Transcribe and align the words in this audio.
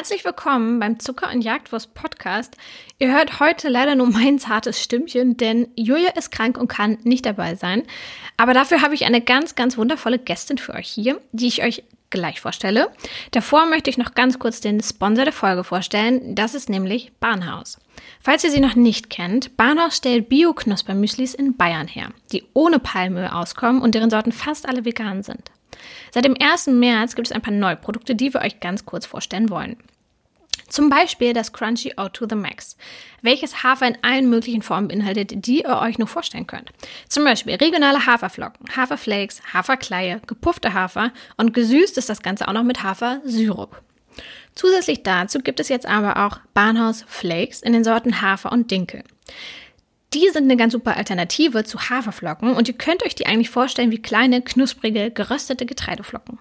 Herzlich 0.00 0.24
willkommen 0.24 0.80
beim 0.80 0.98
Zucker 0.98 1.30
und 1.30 1.42
Jagdwurst 1.42 1.92
Podcast. 1.92 2.56
Ihr 2.98 3.12
hört 3.12 3.38
heute 3.38 3.68
leider 3.68 3.94
nur 3.96 4.06
mein 4.08 4.38
zartes 4.38 4.82
Stimmchen, 4.82 5.36
denn 5.36 5.68
Julia 5.76 6.12
ist 6.12 6.32
krank 6.32 6.56
und 6.56 6.68
kann 6.68 6.96
nicht 7.02 7.26
dabei 7.26 7.54
sein. 7.54 7.82
Aber 8.38 8.54
dafür 8.54 8.80
habe 8.80 8.94
ich 8.94 9.04
eine 9.04 9.20
ganz, 9.20 9.56
ganz 9.56 9.76
wundervolle 9.76 10.18
Gästin 10.18 10.56
für 10.56 10.72
euch 10.72 10.88
hier, 10.88 11.20
die 11.32 11.48
ich 11.48 11.62
euch 11.62 11.84
gleich 12.08 12.40
vorstelle. 12.40 12.90
Davor 13.32 13.66
möchte 13.66 13.90
ich 13.90 13.98
noch 13.98 14.14
ganz 14.14 14.38
kurz 14.38 14.62
den 14.62 14.80
Sponsor 14.82 15.24
der 15.26 15.34
Folge 15.34 15.64
vorstellen. 15.64 16.34
Das 16.34 16.54
ist 16.54 16.70
nämlich 16.70 17.12
Bahnhaus. 17.20 17.76
Falls 18.22 18.42
ihr 18.42 18.50
sie 18.50 18.60
noch 18.60 18.76
nicht 18.76 19.10
kennt, 19.10 19.58
Bahnhaus 19.58 19.98
stellt 19.98 20.30
Bio-Knusper-Müslis 20.30 21.34
in 21.34 21.58
Bayern 21.58 21.88
her, 21.88 22.08
die 22.32 22.44
ohne 22.54 22.78
Palmöl 22.78 23.26
auskommen 23.26 23.82
und 23.82 23.94
deren 23.94 24.08
Sorten 24.08 24.32
fast 24.32 24.66
alle 24.66 24.86
vegan 24.86 25.22
sind. 25.22 25.50
Seit 26.10 26.24
dem 26.24 26.36
1. 26.40 26.68
März 26.68 27.14
gibt 27.14 27.28
es 27.28 27.32
ein 27.32 27.42
paar 27.42 27.52
Neuprodukte, 27.52 28.14
die 28.14 28.32
wir 28.32 28.40
euch 28.40 28.60
ganz 28.60 28.86
kurz 28.86 29.06
vorstellen 29.06 29.50
wollen. 29.50 29.76
Zum 30.70 30.88
Beispiel 30.88 31.34
das 31.34 31.52
Crunchy 31.52 31.94
O 31.96 32.08
to 32.08 32.26
the 32.28 32.36
Max, 32.36 32.76
welches 33.22 33.62
Hafer 33.62 33.88
in 33.88 33.98
allen 34.02 34.30
möglichen 34.30 34.62
Formen 34.62 34.88
beinhaltet, 34.88 35.44
die 35.46 35.62
ihr 35.62 35.78
euch 35.80 35.98
nur 35.98 36.08
vorstellen 36.08 36.46
könnt. 36.46 36.70
Zum 37.08 37.24
Beispiel 37.24 37.56
regionale 37.56 38.06
Haferflocken, 38.06 38.74
Haferflakes, 38.74 39.42
Haferkleie, 39.52 40.22
gepuffte 40.26 40.72
Hafer 40.72 41.12
und 41.36 41.52
gesüßt 41.52 41.98
ist 41.98 42.08
das 42.08 42.22
Ganze 42.22 42.48
auch 42.48 42.52
noch 42.52 42.62
mit 42.62 42.82
Hafersyrup. 42.82 43.82
Zusätzlich 44.54 45.02
dazu 45.02 45.40
gibt 45.40 45.60
es 45.60 45.68
jetzt 45.68 45.86
aber 45.86 46.24
auch 46.24 46.38
Bahnhaus 46.54 47.04
Flakes 47.06 47.62
in 47.62 47.72
den 47.72 47.84
Sorten 47.84 48.22
Hafer 48.22 48.52
und 48.52 48.70
Dinkel. 48.70 49.02
Die 50.14 50.28
sind 50.30 50.44
eine 50.44 50.56
ganz 50.56 50.72
super 50.72 50.96
Alternative 50.96 51.64
zu 51.64 51.78
Haferflocken 51.88 52.54
und 52.54 52.68
ihr 52.68 52.74
könnt 52.74 53.04
euch 53.04 53.14
die 53.14 53.26
eigentlich 53.26 53.50
vorstellen 53.50 53.90
wie 53.90 54.02
kleine, 54.02 54.42
knusprige, 54.42 55.10
geröstete 55.10 55.66
Getreideflocken. 55.66 56.38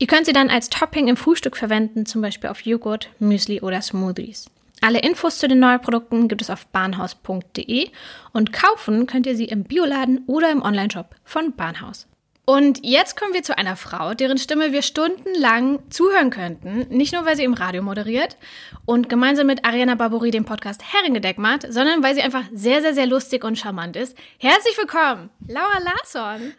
Ihr 0.00 0.06
könnt 0.06 0.26
sie 0.26 0.32
dann 0.32 0.48
als 0.48 0.70
Topping 0.70 1.08
im 1.08 1.16
Frühstück 1.16 1.56
verwenden, 1.56 2.06
zum 2.06 2.22
Beispiel 2.22 2.50
auf 2.50 2.60
Joghurt, 2.60 3.10
Müsli 3.18 3.60
oder 3.60 3.82
Smoothies. 3.82 4.46
Alle 4.80 5.00
Infos 5.00 5.38
zu 5.38 5.48
den 5.48 5.58
neuen 5.58 5.80
Produkten 5.80 6.28
gibt 6.28 6.40
es 6.40 6.50
auf 6.50 6.66
bahnhaus.de 6.68 7.88
und 8.32 8.52
kaufen 8.52 9.06
könnt 9.06 9.26
ihr 9.26 9.36
sie 9.36 9.46
im 9.46 9.64
Bioladen 9.64 10.22
oder 10.28 10.52
im 10.52 10.62
Onlineshop 10.62 11.16
von 11.24 11.52
Bahnhaus. 11.52 12.06
Und 12.48 12.80
jetzt 12.82 13.14
kommen 13.14 13.34
wir 13.34 13.42
zu 13.42 13.58
einer 13.58 13.76
Frau, 13.76 14.14
deren 14.14 14.38
Stimme 14.38 14.72
wir 14.72 14.80
stundenlang 14.80 15.80
zuhören 15.90 16.30
könnten. 16.30 16.86
Nicht 16.88 17.12
nur, 17.12 17.26
weil 17.26 17.36
sie 17.36 17.44
im 17.44 17.52
Radio 17.52 17.82
moderiert 17.82 18.38
und 18.86 19.10
gemeinsam 19.10 19.48
mit 19.48 19.66
Ariana 19.66 19.96
Barbouri 19.96 20.30
den 20.30 20.46
Podcast 20.46 20.80
Heringedeck 20.82 21.36
macht, 21.36 21.70
sondern 21.70 22.02
weil 22.02 22.14
sie 22.14 22.22
einfach 22.22 22.44
sehr, 22.50 22.80
sehr, 22.80 22.94
sehr 22.94 23.06
lustig 23.06 23.44
und 23.44 23.58
charmant 23.58 23.96
ist. 23.96 24.16
Herzlich 24.38 24.78
willkommen, 24.78 25.28
Laura 25.46 25.78
Larsson. 25.78 26.54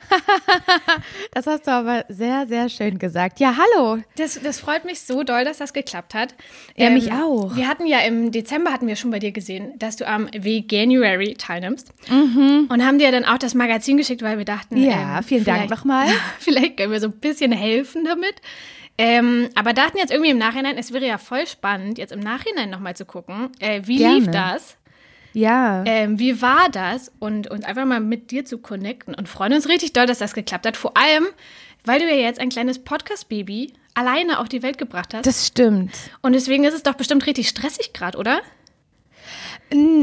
das 1.31 1.47
hast 1.47 1.65
du 1.65 1.71
aber 1.71 2.05
sehr, 2.07 2.45
sehr 2.45 2.69
schön 2.69 2.99
gesagt. 2.99 3.39
Ja, 3.39 3.55
hallo. 3.57 3.97
Das, 4.15 4.39
das 4.39 4.59
freut 4.59 4.85
mich 4.85 5.01
so 5.01 5.23
doll, 5.23 5.43
dass 5.43 5.57
das 5.57 5.73
geklappt 5.73 6.13
hat. 6.13 6.35
Ja, 6.75 6.89
ähm, 6.89 6.93
mich 6.93 7.11
auch. 7.11 7.55
Wir 7.55 7.67
hatten 7.67 7.87
ja 7.87 8.01
im 8.01 8.31
Dezember, 8.31 8.71
hatten 8.71 8.85
wir 8.85 8.95
schon 8.95 9.09
bei 9.09 9.17
dir 9.17 9.31
gesehen, 9.31 9.73
dass 9.79 9.95
du 9.95 10.07
am 10.07 10.29
Veganuary 10.37 11.33
teilnimmst. 11.33 11.93
Mhm. 12.11 12.67
Und 12.69 12.85
haben 12.85 12.99
dir 12.99 13.11
dann 13.11 13.25
auch 13.25 13.39
das 13.39 13.55
Magazin 13.55 13.97
geschickt, 13.97 14.21
weil 14.21 14.37
wir 14.37 14.45
dachten, 14.45 14.77
ja, 14.77 15.17
ähm, 15.17 15.23
vielen 15.23 15.45
Dank 15.45 15.78
nochmal. 15.79 16.07
Vielleicht 16.39 16.77
können 16.77 16.91
wir 16.91 16.99
so 16.99 17.07
ein 17.07 17.19
bisschen 17.19 17.51
helfen 17.51 18.05
damit. 18.05 18.35
Ähm, 18.97 19.49
aber 19.55 19.73
dachten 19.73 19.97
jetzt 19.97 20.11
irgendwie 20.11 20.31
im 20.31 20.37
Nachhinein, 20.37 20.77
es 20.77 20.91
wäre 20.91 21.07
ja 21.07 21.17
voll 21.17 21.47
spannend, 21.47 21.97
jetzt 21.97 22.11
im 22.11 22.19
Nachhinein 22.19 22.69
nochmal 22.69 22.95
zu 22.97 23.05
gucken, 23.05 23.49
äh, 23.59 23.81
wie 23.85 23.97
Gerne. 23.97 24.15
lief 24.15 24.27
das? 24.31 24.75
Ja. 25.31 25.83
Ähm, 25.85 26.19
wie 26.19 26.41
war 26.41 26.67
das? 26.69 27.11
Und, 27.19 27.49
und 27.49 27.63
einfach 27.63 27.85
mal 27.85 28.01
mit 28.01 28.31
dir 28.31 28.43
zu 28.43 28.57
connecten. 28.57 29.13
Und 29.15 29.29
freuen 29.29 29.53
uns 29.53 29.69
richtig 29.69 29.93
doll, 29.93 30.05
dass 30.05 30.19
das 30.19 30.33
geklappt 30.33 30.65
hat. 30.65 30.75
Vor 30.75 30.97
allem, 30.97 31.27
weil 31.85 31.99
du 31.99 32.09
ja 32.09 32.15
jetzt 32.15 32.39
ein 32.39 32.49
kleines 32.49 32.79
Podcast-Baby 32.79 33.73
alleine 33.93 34.39
auf 34.39 34.49
die 34.49 34.63
Welt 34.63 34.77
gebracht 34.77 35.13
hast. 35.13 35.25
Das 35.25 35.47
stimmt. 35.47 35.91
Und 36.21 36.33
deswegen 36.33 36.63
ist 36.65 36.73
es 36.73 36.83
doch 36.83 36.95
bestimmt 36.95 37.25
richtig 37.25 37.47
stressig 37.47 37.93
gerade, 37.93 38.17
oder? 38.17 38.41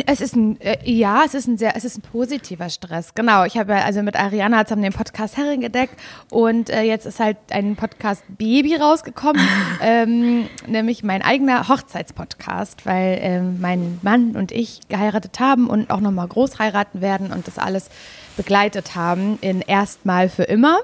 Es 0.07 0.21
ist 0.21 0.37
ein, 0.37 0.61
äh, 0.61 0.79
ja, 0.85 1.25
es 1.25 1.35
ist 1.35 1.49
ein 1.49 1.59
sehr, 1.59 1.77
es 1.77 1.85
ist 1.85 1.99
ein 1.99 2.03
positiver 2.03 2.71
Stress. 2.71 3.15
Genau. 3.15 3.45
Ich 3.45 3.59
habe 3.59 3.73
ja 3.73 3.79
also 3.81 4.03
mit 4.03 4.15
Ariana 4.15 4.65
zusammen 4.65 4.83
den 4.83 4.93
Podcast 4.93 5.37
Herring 5.37 5.61
gedeckt 5.61 5.99
und 6.31 6.71
äh, 6.71 6.83
jetzt 6.83 7.05
ist 7.05 7.19
halt 7.19 7.37
ein 7.51 7.75
Podcast 7.75 8.23
Baby 8.29 8.77
rausgekommen, 8.77 9.43
ähm, 9.83 10.49
nämlich 10.69 11.03
mein 11.03 11.23
eigener 11.23 11.69
Hochzeitspodcast, 11.69 12.87
weil 12.87 13.19
ähm, 13.21 13.61
mein 13.61 13.99
Mann 14.03 14.37
und 14.37 14.53
ich 14.53 14.81
geheiratet 14.89 15.41
haben 15.41 15.69
und 15.69 15.91
auch 15.91 16.01
nochmal 16.01 16.29
groß 16.29 16.61
heiraten 16.61 17.01
werden 17.01 17.33
und 17.33 17.49
das 17.49 17.59
alles 17.59 17.91
begleitet 18.37 18.95
haben 18.95 19.39
in 19.41 19.61
erstmal 19.61 20.29
für 20.29 20.45
immer. 20.45 20.81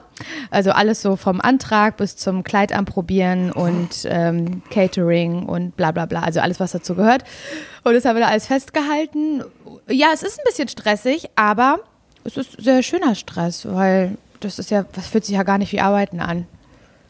Also 0.50 0.70
alles 0.70 1.02
so 1.02 1.16
vom 1.16 1.40
Antrag 1.40 1.96
bis 1.96 2.16
zum 2.16 2.44
Kleid 2.44 2.72
anprobieren 2.72 3.52
und 3.52 4.06
ähm, 4.06 4.62
Catering 4.70 5.44
und 5.44 5.76
bla 5.76 5.92
bla 5.92 6.06
bla. 6.06 6.22
Also 6.22 6.40
alles, 6.40 6.60
was 6.60 6.72
dazu 6.72 6.94
gehört. 6.94 7.24
Und 7.84 7.94
das 7.94 8.04
haben 8.04 8.16
wir 8.16 8.22
da 8.22 8.28
alles 8.28 8.46
festgehalten. 8.46 9.42
Ja, 9.88 10.08
es 10.14 10.22
ist 10.22 10.38
ein 10.38 10.44
bisschen 10.46 10.68
stressig, 10.68 11.30
aber 11.36 11.80
es 12.24 12.36
ist 12.36 12.62
sehr 12.62 12.82
schöner 12.82 13.14
Stress, 13.14 13.66
weil 13.66 14.16
das 14.40 14.58
ist 14.58 14.70
ja, 14.70 14.84
das 14.92 15.06
fühlt 15.06 15.24
sich 15.24 15.34
ja 15.34 15.42
gar 15.42 15.58
nicht 15.58 15.72
wie 15.72 15.80
Arbeiten 15.80 16.20
an. 16.20 16.46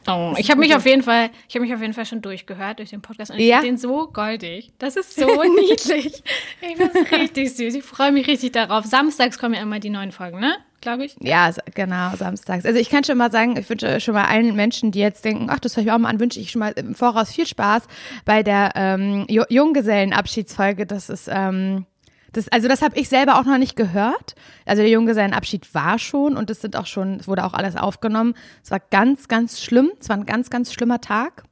Oh, 0.07 0.35
ich 0.37 0.51
habe 0.51 0.61
mich 0.61 0.75
auf 0.75 0.85
jeden 0.85 1.03
Fall, 1.03 1.31
ich 1.49 1.55
habe 1.55 1.65
mich 1.65 1.75
auf 1.75 1.81
jeden 1.81 1.95
Fall 1.95 2.07
schon 2.07 2.23
durchgehört 2.23 2.79
durch 2.79 2.91
den 2.91 3.03
Podcast 3.03 3.31
und 3.31 3.39
ich 3.39 3.47
ja? 3.47 3.61
finde 3.61 3.73
den 3.73 3.79
so 3.79 4.09
goldig. 4.09 4.73
Das 4.79 4.97
ist 4.97 5.15
so 5.15 5.27
niedlich. 5.61 6.23
Ich 6.61 6.77
finde 6.77 6.91
es 6.93 7.13
richtig 7.13 7.55
süß. 7.55 7.75
Ich 7.75 7.85
freue 7.85 8.13
mich 8.13 8.27
richtig 8.27 8.53
darauf. 8.53 8.85
Samstags 8.85 9.39
kommen 9.39 9.55
ja 9.55 9.63
immer 9.63 9.79
die 9.79 9.91
neuen 9.91 10.13
Folgen, 10.13 10.41
ne? 10.41 10.57
Glaube 10.81 11.05
ich. 11.05 11.15
Ja, 11.21 11.51
genau, 11.75 12.17
samstags. 12.17 12.67
Also 12.67 12.79
ich 12.81 12.91
kann 12.91 13.05
schon 13.05 13.17
mal 13.17 13.31
sagen, 13.31 13.57
ich 13.57 13.71
wünsche 13.71 14.01
schon 14.01 14.15
mal 14.15 14.25
allen 14.25 14.57
Menschen, 14.57 14.91
die 14.91 14.99
jetzt 14.99 15.25
denken, 15.25 15.47
ach, 15.49 15.61
das 15.61 15.77
höre 15.77 15.85
ich 15.85 15.93
auch 15.93 15.99
mal 15.99 16.09
an, 16.09 16.19
wünsche 16.19 16.41
ich 16.41 16.51
schon 16.51 16.59
mal 16.59 16.73
im 16.73 16.97
Voraus 16.97 17.31
viel 17.31 17.47
Spaß 17.47 17.84
bei 18.25 18.43
der 18.43 18.73
ähm, 18.75 19.25
Junggesellenabschiedsfolge. 19.29 20.84
Das 20.84 21.09
ist 21.09 21.29
ähm, 21.33 21.87
das, 22.32 22.48
also 22.48 22.69
das 22.69 22.82
habe 22.82 22.98
ich 22.98 23.09
selber 23.09 23.38
auch 23.38 23.44
noch 23.44 23.59
nicht 23.59 23.76
gehört. 23.76 24.34
Also 24.65 24.82
der 24.82 24.91
Junggesellenabschied 24.91 25.75
war 25.75 25.98
schon 25.98 26.37
und 26.37 26.50
es 26.50 26.60
sind 26.60 26.76
auch 26.76 26.87
schon, 26.87 27.20
es 27.20 27.28
wurde 27.28 27.44
auch 27.44 27.54
alles 27.54 27.76
aufgenommen. 27.76 28.34
Es 28.65 28.70
war 28.70 28.81
ganz, 28.81 29.28
ganz 29.28 29.60
schlimm. 29.62 29.91
Es 30.00 30.09
war 30.09 30.16
ein 30.16 30.26
ganz, 30.26 30.50
ganz 30.50 30.72
schlimmer 30.72 31.00
Tag. 31.00 31.44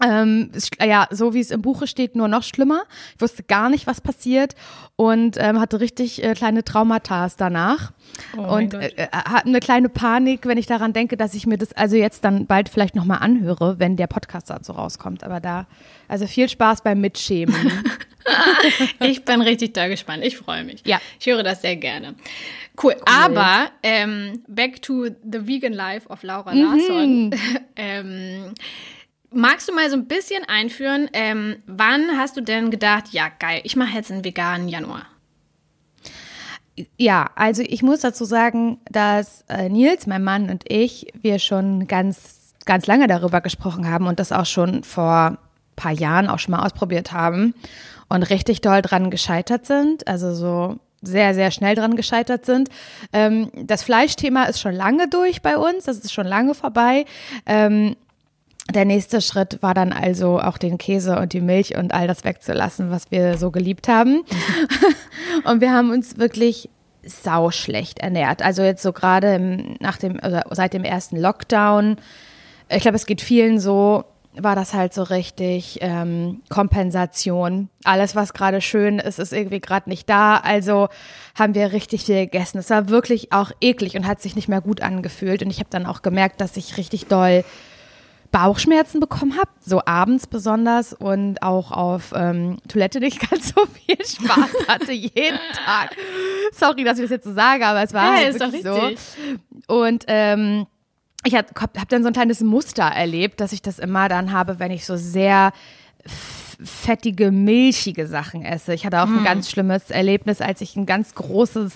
Ähm, 0.00 0.52
ja, 0.80 1.08
so 1.10 1.34
wie 1.34 1.40
es 1.40 1.50
im 1.50 1.60
Buche 1.60 1.88
steht, 1.88 2.14
nur 2.14 2.28
noch 2.28 2.44
schlimmer. 2.44 2.82
Ich 3.16 3.20
wusste 3.20 3.42
gar 3.42 3.68
nicht, 3.68 3.88
was 3.88 4.00
passiert 4.00 4.54
und 4.94 5.36
ähm, 5.38 5.60
hatte 5.60 5.80
richtig 5.80 6.22
äh, 6.22 6.34
kleine 6.34 6.62
Traumata 6.62 7.26
danach 7.36 7.92
oh 8.36 8.42
und 8.42 8.74
äh, 8.74 8.90
äh, 8.94 9.08
hatte 9.10 9.48
eine 9.48 9.58
kleine 9.58 9.88
Panik, 9.88 10.46
wenn 10.46 10.56
ich 10.56 10.66
daran 10.66 10.92
denke, 10.92 11.16
dass 11.16 11.34
ich 11.34 11.48
mir 11.48 11.58
das 11.58 11.72
also 11.72 11.96
jetzt 11.96 12.24
dann 12.24 12.46
bald 12.46 12.68
vielleicht 12.68 12.94
nochmal 12.94 13.18
anhöre, 13.18 13.80
wenn 13.80 13.96
der 13.96 14.06
Podcast 14.06 14.50
dazu 14.50 14.70
rauskommt. 14.70 15.24
Aber 15.24 15.40
da, 15.40 15.66
also 16.06 16.28
viel 16.28 16.48
Spaß 16.48 16.82
beim 16.82 17.00
Mitschämen. 17.00 17.56
ich 19.00 19.24
bin 19.24 19.40
richtig 19.40 19.72
da 19.74 19.88
gespannt. 19.88 20.24
Ich 20.24 20.36
freue 20.36 20.64
mich. 20.64 20.82
Ja. 20.84 21.00
Ich 21.18 21.26
höre 21.26 21.42
das 21.42 21.62
sehr 21.62 21.76
gerne. 21.76 22.14
Cool. 22.82 22.94
cool. 22.94 23.02
Aber 23.06 23.70
ähm, 23.82 24.42
back 24.46 24.82
to 24.82 25.06
the 25.24 25.46
vegan 25.46 25.72
life 25.72 26.08
of 26.08 26.22
Laura 26.22 26.54
mhm. 26.54 26.62
Larsson. 26.62 27.34
ähm, 27.76 28.54
magst 29.30 29.68
du 29.68 29.74
mal 29.74 29.90
so 29.90 29.96
ein 29.96 30.06
bisschen 30.06 30.44
einführen, 30.46 31.08
ähm, 31.12 31.56
wann 31.66 32.16
hast 32.16 32.36
du 32.36 32.40
denn 32.40 32.70
gedacht, 32.70 33.08
ja 33.12 33.28
geil, 33.38 33.60
ich 33.64 33.76
mache 33.76 33.94
jetzt 33.94 34.10
einen 34.10 34.24
veganen 34.24 34.68
Januar? 34.68 35.06
Ja, 36.96 37.30
also 37.34 37.62
ich 37.66 37.82
muss 37.82 38.00
dazu 38.00 38.24
sagen, 38.24 38.78
dass 38.90 39.44
äh, 39.48 39.68
Nils, 39.68 40.06
mein 40.06 40.22
Mann 40.22 40.48
und 40.48 40.64
ich, 40.68 41.08
wir 41.20 41.40
schon 41.40 41.88
ganz, 41.88 42.54
ganz 42.64 42.86
lange 42.86 43.08
darüber 43.08 43.40
gesprochen 43.40 43.90
haben 43.90 44.06
und 44.06 44.20
das 44.20 44.30
auch 44.30 44.46
schon 44.46 44.84
vor 44.84 45.30
ein 45.30 45.38
paar 45.74 45.92
Jahren 45.92 46.28
auch 46.28 46.38
schon 46.38 46.52
mal 46.52 46.64
ausprobiert 46.64 47.12
haben 47.12 47.54
und 48.08 48.22
richtig 48.24 48.60
doll 48.60 48.82
dran 48.82 49.10
gescheitert 49.10 49.66
sind. 49.66 50.06
Also 50.06 50.34
so 50.34 50.76
sehr, 51.02 51.34
sehr 51.34 51.50
schnell 51.50 51.74
dran 51.74 51.96
gescheitert 51.96 52.44
sind. 52.44 52.68
Ähm, 53.12 53.50
das 53.54 53.82
Fleischthema 53.82 54.44
ist 54.44 54.60
schon 54.60 54.74
lange 54.74 55.08
durch 55.08 55.42
bei 55.42 55.56
uns, 55.56 55.84
das 55.84 55.98
ist 55.98 56.12
schon 56.12 56.26
lange 56.26 56.54
vorbei. 56.54 57.04
Ähm, 57.46 57.96
der 58.74 58.84
nächste 58.84 59.22
Schritt 59.22 59.62
war 59.62 59.72
dann 59.72 59.92
also 59.92 60.40
auch 60.40 60.58
den 60.58 60.76
Käse 60.76 61.18
und 61.18 61.32
die 61.32 61.40
Milch 61.40 61.76
und 61.76 61.94
all 61.94 62.06
das 62.06 62.24
wegzulassen, 62.24 62.90
was 62.90 63.10
wir 63.10 63.38
so 63.38 63.50
geliebt 63.50 63.88
haben. 63.88 64.24
und 65.44 65.60
wir 65.60 65.72
haben 65.72 65.90
uns 65.90 66.18
wirklich 66.18 66.68
sau 67.02 67.50
schlecht 67.50 68.00
ernährt. 68.00 68.42
Also 68.42 68.62
jetzt 68.62 68.82
so 68.82 68.92
gerade 68.92 69.38
nach 69.80 69.96
dem, 69.96 70.20
also 70.20 70.40
seit 70.50 70.74
dem 70.74 70.84
ersten 70.84 71.16
Lockdown. 71.16 71.96
Ich 72.68 72.82
glaube, 72.82 72.96
es 72.96 73.06
geht 73.06 73.22
vielen 73.22 73.58
so, 73.58 74.04
war 74.34 74.54
das 74.54 74.74
halt 74.74 74.94
so 74.94 75.02
richtig 75.02 75.78
ähm, 75.80 76.42
Kompensation. 76.48 77.68
Alles, 77.84 78.14
was 78.14 78.32
gerade 78.32 78.60
schön 78.60 78.98
ist, 78.98 79.18
ist 79.18 79.32
irgendwie 79.32 79.60
gerade 79.60 79.88
nicht 79.88 80.08
da. 80.08 80.36
Also 80.36 80.88
haben 81.36 81.54
wir 81.54 81.72
richtig 81.72 82.04
viel 82.04 82.26
gegessen. 82.26 82.58
Es 82.58 82.70
war 82.70 82.88
wirklich 82.88 83.32
auch 83.32 83.50
eklig 83.60 83.96
und 83.96 84.06
hat 84.06 84.20
sich 84.20 84.36
nicht 84.36 84.48
mehr 84.48 84.60
gut 84.60 84.80
angefühlt. 84.80 85.42
Und 85.42 85.50
ich 85.50 85.58
habe 85.58 85.70
dann 85.70 85.86
auch 85.86 86.02
gemerkt, 86.02 86.40
dass 86.40 86.56
ich 86.56 86.76
richtig 86.76 87.06
doll 87.06 87.44
Bauchschmerzen 88.30 89.00
bekommen 89.00 89.38
habe, 89.38 89.50
so 89.60 89.80
abends 89.86 90.26
besonders 90.26 90.92
und 90.92 91.42
auch 91.42 91.72
auf 91.72 92.12
ähm, 92.14 92.58
Toilette 92.68 93.00
nicht 93.00 93.18
ganz 93.30 93.54
so 93.54 93.64
viel 93.66 93.96
Spaß 93.96 94.68
hatte 94.68 94.92
jeden 94.92 95.38
Tag. 95.54 95.96
Sorry, 96.52 96.84
dass 96.84 96.98
ich 96.98 97.04
das 97.04 97.10
jetzt 97.10 97.24
so 97.24 97.32
sage, 97.32 97.66
aber 97.66 97.82
es 97.82 97.94
war 97.94 98.16
hey, 98.16 98.24
halt 98.24 98.40
wirklich 98.40 98.62
so. 98.62 99.74
Und 99.74 100.04
ähm, 100.08 100.66
ich 101.24 101.34
habe 101.34 101.48
hab 101.58 101.88
dann 101.88 102.02
so 102.02 102.08
ein 102.08 102.12
kleines 102.12 102.40
Muster 102.40 102.84
erlebt, 102.84 103.40
dass 103.40 103.52
ich 103.52 103.62
das 103.62 103.78
immer 103.78 104.08
dann 104.08 104.32
habe, 104.32 104.58
wenn 104.58 104.70
ich 104.70 104.86
so 104.86 104.96
sehr 104.96 105.52
fettige, 106.60 107.30
milchige 107.30 108.06
Sachen 108.06 108.44
esse. 108.44 108.74
Ich 108.74 108.84
hatte 108.84 109.00
auch 109.00 109.06
mm. 109.06 109.18
ein 109.18 109.24
ganz 109.24 109.50
schlimmes 109.50 109.90
Erlebnis, 109.90 110.40
als 110.40 110.60
ich 110.60 110.74
ein 110.74 110.86
ganz 110.86 111.14
großes, 111.14 111.72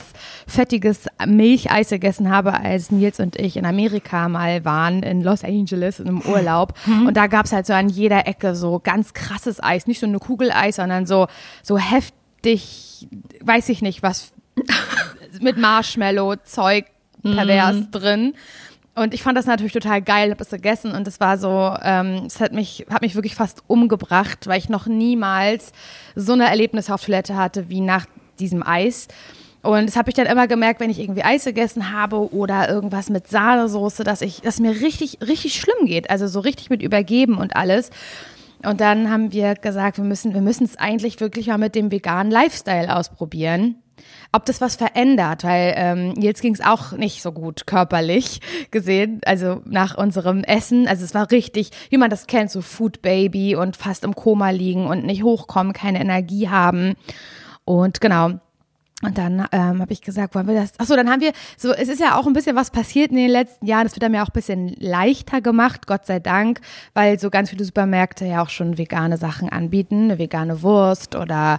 fettiges 0.47 1.07
Milcheis 1.25 1.91
gegessen 1.91 2.31
habe, 2.31 2.55
als 2.55 2.91
Nils 2.91 3.21
und 3.21 3.37
ich 3.37 3.57
in 3.57 3.65
Amerika 3.65 4.29
mal 4.29 4.65
waren, 4.65 5.05
in 5.05 5.23
Los 5.23 5.45
Angeles, 5.45 6.01
in 6.01 6.09
einem 6.09 6.23
Urlaub. 6.27 6.75
Mm. 6.87 7.07
Und 7.07 7.17
da 7.17 7.29
gab 7.29 7.47
es 7.47 7.53
halt 7.53 7.67
so 7.67 7.75
an 7.75 7.89
jeder 7.89 8.27
Ecke 8.27 8.57
so 8.57 8.81
ganz 8.81 9.15
krasses 9.15 9.63
Eis. 9.63 9.87
Nicht 9.87 10.01
so 10.01 10.07
eine 10.07 10.19
Kugeleis, 10.19 10.77
sondern 10.77 11.07
so, 11.07 11.29
so 11.63 11.79
heftig, 11.79 13.07
weiß 13.41 13.69
ich 13.69 13.83
nicht, 13.83 14.03
was 14.03 14.33
mit 15.41 15.59
Marshmallow-Zeug 15.59 16.87
pervers 17.23 17.77
mm. 17.77 17.91
drin. 17.93 18.35
Und 18.95 19.15
ich 19.15 19.23
fand 19.23 19.39
das 19.39 19.47
natürlich 19.47 19.73
total 19.73 20.03
geil, 20.03 20.31
habe 20.31 20.43
es 20.43 20.51
gegessen 20.51 20.93
und 20.93 21.09
es 21.09 21.19
war 21.19 21.39
so, 21.39 21.75
ähm, 21.83 22.25
es 22.27 22.41
hat 22.41 22.53
mich, 22.53 22.85
hat 22.91 23.01
mich 23.01 23.15
wirklich 23.15 23.35
fast 23.35 23.63
umgebracht, 23.67 24.47
weil 24.47 24.59
ich 24.59 24.69
noch 24.69 24.87
niemals 24.87 25.73
so 26.15 26.35
eine 26.35 26.47
Erlebnisse 26.47 26.93
auf 26.93 27.03
Toilette 27.03 27.35
hatte 27.35 27.71
wie 27.71 27.81
nach 27.81 28.05
diesem 28.39 28.63
Eis. 28.63 29.09
Und 29.63 29.87
das 29.87 29.97
habe 29.97 30.11
ich 30.11 30.15
dann 30.15 30.27
immer 30.27 30.47
gemerkt, 30.47 30.81
wenn 30.81 30.91
ich 30.91 30.99
irgendwie 30.99 31.23
Eis 31.23 31.45
gegessen 31.45 31.93
habe 31.93 32.35
oder 32.35 32.69
irgendwas 32.69 33.09
mit 33.09 33.29
Sahnesoße, 33.29 34.05
dass 34.05 34.21
ich, 34.21 34.43
dass 34.43 34.61
mir 34.61 34.73
richtig, 34.73 35.19
richtig 35.27 35.55
schlimm 35.55 35.87
geht. 35.87 36.11
Also 36.11 36.27
so 36.27 36.41
richtig 36.41 36.69
mit 36.69 36.83
übergeben 36.83 37.39
und 37.39 37.57
alles. 37.57 37.91
Und 38.63 38.81
dann 38.81 39.11
haben 39.11 39.33
wir 39.33 39.55
gesagt, 39.55 39.97
wir 39.97 40.05
müssen, 40.05 40.35
wir 40.35 40.43
müssen 40.43 40.65
es 40.65 40.77
eigentlich 40.77 41.19
wirklich 41.21 41.47
mal 41.47 41.59
mit 41.59 41.75
dem 41.75 41.91
veganen 41.91 42.31
Lifestyle 42.31 42.95
ausprobieren 42.95 43.77
ob 44.33 44.47
das 44.47 44.61
was 44.61 44.77
verändert, 44.77 45.45
weil 45.45 45.75
ähm, 45.77 46.15
jetzt 46.17 46.43
ging 46.43 46.55
es 46.55 46.61
auch 46.61 46.93
nicht 46.93 47.23
so 47.23 47.33
gut 47.33 47.67
körperlich 47.67 48.41
gesehen, 48.71 49.21
also 49.25 49.61
nach 49.65 49.97
unserem 49.97 50.45
Essen. 50.45 50.89
Also 50.89 51.05
es 51.05 51.15
war 51.15 51.31
richtig, 51.31 51.71
wie 51.91 51.99
man 51.99 52.11
das 52.11 52.27
kennt, 52.27 52.51
so 52.51 52.63
Food 52.63 53.03
Baby 53.03 53.57
und 53.57 53.77
fast 53.77 54.05
im 54.05 54.15
Koma 54.15 54.51
liegen 54.51 54.87
und 54.87 55.05
nicht 55.05 55.23
hochkommen, 55.23 55.73
keine 55.73 56.01
Energie 56.01 56.49
haben. 56.49 56.95
Und 57.65 58.01
genau, 58.01 58.41
und 59.03 59.19
dann 59.19 59.47
ähm, 59.51 59.81
habe 59.81 59.93
ich 59.93 60.01
gesagt, 60.01 60.35
wollen 60.37 60.47
wir 60.47 60.55
das? 60.55 60.79
Achso, 60.79 60.95
dann 60.95 61.11
haben 61.11 61.21
wir, 61.21 61.33
so, 61.57 61.73
es 61.73 61.89
ist 61.89 62.01
ja 62.01 62.17
auch 62.17 62.27
ein 62.27 62.33
bisschen 62.33 62.55
was 62.55 62.71
passiert 62.71 63.11
in 63.11 63.17
den 63.17 63.31
letzten 63.31 63.67
Jahren. 63.67 63.85
Es 63.87 63.95
wird 63.95 64.03
dann 64.05 64.15
ja 64.15 64.23
auch 64.23 64.29
ein 64.29 64.35
bisschen 64.35 64.69
leichter 64.79 65.41
gemacht, 65.41 65.89
Gott 65.89 66.07
sei 66.07 66.21
Dank, 66.21 66.61
weil 66.95 67.19
so 67.19 67.29
ganz 67.29 67.51
viele 67.51 67.65
Supermärkte 67.65 68.25
ja 68.25 68.43
auch 68.43 68.49
schon 68.49 68.79
vegane 68.79 69.17
Sachen 69.17 69.49
anbieten, 69.49 70.05
eine 70.05 70.19
vegane 70.19 70.63
Wurst 70.63 71.17
oder 71.17 71.59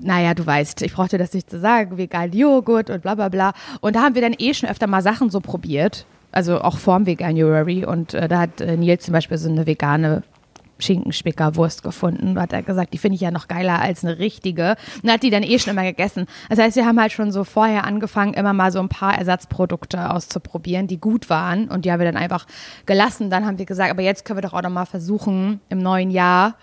naja, 0.00 0.34
du 0.34 0.46
weißt, 0.46 0.82
ich 0.82 0.92
brauchte 0.92 1.18
das 1.18 1.32
nicht 1.32 1.50
zu 1.50 1.58
sagen, 1.58 1.98
vegan 1.98 2.32
Joghurt 2.32 2.90
und 2.90 3.02
bla 3.02 3.14
bla 3.14 3.28
bla. 3.28 3.52
Und 3.80 3.96
da 3.96 4.02
haben 4.02 4.14
wir 4.14 4.22
dann 4.22 4.34
eh 4.38 4.54
schon 4.54 4.68
öfter 4.68 4.86
mal 4.86 5.02
Sachen 5.02 5.30
so 5.30 5.40
probiert. 5.40 6.06
Also 6.30 6.60
auch 6.60 6.78
vorm 6.78 7.06
Veganuary. 7.06 7.84
Und 7.84 8.14
äh, 8.14 8.28
da 8.28 8.40
hat 8.40 8.60
äh, 8.60 8.76
Nils 8.76 9.04
zum 9.04 9.12
Beispiel 9.12 9.38
so 9.38 9.48
eine 9.48 9.66
vegane 9.66 10.22
Schinkenspickerwurst 10.78 11.82
gefunden. 11.82 12.34
Da 12.34 12.42
hat 12.42 12.52
er 12.52 12.62
gesagt, 12.62 12.92
die 12.92 12.98
finde 12.98 13.16
ich 13.16 13.20
ja 13.20 13.30
noch 13.30 13.48
geiler 13.48 13.80
als 13.80 14.04
eine 14.04 14.18
richtige. 14.18 14.76
Und 15.02 15.10
hat 15.10 15.22
die 15.22 15.30
dann 15.30 15.42
eh 15.42 15.58
schon 15.58 15.72
immer 15.72 15.82
gegessen. 15.82 16.26
Das 16.48 16.58
heißt, 16.58 16.76
wir 16.76 16.86
haben 16.86 17.00
halt 17.00 17.12
schon 17.12 17.32
so 17.32 17.44
vorher 17.44 17.84
angefangen, 17.84 18.34
immer 18.34 18.52
mal 18.52 18.70
so 18.72 18.78
ein 18.78 18.88
paar 18.88 19.16
Ersatzprodukte 19.18 20.10
auszuprobieren, 20.10 20.86
die 20.86 20.98
gut 20.98 21.30
waren. 21.30 21.68
Und 21.68 21.84
die 21.84 21.92
haben 21.92 22.00
wir 22.00 22.06
dann 22.06 22.16
einfach 22.16 22.46
gelassen. 22.86 23.30
Dann 23.30 23.46
haben 23.46 23.58
wir 23.58 23.66
gesagt, 23.66 23.90
aber 23.90 24.02
jetzt 24.02 24.24
können 24.24 24.38
wir 24.38 24.42
doch 24.42 24.54
auch 24.54 24.62
noch 24.62 24.70
mal 24.70 24.86
versuchen, 24.86 25.60
im 25.68 25.78
neuen 25.78 26.10
Jahr, 26.10 26.54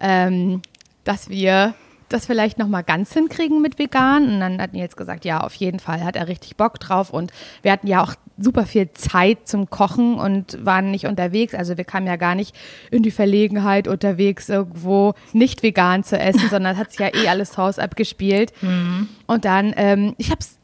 ähm, 0.00 0.62
dass 1.04 1.28
wir 1.28 1.74
das 2.08 2.26
vielleicht 2.26 2.58
noch 2.58 2.68
mal 2.68 2.82
ganz 2.82 3.12
hinkriegen 3.12 3.60
mit 3.60 3.78
vegan. 3.78 4.28
Und 4.28 4.40
dann 4.40 4.60
hat 4.60 4.72
Nils 4.72 4.96
gesagt, 4.96 5.24
ja, 5.24 5.40
auf 5.40 5.54
jeden 5.54 5.80
Fall 5.80 6.04
hat 6.04 6.16
er 6.16 6.28
richtig 6.28 6.56
Bock 6.56 6.78
drauf. 6.80 7.10
Und 7.10 7.32
wir 7.62 7.72
hatten 7.72 7.86
ja 7.86 8.02
auch 8.02 8.14
super 8.38 8.66
viel 8.66 8.92
Zeit 8.92 9.48
zum 9.48 9.68
Kochen 9.68 10.18
und 10.18 10.64
waren 10.64 10.90
nicht 10.90 11.06
unterwegs. 11.06 11.54
Also 11.54 11.76
wir 11.76 11.84
kamen 11.84 12.06
ja 12.06 12.16
gar 12.16 12.34
nicht 12.34 12.54
in 12.90 13.02
die 13.02 13.10
Verlegenheit, 13.10 13.88
unterwegs 13.88 14.48
irgendwo 14.48 15.14
nicht 15.32 15.62
vegan 15.62 16.04
zu 16.04 16.18
essen, 16.18 16.48
sondern 16.50 16.74
es 16.74 16.78
hat 16.78 16.90
sich 16.92 17.00
ja 17.00 17.14
eh 17.14 17.28
alles 17.28 17.52
zu 17.52 17.58
Hause 17.58 17.82
abgespielt. 17.82 18.52
Mhm. 18.62 19.08
Und 19.26 19.44
dann, 19.44 19.74
ähm, 19.76 20.14
ich 20.18 20.30
habe 20.30 20.40
es 20.40 20.58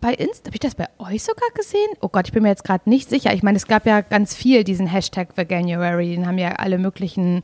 bei 0.00 0.12
Insta, 0.12 0.48
habe 0.48 0.56
ich 0.56 0.60
das 0.60 0.74
bei 0.74 0.88
euch 0.98 1.22
sogar 1.22 1.48
gesehen? 1.54 1.88
Oh 2.02 2.08
Gott, 2.08 2.26
ich 2.26 2.32
bin 2.32 2.42
mir 2.42 2.50
jetzt 2.50 2.64
gerade 2.64 2.90
nicht 2.90 3.08
sicher. 3.08 3.32
Ich 3.32 3.42
meine, 3.42 3.56
es 3.56 3.66
gab 3.66 3.86
ja 3.86 4.02
ganz 4.02 4.34
viel 4.34 4.62
diesen 4.62 4.86
Hashtag 4.86 5.36
Veganuary, 5.36 6.14
den 6.14 6.26
haben 6.26 6.36
ja 6.36 6.50
alle 6.56 6.76
möglichen 6.76 7.42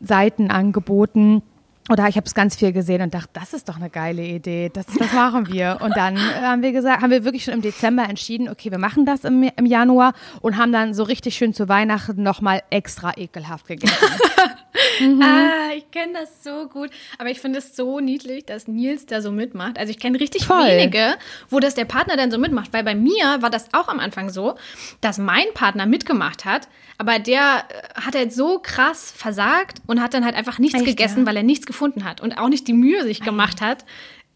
Seiten 0.00 0.50
angeboten. 0.50 1.42
Oder 1.88 2.08
ich 2.08 2.16
habe 2.16 2.26
es 2.26 2.34
ganz 2.34 2.56
viel 2.56 2.72
gesehen 2.72 3.00
und 3.02 3.14
dachte, 3.14 3.28
das 3.32 3.52
ist 3.52 3.68
doch 3.68 3.76
eine 3.76 3.90
geile 3.90 4.22
Idee, 4.22 4.70
das, 4.72 4.86
das 4.86 5.12
machen 5.12 5.46
wir. 5.52 5.78
Und 5.80 5.96
dann 5.96 6.16
äh, 6.16 6.20
haben 6.42 6.62
wir 6.62 6.72
gesagt, 6.72 7.02
haben 7.02 7.10
wir 7.10 7.24
wirklich 7.24 7.44
schon 7.44 7.54
im 7.54 7.62
Dezember 7.62 8.04
entschieden, 8.08 8.48
okay, 8.48 8.70
wir 8.70 8.78
machen 8.78 9.06
das 9.06 9.24
im, 9.24 9.48
im 9.56 9.66
Januar 9.66 10.12
und 10.40 10.56
haben 10.56 10.72
dann 10.72 10.94
so 10.94 11.04
richtig 11.04 11.36
schön 11.36 11.54
zu 11.54 11.68
Weihnachten 11.68 12.22
nochmal 12.22 12.62
extra 12.70 13.16
ekelhaft 13.16 13.68
gegessen. 13.68 13.94
mhm. 15.00 15.22
Ah, 15.22 15.74
ich 15.76 15.88
kenne 15.92 16.14
das 16.14 16.42
so 16.42 16.68
gut. 16.68 16.90
Aber 17.18 17.30
ich 17.30 17.40
finde 17.40 17.60
es 17.60 17.76
so 17.76 18.00
niedlich, 18.00 18.44
dass 18.44 18.66
Nils 18.66 19.06
da 19.06 19.20
so 19.20 19.30
mitmacht. 19.30 19.78
Also 19.78 19.90
ich 19.90 20.00
kenne 20.00 20.18
richtig 20.18 20.44
Voll. 20.44 20.66
wenige, 20.66 21.14
wo 21.50 21.60
das 21.60 21.74
der 21.74 21.84
Partner 21.84 22.16
dann 22.16 22.32
so 22.32 22.38
mitmacht. 22.38 22.72
Weil 22.72 22.82
bei 22.82 22.96
mir 22.96 23.38
war 23.40 23.50
das 23.50 23.72
auch 23.72 23.88
am 23.88 24.00
Anfang 24.00 24.30
so, 24.30 24.56
dass 25.00 25.18
mein 25.18 25.46
Partner 25.54 25.86
mitgemacht 25.86 26.44
hat, 26.44 26.68
aber 26.98 27.18
der 27.18 27.64
äh, 27.68 28.00
hat 28.00 28.14
halt 28.14 28.32
so 28.32 28.58
krass 28.58 29.12
versagt 29.14 29.82
und 29.86 30.02
hat 30.02 30.14
dann 30.14 30.24
halt 30.24 30.34
einfach 30.34 30.58
nichts 30.58 30.78
Echt, 30.78 30.86
gegessen, 30.86 31.20
ja? 31.20 31.26
weil 31.26 31.36
er 31.36 31.42
nichts 31.42 31.66
gefunden 31.66 31.75
hat 32.04 32.20
und 32.20 32.38
auch 32.38 32.48
nicht 32.48 32.68
die 32.68 32.72
Mühe 32.72 33.02
sich 33.02 33.20
gemacht 33.20 33.60
hat, 33.60 33.84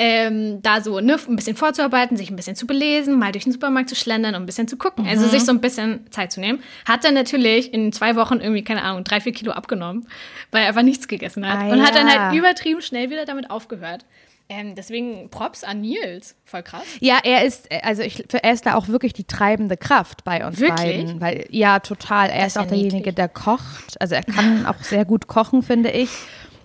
ähm, 0.02 0.62
da 0.62 0.80
so 0.80 0.98
ne, 1.00 1.18
ein 1.28 1.36
bisschen 1.36 1.56
vorzuarbeiten, 1.56 2.16
sich 2.16 2.30
ein 2.30 2.36
bisschen 2.36 2.56
zu 2.56 2.66
belesen, 2.66 3.18
mal 3.18 3.32
durch 3.32 3.44
den 3.44 3.52
Supermarkt 3.52 3.90
zu 3.90 3.94
schlendern 3.94 4.34
und 4.34 4.42
ein 4.42 4.46
bisschen 4.46 4.66
zu 4.66 4.78
gucken. 4.78 5.04
Also 5.04 5.18
mhm. 5.18 5.24
Also 5.24 5.36
sich 5.36 5.44
so 5.44 5.52
ein 5.52 5.60
bisschen 5.60 6.10
Zeit 6.10 6.32
zu 6.32 6.40
nehmen. 6.40 6.62
Hat 6.86 7.04
dann 7.04 7.12
natürlich 7.12 7.74
in 7.74 7.92
zwei 7.92 8.16
Wochen 8.16 8.40
irgendwie, 8.40 8.64
keine 8.64 8.82
Ahnung, 8.82 9.04
drei, 9.04 9.20
vier 9.20 9.32
Kilo 9.32 9.52
abgenommen, 9.52 10.06
weil 10.52 10.62
er 10.62 10.68
einfach 10.68 10.82
nichts 10.82 11.06
gegessen 11.06 11.46
hat. 11.46 11.58
Ah, 11.58 11.68
und 11.72 11.78
ja. 11.78 11.84
hat 11.84 11.94
dann 11.94 12.08
halt 12.08 12.34
übertrieben 12.34 12.80
schnell 12.80 13.10
wieder 13.10 13.26
damit 13.26 13.50
aufgehört. 13.50 14.06
Ähm, 14.48 14.74
deswegen 14.74 15.28
Props 15.28 15.64
an 15.64 15.82
Nils. 15.82 16.34
Voll 16.46 16.62
krass. 16.62 16.82
Ja, 17.00 17.18
er 17.22 17.44
ist, 17.44 17.68
also 17.82 18.02
ich, 18.02 18.24
er 18.32 18.52
ist 18.52 18.64
da 18.64 18.76
auch 18.76 18.88
wirklich 18.88 19.12
die 19.12 19.24
treibende 19.24 19.76
Kraft 19.76 20.24
bei 20.24 20.46
uns 20.46 20.58
wirklich? 20.58 21.04
beiden. 21.04 21.20
Weil, 21.20 21.44
ja, 21.50 21.78
total. 21.78 22.30
Er 22.30 22.44
das 22.44 22.56
ist 22.56 22.58
auch 22.58 22.66
derjenige, 22.66 22.96
niedlich. 22.96 23.14
der 23.16 23.28
kocht. 23.28 24.00
Also 24.00 24.14
er 24.14 24.24
kann 24.24 24.64
auch 24.66 24.82
sehr 24.82 25.04
gut 25.04 25.26
kochen, 25.26 25.62
finde 25.62 25.90
ich. 25.90 26.08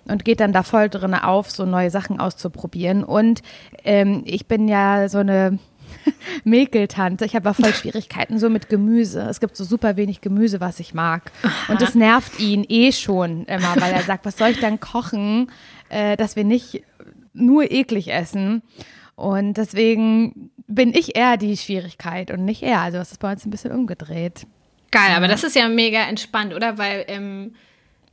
Und 0.08 0.24
geht 0.24 0.40
dann 0.40 0.52
da 0.52 0.62
voll 0.62 0.88
drin 0.88 1.14
auf, 1.14 1.50
so 1.50 1.66
neue 1.66 1.90
Sachen 1.90 2.20
auszuprobieren. 2.20 3.04
Und 3.04 3.42
ähm, 3.84 4.22
ich 4.24 4.46
bin 4.46 4.68
ja 4.68 5.08
so 5.08 5.18
eine 5.18 5.58
Mäkeltante. 6.44 7.24
Ich 7.24 7.34
habe 7.34 7.50
auch 7.50 7.56
voll 7.56 7.74
Schwierigkeiten 7.74 8.38
so 8.38 8.48
mit 8.48 8.68
Gemüse. 8.68 9.22
Es 9.22 9.40
gibt 9.40 9.56
so 9.56 9.64
super 9.64 9.96
wenig 9.96 10.20
Gemüse, 10.20 10.60
was 10.60 10.80
ich 10.80 10.94
mag. 10.94 11.32
Aha. 11.42 11.72
Und 11.72 11.82
das 11.82 11.94
nervt 11.94 12.38
ihn 12.38 12.64
eh 12.68 12.92
schon 12.92 13.44
immer, 13.46 13.74
weil 13.76 13.92
er 13.92 14.02
sagt, 14.02 14.24
was 14.24 14.36
soll 14.36 14.50
ich 14.50 14.60
dann 14.60 14.80
kochen, 14.80 15.50
äh, 15.88 16.16
dass 16.16 16.36
wir 16.36 16.44
nicht 16.44 16.82
nur 17.32 17.70
eklig 17.70 18.12
essen. 18.12 18.62
Und 19.14 19.54
deswegen 19.54 20.50
bin 20.66 20.94
ich 20.94 21.16
eher 21.16 21.36
die 21.36 21.56
Schwierigkeit 21.56 22.30
und 22.30 22.44
nicht 22.44 22.62
er. 22.62 22.80
Also 22.80 22.98
es 22.98 23.12
ist 23.12 23.20
bei 23.20 23.32
uns 23.32 23.44
ein 23.44 23.50
bisschen 23.50 23.72
umgedreht. 23.72 24.46
Geil, 24.90 25.10
ja. 25.10 25.16
aber 25.16 25.28
das 25.28 25.44
ist 25.44 25.56
ja 25.56 25.68
mega 25.68 26.00
entspannt, 26.02 26.54
oder? 26.54 26.78
Weil 26.78 27.04
ähm, 27.08 27.54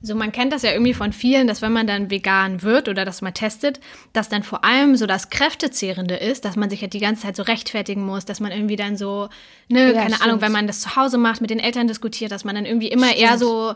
so 0.06 0.16
man 0.16 0.34
kennt 0.34 0.52
das 0.52 0.64
ja 0.64 0.72
irgendwie 0.72 0.94
von 0.94 1.14
vielen, 1.14 1.48
dass 1.48 1.62
wenn 1.62 1.72
man 1.72 1.88
dann 1.88 2.12
vegan 2.12 2.62
wird 2.62 2.90
oder 2.90 3.06
das 3.06 3.22
mal 3.22 3.32
testet, 3.32 3.80
dass 4.12 4.28
dann 4.28 4.44
vor 4.44 4.66
allem 4.66 4.98
so 4.98 5.06
das 5.08 5.30
Kräftezehrende 5.30 6.16
ist, 6.16 6.44
dass 6.44 6.58
man 6.58 6.70
sich 6.70 6.82
halt 6.82 6.94
die 6.94 7.00
ganze 7.00 7.24
Zeit 7.24 7.38
so 7.38 7.44
rechtfertigen 7.44 8.06
muss, 8.06 8.26
dass 8.26 8.42
man 8.42 8.52
irgendwie 8.52 8.76
dann 8.76 8.98
so, 8.98 9.30
ne, 9.70 9.88
ja, 9.88 9.94
keine 9.94 10.16
stimmt. 10.16 10.22
Ahnung, 10.22 10.42
wenn 10.42 10.52
man 10.52 10.68
das 10.68 10.82
zu 10.82 10.98
Hause 10.98 11.18
macht, 11.18 11.40
mit 11.40 11.50
den 11.50 11.60
Eltern 11.60 11.88
diskutiert, 11.88 12.34
dass 12.34 12.44
man 12.44 12.54
dann 12.54 12.66
irgendwie 12.66 12.90
immer 12.90 13.08
stimmt. 13.08 13.22
eher 13.22 13.38
so 13.38 13.76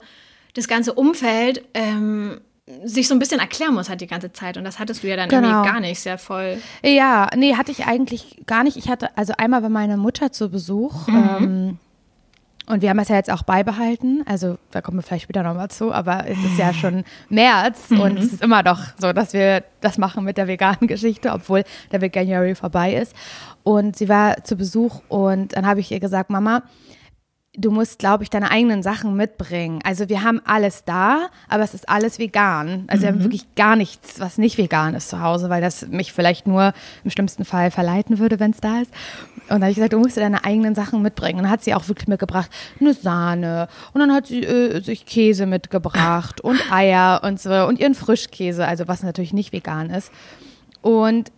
das 0.54 0.68
ganze 0.68 0.94
Umfeld 0.94 1.64
ähm, 1.74 2.42
sich 2.84 3.08
so 3.08 3.16
ein 3.16 3.20
bisschen 3.20 3.40
erklären 3.40 3.74
muss 3.74 3.88
halt 3.88 4.02
die 4.02 4.08
ganze 4.08 4.34
Zeit. 4.34 4.58
Und 4.58 4.66
das 4.66 4.80
hattest 4.80 5.04
du 5.04 5.08
ja 5.08 5.16
dann 5.16 5.30
genau. 5.30 5.48
irgendwie 5.48 5.70
gar 5.70 5.80
nicht, 5.80 6.02
sehr 6.02 6.18
voll. 6.18 6.58
Ja, 6.84 7.30
nee, 7.38 7.56
hatte 7.56 7.72
ich 7.72 7.86
eigentlich 7.86 8.42
gar 8.46 8.66
nicht. 8.66 8.76
Ich 8.76 8.90
hatte, 8.90 9.18
also 9.18 9.34
einmal 9.38 9.64
war 9.64 9.70
meine 9.70 9.96
Mutter 9.96 10.34
zu 10.34 10.50
Besuch. 10.50 11.08
Mhm. 11.08 11.38
Ähm, 11.40 11.80
und 12.68 12.82
wir 12.82 12.90
haben 12.90 13.00
es 13.00 13.08
ja 13.08 13.16
jetzt 13.16 13.32
auch 13.32 13.44
beibehalten. 13.44 14.24
Also 14.26 14.58
da 14.72 14.82
kommen 14.82 14.98
wir 14.98 15.02
vielleicht 15.02 15.24
später 15.24 15.42
nochmal 15.42 15.70
zu, 15.70 15.94
aber 15.94 16.26
es 16.28 16.38
ist 16.38 16.58
ja 16.58 16.74
schon 16.74 17.06
März 17.30 17.90
mhm. 17.90 18.00
und 18.02 18.20
es 18.20 18.34
ist 18.34 18.44
immer 18.44 18.62
noch 18.62 18.82
so, 19.00 19.14
dass 19.14 19.34
wir 19.34 19.64
das 19.80 19.98
machen 19.98 20.26
mit 20.26 20.38
der 20.38 20.48
veganen 20.48 20.82
Geschichte, 20.88 21.32
obwohl 21.32 21.64
der 21.92 22.02
Veganuary 22.02 22.56
vorbei 22.56 22.94
ist. 22.94 23.16
Und 23.64 23.96
sie 23.96 24.10
war 24.10 24.44
zu 24.44 24.58
Besuch 24.58 25.02
und 25.08 25.56
dann 25.56 25.66
habe 25.66 25.80
ich 25.80 25.92
ihr 25.92 26.00
gesagt, 26.00 26.30
Mama, 26.30 26.64
du 27.58 27.72
musst, 27.72 28.00
glaube 28.00 28.24
ich, 28.24 28.30
deine 28.30 28.52
eigenen 28.52 28.84
Sachen 28.84 29.16
mitbringen. 29.16 29.80
Also 29.84 30.08
wir 30.10 30.24
haben 30.24 30.40
alles 30.46 30.86
da, 30.86 31.28
aber 31.50 31.64
es 31.64 31.74
ist 31.74 31.90
alles 31.90 32.20
vegan. 32.20 32.86
Also 32.88 33.00
mhm. 33.00 33.02
wir 33.02 33.08
haben 33.10 33.18
mhm. 33.18 33.24
wirklich 33.24 33.56
gar 33.56 33.76
nichts, 33.76 34.20
was 34.20 34.38
nicht 34.38 34.58
vegan 34.58 34.94
ist 34.94 35.10
zu 35.10 35.22
Hause, 35.22 35.50
weil 35.50 35.62
das 35.62 35.88
mich 35.88 36.14
vielleicht 36.14 36.48
nur 36.48 36.74
im 37.04 37.10
schlimmsten 37.10 37.44
Fall 37.44 37.72
verleiten 37.72 38.20
würde, 38.20 38.40
wenn 38.40 38.52
es 38.52 38.62
da 38.62 38.82
ist. 38.82 38.92
Und 39.36 39.50
dann 39.50 39.62
habe 39.64 39.72
ich 39.72 39.76
gesagt, 39.76 39.94
du 39.94 40.00
musst 40.00 40.18
deine 40.18 40.46
eigenen 40.46 40.76
Sachen 40.76 41.02
mitbringen. 41.02 41.40
Und 41.40 41.44
dann 41.44 41.52
hat 41.52 41.64
sie 41.64 41.74
auch 41.74 41.88
wirklich 41.88 42.08
mitgebracht 42.08 42.52
eine 42.80 42.94
Sahne 42.94 43.68
und 43.94 44.02
dann 44.02 44.14
hat 44.14 44.28
sie 44.28 44.44
äh, 44.44 44.82
sich 44.82 45.06
Käse 45.06 45.46
mitgebracht 45.46 46.42
und 46.42 46.62
Eier 46.72 47.22
und 47.24 47.42
so 47.42 47.66
und 47.66 47.80
ihren 47.80 47.96
Frischkäse, 47.96 48.68
also 48.68 48.88
was 48.88 49.04
natürlich 49.04 49.34
nicht 49.34 49.52
vegan 49.52 49.90
ist. 49.90 50.12
Und 50.82 51.32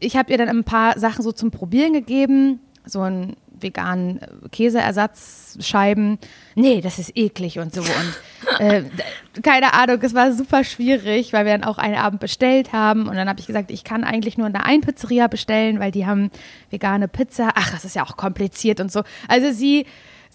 ich 0.00 0.16
habe 0.16 0.32
ihr 0.32 0.38
dann 0.38 0.48
ein 0.48 0.64
paar 0.64 0.98
Sachen 0.98 1.22
so 1.22 1.32
zum 1.32 1.50
Probieren 1.50 1.92
gegeben 1.92 2.60
so 2.86 3.02
ein 3.02 3.36
veganen 3.60 4.20
äh, 4.20 4.48
Käseersatzscheiben. 4.50 6.18
Nee, 6.54 6.80
das 6.80 6.98
ist 6.98 7.16
eklig 7.16 7.58
und 7.58 7.74
so. 7.74 7.80
Und 7.80 8.58
äh, 8.60 8.84
keine 9.42 9.74
Ahnung, 9.74 9.98
es 10.02 10.14
war 10.14 10.32
super 10.32 10.64
schwierig, 10.64 11.32
weil 11.32 11.44
wir 11.44 11.52
dann 11.52 11.64
auch 11.64 11.78
einen 11.78 11.96
Abend 11.96 12.20
bestellt 12.20 12.72
haben. 12.72 13.08
Und 13.08 13.16
dann 13.16 13.28
habe 13.28 13.40
ich 13.40 13.46
gesagt, 13.46 13.70
ich 13.70 13.84
kann 13.84 14.04
eigentlich 14.04 14.38
nur 14.38 14.46
in 14.46 14.52
der 14.52 14.64
einen 14.64 14.82
Pizzeria 14.82 15.26
bestellen, 15.26 15.80
weil 15.80 15.90
die 15.90 16.06
haben 16.06 16.30
vegane 16.70 17.08
Pizza. 17.08 17.50
Ach, 17.54 17.70
das 17.70 17.84
ist 17.84 17.96
ja 17.96 18.04
auch 18.04 18.16
kompliziert 18.16 18.80
und 18.80 18.92
so. 18.92 19.02
Also 19.28 19.52
sie 19.52 19.86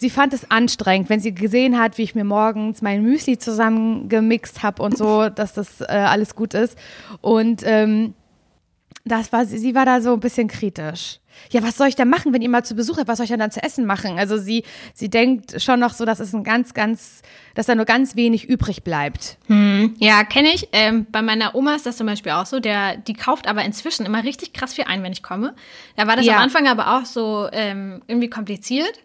sie 0.01 0.09
fand 0.09 0.33
es 0.33 0.49
anstrengend, 0.49 1.09
wenn 1.09 1.19
sie 1.19 1.33
gesehen 1.33 1.79
hat, 1.79 1.99
wie 1.99 2.03
ich 2.03 2.15
mir 2.15 2.23
morgens 2.23 2.81
mein 2.81 3.03
Müsli 3.03 3.37
zusammengemixt 3.37 4.63
habe 4.63 4.81
und 4.81 4.97
so, 4.97 5.29
dass 5.29 5.53
das 5.53 5.81
äh, 5.81 5.85
alles 5.85 6.35
gut 6.35 6.55
ist. 6.55 6.75
Und 7.21 7.61
ähm, 7.63 8.15
das 9.03 9.31
war, 9.31 9.45
sie 9.45 9.75
war 9.75 9.85
da 9.85 10.01
so 10.01 10.13
ein 10.13 10.19
bisschen 10.19 10.47
kritisch. 10.47 11.19
Ja, 11.49 11.63
was 11.63 11.77
soll 11.77 11.87
ich 11.87 11.95
denn 11.95 12.09
machen, 12.09 12.33
wenn 12.33 12.41
ihr 12.41 12.49
mal 12.49 12.63
zu 12.63 12.75
Besuch 12.75 12.97
habt? 12.97 13.07
Was 13.07 13.17
soll 13.17 13.23
ich 13.23 13.31
denn 13.31 13.39
dann 13.39 13.51
zu 13.51 13.63
essen 13.63 13.85
machen? 13.85 14.19
Also 14.19 14.37
sie, 14.37 14.63
sie 14.93 15.09
denkt 15.09 15.61
schon 15.61 15.79
noch 15.79 15.93
so, 15.93 16.05
dass 16.05 16.19
es 16.19 16.33
ein 16.33 16.43
ganz, 16.43 16.73
ganz, 16.73 17.21
dass 17.55 17.65
da 17.65 17.75
nur 17.75 17.85
ganz 17.85 18.15
wenig 18.15 18.47
übrig 18.47 18.83
bleibt. 18.83 19.37
Hm. 19.47 19.95
Ja, 19.97 20.23
kenne 20.23 20.49
ich. 20.53 20.67
Ähm, 20.71 21.07
bei 21.09 21.21
meiner 21.21 21.55
Oma 21.55 21.75
ist 21.75 21.85
das 21.85 21.97
zum 21.97 22.07
Beispiel 22.07 22.33
auch 22.33 22.45
so. 22.45 22.59
Der, 22.59 22.97
die 22.97 23.13
kauft 23.13 23.47
aber 23.47 23.63
inzwischen 23.63 24.05
immer 24.05 24.23
richtig 24.23 24.53
krass 24.53 24.73
viel 24.73 24.85
ein, 24.85 25.03
wenn 25.03 25.13
ich 25.13 25.23
komme. 25.23 25.55
Da 25.95 26.05
war 26.05 26.15
das 26.15 26.25
ja. 26.25 26.35
am 26.35 26.41
Anfang 26.41 26.67
aber 26.67 26.97
auch 26.97 27.05
so 27.05 27.47
ähm, 27.51 28.01
irgendwie 28.07 28.29
kompliziert 28.29 28.99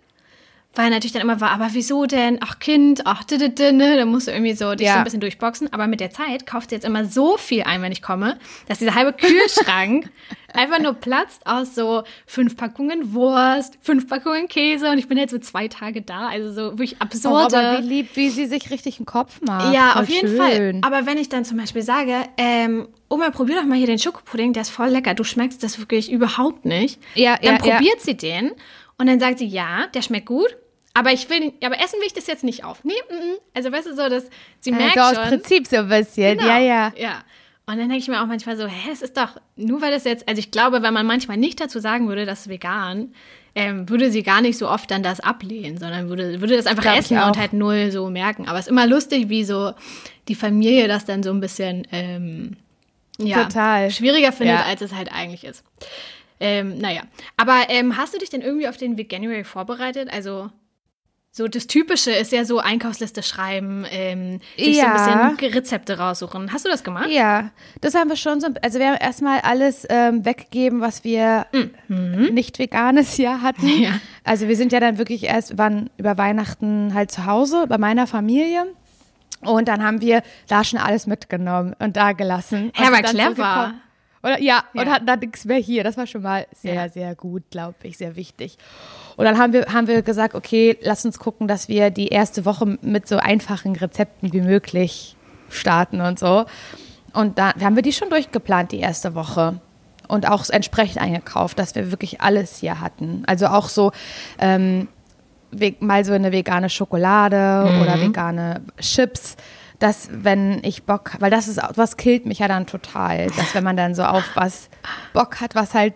weil 0.77 0.91
natürlich 0.91 1.13
dann 1.13 1.23
immer 1.23 1.41
war, 1.41 1.51
aber 1.51 1.69
wieso 1.73 2.05
denn? 2.05 2.39
Ach 2.43 2.59
Kind, 2.59 3.07
ach 3.07 3.25
ne? 3.31 3.97
Da 3.97 4.05
musst 4.05 4.29
du 4.29 4.31
irgendwie 4.31 4.53
so 4.53 4.75
dich 4.75 4.87
ja. 4.87 4.93
so 4.93 4.99
ein 4.99 5.05
bisschen 5.05 5.21
durchboxen. 5.21 5.73
Aber 5.73 5.87
mit 5.87 6.01
der 6.01 6.11
Zeit 6.11 6.47
kauft 6.47 6.69
sie 6.69 6.77
jetzt 6.77 6.85
immer 6.85 7.07
so 7.07 7.39
viel 7.39 7.63
ein, 7.63 7.81
wenn 7.81 7.93
ich 7.93 8.03
komme, 8.03 8.39
dass 8.69 8.79
dieser 8.79 8.95
halbe 8.95 9.15
Kühlschrank 9.15 10.11
einfach 10.53 10.79
nur 10.79 10.93
platzt 10.93 11.47
aus 11.47 11.75
so 11.75 12.05
fünf 12.27 12.57
Packungen 12.57 13.15
Wurst, 13.15 13.79
fünf 13.81 14.07
Packungen 14.07 14.49
Käse 14.49 14.91
und 14.91 14.99
ich 14.99 15.09
bin 15.09 15.17
jetzt 15.17 15.31
so 15.31 15.39
zwei 15.39 15.69
Tage 15.69 16.03
da. 16.03 16.29
Also 16.29 16.53
so 16.53 16.73
wirklich 16.73 17.01
absurde. 17.01 17.57
Oh, 17.57 17.59
aber 17.59 17.79
wie 17.79 17.87
lieb, 17.89 18.11
wie 18.15 18.29
sie 18.29 18.45
sich 18.45 18.71
richtig 18.71 18.99
einen 18.99 19.07
Kopf 19.07 19.41
macht. 19.41 19.75
Ja, 19.75 19.93
Voll 19.93 20.03
auf 20.03 20.09
jeden 20.11 20.29
schön. 20.29 20.37
Fall. 20.37 20.81
Aber 20.83 21.07
wenn 21.07 21.17
ich 21.17 21.31
dann 21.31 21.47
zum 21.47 21.57
Beispiel 21.57 21.83
sage, 21.83 22.25
ähm, 22.37 22.89
Oma, 23.09 23.31
probier 23.31 23.57
doch 23.57 23.65
mal 23.65 23.79
hier 23.79 23.87
den 23.87 23.99
Schokopudding, 23.99 24.53
der 24.53 24.63
ist 24.63 24.71
voll 24.71 24.89
lecker. 24.89 25.15
Du 25.15 25.25
schmeckst 25.25 25.63
das 25.63 25.79
wirklich 25.79 26.13
überhaupt 26.13 26.67
nicht. 26.67 27.01
Ja, 27.15 27.37
dann 27.37 27.55
ja, 27.55 27.59
probiert 27.59 27.99
ja. 27.99 28.05
sie 28.05 28.17
den 28.17 28.53
und 28.99 29.07
dann 29.07 29.21
sagt 29.21 29.39
sie, 29.39 29.47
ja, 29.47 29.87
der 29.95 30.03
schmeckt 30.03 30.27
gut. 30.27 30.57
Aber 30.97 31.13
ich 31.13 31.29
will, 31.29 31.53
aber 31.63 31.79
essen 31.79 31.99
will 32.01 32.07
ich 32.07 32.15
das 32.15 32.27
jetzt 32.27 32.43
nicht 32.43 32.65
auf. 32.65 32.83
Nee, 32.83 32.95
mm, 33.11 33.15
mm. 33.15 33.37
also 33.53 33.71
weißt 33.71 33.87
du 33.87 33.95
so, 33.95 34.09
dass 34.09 34.31
sie 34.61 34.73
also 34.73 34.83
merkt 34.83 34.99
aus 34.99 35.29
Prinzip 35.29 35.67
so 35.67 35.77
ein 35.77 35.89
bisschen, 35.91 36.39
genau. 36.39 36.49
ja, 36.49 36.59
ja. 36.59 36.93
Ja. 36.97 37.23
Und 37.67 37.77
dann 37.77 37.91
denke 37.91 37.99
ich 37.99 38.09
mir 38.09 38.23
auch 38.23 38.27
manchmal 38.27 38.57
so, 38.57 38.67
hä, 38.67 38.91
es 38.91 39.03
ist 39.03 39.15
doch, 39.15 39.37
nur 39.57 39.83
weil 39.83 39.91
das 39.91 40.05
jetzt, 40.05 40.27
also 40.27 40.39
ich 40.39 40.51
glaube, 40.51 40.81
wenn 40.81 40.95
man 40.95 41.05
manchmal 41.05 41.37
nicht 41.37 41.61
dazu 41.61 41.81
sagen 41.81 42.09
würde, 42.09 42.25
das 42.25 42.43
ist 42.43 42.49
vegan, 42.49 43.13
ähm, 43.55 43.87
würde 43.91 44.11
sie 44.11 44.23
gar 44.23 44.41
nicht 44.41 44.57
so 44.57 44.71
oft 44.71 44.91
dann 44.91 45.03
das 45.03 45.21
ablehnen, 45.21 45.77
sondern 45.77 46.09
würde, 46.09 46.41
würde 46.41 46.57
das 46.57 46.67
einfach 46.67 46.85
Glaub 46.85 46.97
essen 46.97 47.19
und 47.19 47.37
halt 47.37 47.53
null 47.53 47.91
so 47.91 48.09
merken. 48.09 48.49
Aber 48.49 48.59
es 48.59 48.65
ist 48.65 48.71
immer 48.71 48.87
lustig, 48.87 49.29
wie 49.29 49.45
so 49.45 49.75
die 50.29 50.35
Familie 50.35 50.89
das 50.89 51.05
dann 51.05 51.23
so 51.23 51.31
ein 51.31 51.41
bisschen 51.41 51.87
ähm, 51.93 52.57
ja, 53.19 53.45
Total. 53.45 53.91
schwieriger 53.91 54.33
findet, 54.33 54.61
ja. 54.61 54.65
als 54.65 54.81
es 54.81 54.95
halt 54.95 55.13
eigentlich 55.13 55.45
ist. 55.45 55.63
Ähm, 56.41 56.79
naja, 56.79 57.03
aber 57.37 57.65
ähm, 57.69 57.99
hast 57.99 58.15
du 58.15 58.19
dich 58.19 58.31
denn 58.31 58.41
irgendwie 58.41 58.69
auf 58.69 58.79
den 58.79 58.97
Veganuary 58.97 59.45
vorbereitet? 59.45 60.09
Also 60.11 60.51
so 61.37 61.47
das 61.49 61.67
Typische 61.67 62.13
ist 62.13 62.33
ja 62.33 62.47
so 62.47 62.61
Einkaufsliste 62.61 63.23
schreiben, 63.23 63.85
ähm, 63.91 64.41
sich 64.57 64.79
ja. 64.79 64.97
so 64.97 65.11
ein 65.11 65.37
bisschen 65.37 65.53
Rezepte 65.53 65.99
raussuchen. 65.99 66.51
Hast 66.51 66.65
du 66.65 66.71
das 66.71 66.83
gemacht? 66.83 67.11
Ja, 67.11 67.51
das 67.83 67.95
haben 67.95 68.09
wir 68.09 68.17
schon 68.17 68.41
so. 68.41 68.49
Also 68.63 68.79
wir 68.79 68.87
haben 68.87 68.97
erstmal 68.97 69.41
alles 69.41 69.87
ähm, 69.91 70.25
weggegeben, 70.25 70.81
was 70.81 71.05
wir 71.05 71.47
mhm. 71.89 72.31
nicht 72.33 72.59
veganes 72.59 73.13
hier 73.13 73.43
hatten. 73.43 73.67
Ja. 73.77 74.01
Also 74.25 74.49
wir 74.49 74.57
sind 74.57 74.73
ja 74.73 74.81
dann 74.81 74.97
wirklich 74.97 75.25
erst, 75.25 75.59
waren 75.59 75.91
über 75.99 76.17
Weihnachten 76.17 76.95
halt 76.95 77.11
zu 77.11 77.27
Hause 77.27 77.67
bei 77.69 77.77
meiner 77.77 78.07
Familie. 78.07 78.65
Und 79.43 79.69
dann 79.69 79.85
haben 79.85 80.01
wir 80.01 80.23
da 80.49 80.65
schon 80.65 80.79
alles 80.79 81.07
mitgenommen 81.07 81.75
und 81.79 81.97
da 81.97 82.13
gelassen. 82.13 82.73
Ja, 82.77 82.87
aber 82.87 83.03
clever. 83.03 83.75
So 84.23 84.29
Oder, 84.29 84.41
ja, 84.41 84.65
ja, 84.73 84.81
und 84.81 84.91
hatten 84.91 85.07
dann 85.07 85.19
nichts 85.19 85.45
mehr 85.45 85.59
hier. 85.59 85.85
Das 85.85 85.99
war 85.99 86.07
schon 86.07 86.23
mal 86.23 86.47
sehr, 86.53 86.75
ja. 86.75 86.89
sehr 86.89 87.15
gut, 87.15 87.43
glaube 87.51 87.77
ich, 87.83 87.99
sehr 87.99 88.17
wichtig. 88.17 88.57
Und 89.17 89.25
dann 89.25 89.39
haben 89.39 89.53
wir, 89.53 89.67
haben 89.73 89.87
wir 89.87 90.03
gesagt, 90.03 90.35
okay, 90.35 90.77
lass 90.83 91.05
uns 91.05 91.19
gucken, 91.19 91.49
dass 91.49 91.69
wir 91.69 91.91
die 91.91 92.09
erste 92.09 92.45
Woche 92.45 92.79
mit 92.83 93.09
so 93.09 93.17
einfachen 93.17 93.75
Rezepten 93.75 94.33
wie 94.33 94.43
möglich 94.43 95.17
starten 95.49 96.01
und 96.01 96.19
so. 96.19 96.45
Und 97.13 97.39
da 97.39 97.55
haben 97.61 97.77
wir 97.77 97.83
die 97.83 97.93
schon 97.93 98.11
durchgeplant, 98.11 98.73
die 98.73 98.81
erste 98.81 99.15
Woche. 99.15 99.61
Und 100.09 100.29
auch 100.29 100.49
entsprechend 100.51 101.01
eingekauft, 101.01 101.59
dass 101.59 101.75
wir 101.75 101.91
wirklich 101.91 102.21
alles 102.21 102.59
hier 102.59 102.81
hatten. 102.81 103.25
Also 103.27 103.47
auch 103.47 103.69
so 103.69 103.91
ähm, 104.39 104.89
mal 105.81 106.05
so 106.05 106.13
eine 106.13 106.31
vegane 106.31 106.69
Schokolade 106.69 107.69
mhm. 107.69 107.81
oder 107.81 108.01
vegane 108.01 108.61
Chips 108.79 109.37
dass 109.79 110.09
wenn 110.11 110.65
ich 110.65 110.85
Bock, 110.85 111.13
weil 111.19 111.31
das 111.31 111.49
ist 111.49 111.61
was 111.75 111.97
killt 111.97 112.27
mich 112.27 112.39
ja 112.39 112.49
dann 112.49 112.67
total, 112.67 113.27
dass 113.27 113.55
wenn 113.55 113.65
man 113.65 113.77
dann 113.77 113.95
so 113.95 114.05
auf 114.05 114.25
was 114.35 114.71
Bock 115.13 115.41
hat, 115.41 115.55
was 115.55 115.75
halt 115.75 115.95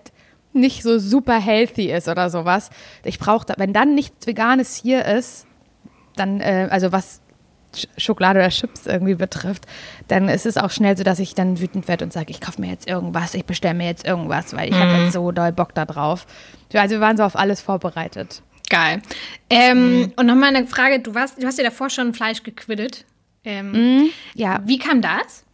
nicht 0.53 0.83
so 0.83 0.99
super 0.99 1.41
healthy 1.41 1.93
ist 1.93 2.09
oder 2.09 2.31
sowas. 2.31 2.71
Ich 3.05 3.19
brauche, 3.19 3.47
wenn 3.57 3.73
dann 3.73 3.95
nichts 3.95 4.27
Veganes 4.27 4.75
hier 4.77 5.05
ist, 5.05 5.47
dann, 6.17 6.41
äh, 6.41 6.69
also 6.71 6.93
was 6.93 7.21
Schokolade 7.97 8.41
oder 8.41 8.49
Chips 8.49 8.87
irgendwie 8.87 9.15
betrifft, 9.15 9.67
dann 10.09 10.29
ist 10.29 10.47
es 10.47 10.57
auch 10.57 10.71
schnell 10.71 10.97
so, 10.97 11.05
dass 11.05 11.19
ich 11.21 11.35
dann 11.35 11.61
wütend 11.61 11.87
werde 11.87 12.05
und 12.05 12.13
sage, 12.13 12.31
ich 12.31 12.41
kaufe 12.41 12.61
mir 12.61 12.69
jetzt 12.69 12.89
irgendwas, 12.89 13.35
ich 13.35 13.45
bestelle 13.45 13.75
mir 13.75 13.87
jetzt 13.87 14.07
irgendwas, 14.07 14.57
weil 14.57 14.69
ich 14.69 14.75
mhm. 14.75 14.81
habe 14.81 15.05
jetzt 15.05 15.13
so 15.13 15.31
doll 15.31 15.53
Bock 15.53 15.75
da 15.75 15.85
drauf. 15.85 16.27
Also 16.75 16.97
wir 16.97 17.01
waren 17.01 17.17
so 17.17 17.23
auf 17.23 17.37
alles 17.37 17.61
vorbereitet. 17.61 18.43
Geil. 18.69 19.03
Ähm, 19.49 19.99
mhm. 19.99 20.13
Und 20.17 20.27
nochmal 20.27 20.55
eine 20.55 20.67
Frage, 20.67 21.01
du, 21.01 21.15
warst, 21.15 21.43
du 21.43 21.47
hast 21.47 21.59
ja 21.59 21.65
davor 21.65 21.91
schon 21.91 22.15
Fleisch 22.15 22.43
gequittet. 22.43 23.05
Ähm, 23.45 23.73
mhm. 23.73 24.11
Ja. 24.35 24.61
Wie 24.65 24.79
kam 24.79 25.01
das? 25.01 25.45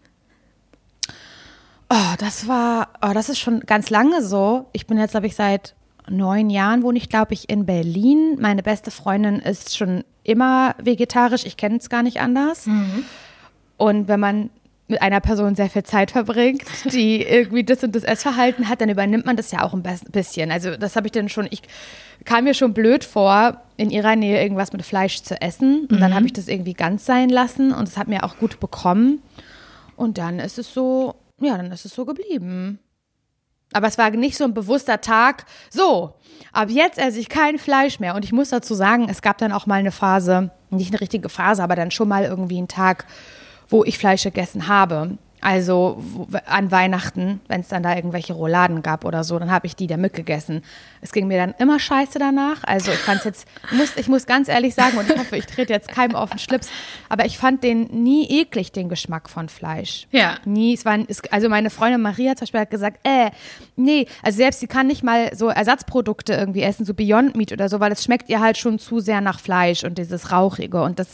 Oh, 1.88 2.14
das 2.18 2.48
war, 2.48 2.88
oh, 3.00 3.12
das 3.12 3.28
ist 3.28 3.38
schon 3.38 3.60
ganz 3.60 3.90
lange 3.90 4.22
so. 4.22 4.66
Ich 4.72 4.86
bin 4.86 4.98
jetzt, 4.98 5.12
glaube 5.12 5.26
ich, 5.26 5.36
seit 5.36 5.74
neun 6.08 6.50
Jahren 6.50 6.82
wohne 6.82 6.98
ich, 6.98 7.08
glaube 7.08 7.34
ich, 7.34 7.48
in 7.48 7.66
Berlin. 7.66 8.36
Meine 8.40 8.62
beste 8.62 8.90
Freundin 8.90 9.38
ist 9.40 9.76
schon 9.76 10.04
immer 10.24 10.74
vegetarisch. 10.82 11.44
Ich 11.44 11.56
kenne 11.56 11.76
es 11.76 11.88
gar 11.88 12.02
nicht 12.02 12.20
anders. 12.20 12.66
Mhm. 12.66 13.04
Und 13.76 14.08
wenn 14.08 14.20
man 14.20 14.50
mit 14.88 15.02
einer 15.02 15.20
Person 15.20 15.56
sehr 15.56 15.68
viel 15.68 15.82
Zeit 15.82 16.12
verbringt, 16.12 16.62
die 16.92 17.22
irgendwie 17.22 17.64
das 17.64 17.82
und 17.82 17.94
das 17.94 18.04
Essverhalten 18.04 18.68
hat, 18.68 18.80
dann 18.80 18.88
übernimmt 18.88 19.26
man 19.26 19.36
das 19.36 19.50
ja 19.50 19.62
auch 19.62 19.74
ein 19.74 19.82
bisschen. 19.82 20.50
Also 20.50 20.76
das 20.76 20.96
habe 20.96 21.06
ich 21.06 21.12
dann 21.12 21.28
schon, 21.28 21.46
ich 21.50 21.62
kam 22.24 22.44
mir 22.44 22.54
schon 22.54 22.72
blöd 22.72 23.04
vor, 23.04 23.60
in 23.76 23.90
ihrer 23.90 24.16
Nähe 24.16 24.40
irgendwas 24.40 24.72
mit 24.72 24.84
Fleisch 24.84 25.22
zu 25.22 25.40
essen. 25.40 25.82
Und 25.82 25.92
mhm. 25.92 26.00
dann 26.00 26.14
habe 26.14 26.26
ich 26.26 26.32
das 26.32 26.48
irgendwie 26.48 26.74
ganz 26.74 27.04
sein 27.04 27.28
lassen 27.28 27.72
und 27.72 27.88
es 27.88 27.96
hat 27.96 28.08
mir 28.08 28.24
auch 28.24 28.38
gut 28.38 28.60
bekommen. 28.60 29.22
Und 29.96 30.18
dann 30.18 30.38
ist 30.38 30.58
es 30.58 30.72
so, 30.72 31.16
ja, 31.40 31.56
dann 31.56 31.72
ist 31.72 31.84
es 31.84 31.94
so 31.94 32.04
geblieben. 32.04 32.78
Aber 33.72 33.88
es 33.88 33.98
war 33.98 34.10
nicht 34.10 34.36
so 34.36 34.44
ein 34.44 34.54
bewusster 34.54 35.00
Tag. 35.00 35.44
So, 35.70 36.14
ab 36.52 36.70
jetzt 36.70 36.98
esse 36.98 37.18
ich 37.18 37.28
kein 37.28 37.58
Fleisch 37.58 37.98
mehr. 37.98 38.14
Und 38.14 38.24
ich 38.24 38.32
muss 38.32 38.50
dazu 38.50 38.74
sagen, 38.74 39.08
es 39.08 39.22
gab 39.22 39.38
dann 39.38 39.52
auch 39.52 39.66
mal 39.66 39.80
eine 39.80 39.92
Phase, 39.92 40.50
nicht 40.70 40.92
eine 40.92 41.00
richtige 41.00 41.28
Phase, 41.28 41.62
aber 41.62 41.74
dann 41.74 41.90
schon 41.90 42.08
mal 42.08 42.24
irgendwie 42.24 42.58
einen 42.58 42.68
Tag, 42.68 43.06
wo 43.68 43.84
ich 43.84 43.98
Fleisch 43.98 44.22
gegessen 44.22 44.68
habe. 44.68 45.18
Also 45.40 46.02
an 46.46 46.70
Weihnachten, 46.70 47.40
wenn 47.48 47.60
es 47.60 47.68
dann 47.68 47.82
da 47.82 47.94
irgendwelche 47.94 48.32
Rouladen 48.32 48.82
gab 48.82 49.04
oder 49.04 49.22
so, 49.22 49.38
dann 49.38 49.50
habe 49.50 49.66
ich 49.66 49.76
die 49.76 49.86
da 49.86 49.96
mitgegessen. 49.96 50.62
Es 51.06 51.12
ging 51.12 51.28
mir 51.28 51.38
dann 51.38 51.54
immer 51.58 51.78
scheiße 51.78 52.18
danach. 52.18 52.64
Also 52.64 52.90
ich 52.90 52.98
fand 52.98 53.18
es 53.20 53.24
jetzt, 53.24 53.48
muss, 53.70 53.96
ich 53.96 54.08
muss 54.08 54.26
ganz 54.26 54.48
ehrlich 54.48 54.74
sagen, 54.74 54.98
und 54.98 55.08
ich 55.08 55.16
hoffe, 55.16 55.36
ich 55.36 55.46
trete 55.46 55.72
jetzt 55.72 55.86
keinem 55.86 56.16
auf 56.16 56.30
den 56.30 56.40
Schlips, 56.40 56.68
aber 57.08 57.26
ich 57.26 57.38
fand 57.38 57.62
den 57.62 57.84
nie 58.02 58.28
eklig, 58.28 58.72
den 58.72 58.88
Geschmack 58.88 59.30
von 59.30 59.48
Fleisch. 59.48 60.08
Ja. 60.10 60.34
Nie. 60.44 60.74
Es 60.74 60.84
waren, 60.84 61.04
es, 61.06 61.22
also 61.30 61.48
meine 61.48 61.70
Freundin 61.70 62.02
Maria 62.02 62.34
zum 62.34 62.46
Beispiel 62.46 62.60
hat 62.60 62.70
gesagt, 62.70 62.98
äh, 63.04 63.30
nee, 63.76 64.08
also 64.24 64.36
selbst 64.36 64.58
sie 64.58 64.66
kann 64.66 64.88
nicht 64.88 65.04
mal 65.04 65.32
so 65.32 65.46
Ersatzprodukte 65.46 66.32
irgendwie 66.32 66.62
essen, 66.62 66.84
so 66.84 66.92
Beyond 66.92 67.36
Meat 67.36 67.52
oder 67.52 67.68
so, 67.68 67.78
weil 67.78 67.92
es 67.92 68.02
schmeckt 68.02 68.28
ihr 68.28 68.40
halt 68.40 68.58
schon 68.58 68.80
zu 68.80 68.98
sehr 68.98 69.20
nach 69.20 69.38
Fleisch 69.38 69.84
und 69.84 69.98
dieses 69.98 70.32
Rauchige 70.32 70.82
und 70.82 70.98
das 70.98 71.10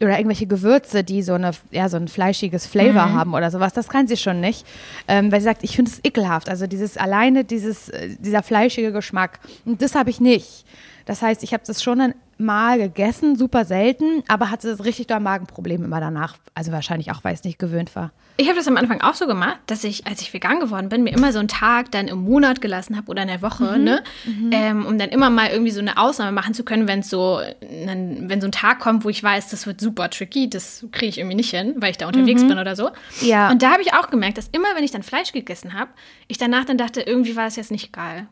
oder 0.00 0.18
irgendwelche 0.18 0.46
Gewürze, 0.46 1.04
die 1.04 1.22
so 1.22 1.34
eine, 1.34 1.52
ja, 1.70 1.88
so 1.88 1.96
ein 1.96 2.08
fleischiges 2.08 2.66
Flavor 2.66 3.06
mhm. 3.06 3.14
haben 3.14 3.34
oder 3.34 3.50
sowas, 3.50 3.72
das 3.72 3.88
kann 3.88 4.06
sie 4.06 4.16
schon 4.16 4.40
nicht. 4.40 4.66
Ähm, 5.08 5.32
weil 5.32 5.40
sie 5.40 5.44
sagt, 5.44 5.64
ich 5.64 5.74
finde 5.74 5.90
es 5.90 6.00
ekelhaft. 6.04 6.48
Also 6.48 6.66
dieses 6.66 6.96
alleine, 6.96 7.44
dieses, 7.44 7.88
äh, 7.88 8.10
dieser 8.18 8.42
fleischige 8.42 8.92
Geschmack. 8.92 9.25
Und 9.64 9.82
das 9.82 9.94
habe 9.94 10.10
ich 10.10 10.20
nicht. 10.20 10.64
Das 11.06 11.22
heißt, 11.22 11.44
ich 11.44 11.52
habe 11.52 11.62
das 11.64 11.82
schon 11.82 12.14
mal 12.38 12.78
gegessen, 12.78 13.36
super 13.36 13.64
selten, 13.64 14.22
aber 14.28 14.50
hatte 14.50 14.68
das 14.68 14.84
richtig 14.84 15.06
doll 15.06 15.20
Magenproblem 15.20 15.84
immer 15.84 16.00
danach. 16.00 16.36
Also 16.54 16.72
wahrscheinlich 16.72 17.12
auch, 17.12 17.22
weil 17.22 17.32
es 17.32 17.44
nicht 17.44 17.58
gewöhnt 17.58 17.94
war. 17.94 18.10
Ich 18.38 18.48
habe 18.48 18.58
das 18.58 18.68
am 18.68 18.76
Anfang 18.76 19.00
auch 19.00 19.14
so 19.14 19.26
gemacht, 19.26 19.58
dass 19.66 19.84
ich, 19.84 20.06
als 20.06 20.20
ich 20.20 20.34
vegan 20.34 20.60
geworden 20.60 20.90
bin, 20.90 21.04
mir 21.04 21.14
immer 21.14 21.32
so 21.32 21.38
einen 21.38 21.48
Tag 21.48 21.92
dann 21.92 22.08
im 22.08 22.18
Monat 22.18 22.60
gelassen 22.60 22.96
habe 22.96 23.08
oder 23.08 23.22
in 23.22 23.28
der 23.28 23.40
Woche, 23.40 23.78
mhm. 23.78 23.84
ne? 23.84 24.02
Mhm. 24.26 24.50
Ähm, 24.52 24.86
um 24.86 24.98
dann 24.98 25.08
immer 25.08 25.30
mal 25.30 25.48
irgendwie 25.48 25.70
so 25.70 25.80
eine 25.80 25.96
Ausnahme 25.96 26.32
machen 26.32 26.52
zu 26.52 26.64
können, 26.64 26.86
wenn 26.88 26.98
es 26.98 27.08
so, 27.08 27.40
wenn 27.60 28.40
so 28.40 28.48
ein 28.48 28.52
Tag 28.52 28.80
kommt, 28.80 29.04
wo 29.04 29.08
ich 29.08 29.22
weiß, 29.22 29.48
das 29.48 29.66
wird 29.66 29.80
super 29.80 30.10
tricky, 30.10 30.50
das 30.50 30.84
kriege 30.92 31.08
ich 31.08 31.18
irgendwie 31.18 31.36
nicht 31.36 31.50
hin, 31.50 31.74
weil 31.78 31.92
ich 31.92 31.98
da 31.98 32.06
unterwegs 32.06 32.42
mhm. 32.42 32.48
bin 32.48 32.58
oder 32.58 32.76
so. 32.76 32.90
Ja. 33.22 33.50
Und 33.50 33.62
da 33.62 33.72
habe 33.72 33.82
ich 33.82 33.94
auch 33.94 34.10
gemerkt, 34.10 34.36
dass 34.36 34.48
immer, 34.48 34.68
wenn 34.74 34.84
ich 34.84 34.90
dann 34.90 35.02
Fleisch 35.02 35.32
gegessen 35.32 35.72
habe, 35.72 35.90
ich 36.28 36.36
danach 36.36 36.66
dann 36.66 36.76
dachte, 36.76 37.00
irgendwie 37.00 37.36
war 37.36 37.46
es 37.46 37.56
jetzt 37.56 37.70
nicht 37.70 37.92
geil. 37.92 38.26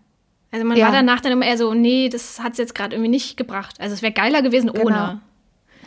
Also 0.55 0.65
man 0.65 0.77
Ja. 0.77 0.85
war 0.87 0.93
danach 0.93 1.21
dann 1.21 1.33
immer 1.33 1.45
eher 1.47 1.59
so, 1.59 1.75
nee, 1.75 2.09
das 2.09 2.39
hat 2.41 2.53
es 2.53 2.59
jetzt 2.59 2.77
gerade 2.77 2.95
irgendwie 2.95 3.11
nicht 3.11 3.37
gebracht. 3.37 3.75
Also 3.81 3.93
es 3.93 4.03
wäre 4.03 4.13
geiler 4.13 4.41
gewesen 4.41 4.71
Genau. 4.73 4.85
ohne. 4.87 5.21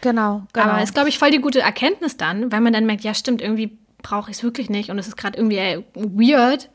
Genau, 0.02 0.44
genau. 0.52 0.66
Aber 0.66 0.84
ist, 0.84 0.94
glaube 0.94 1.08
ich, 1.08 1.18
voll 1.18 1.32
die 1.32 1.40
gute 1.40 1.62
Erkenntnis 1.62 2.18
dann, 2.18 2.52
weil 2.52 2.60
man 2.60 2.74
dann 2.74 2.86
merkt, 2.86 3.04
ja, 3.06 3.14
stimmt, 3.14 3.42
irgendwie 3.42 3.78
brauche 4.04 4.30
ich 4.30 4.36
es 4.38 4.44
wirklich 4.44 4.70
nicht 4.70 4.90
und 4.90 5.00
es 5.00 5.08
ist 5.08 5.16
gerade 5.16 5.38
irgendwie 5.38 5.84
weird, 5.96 6.70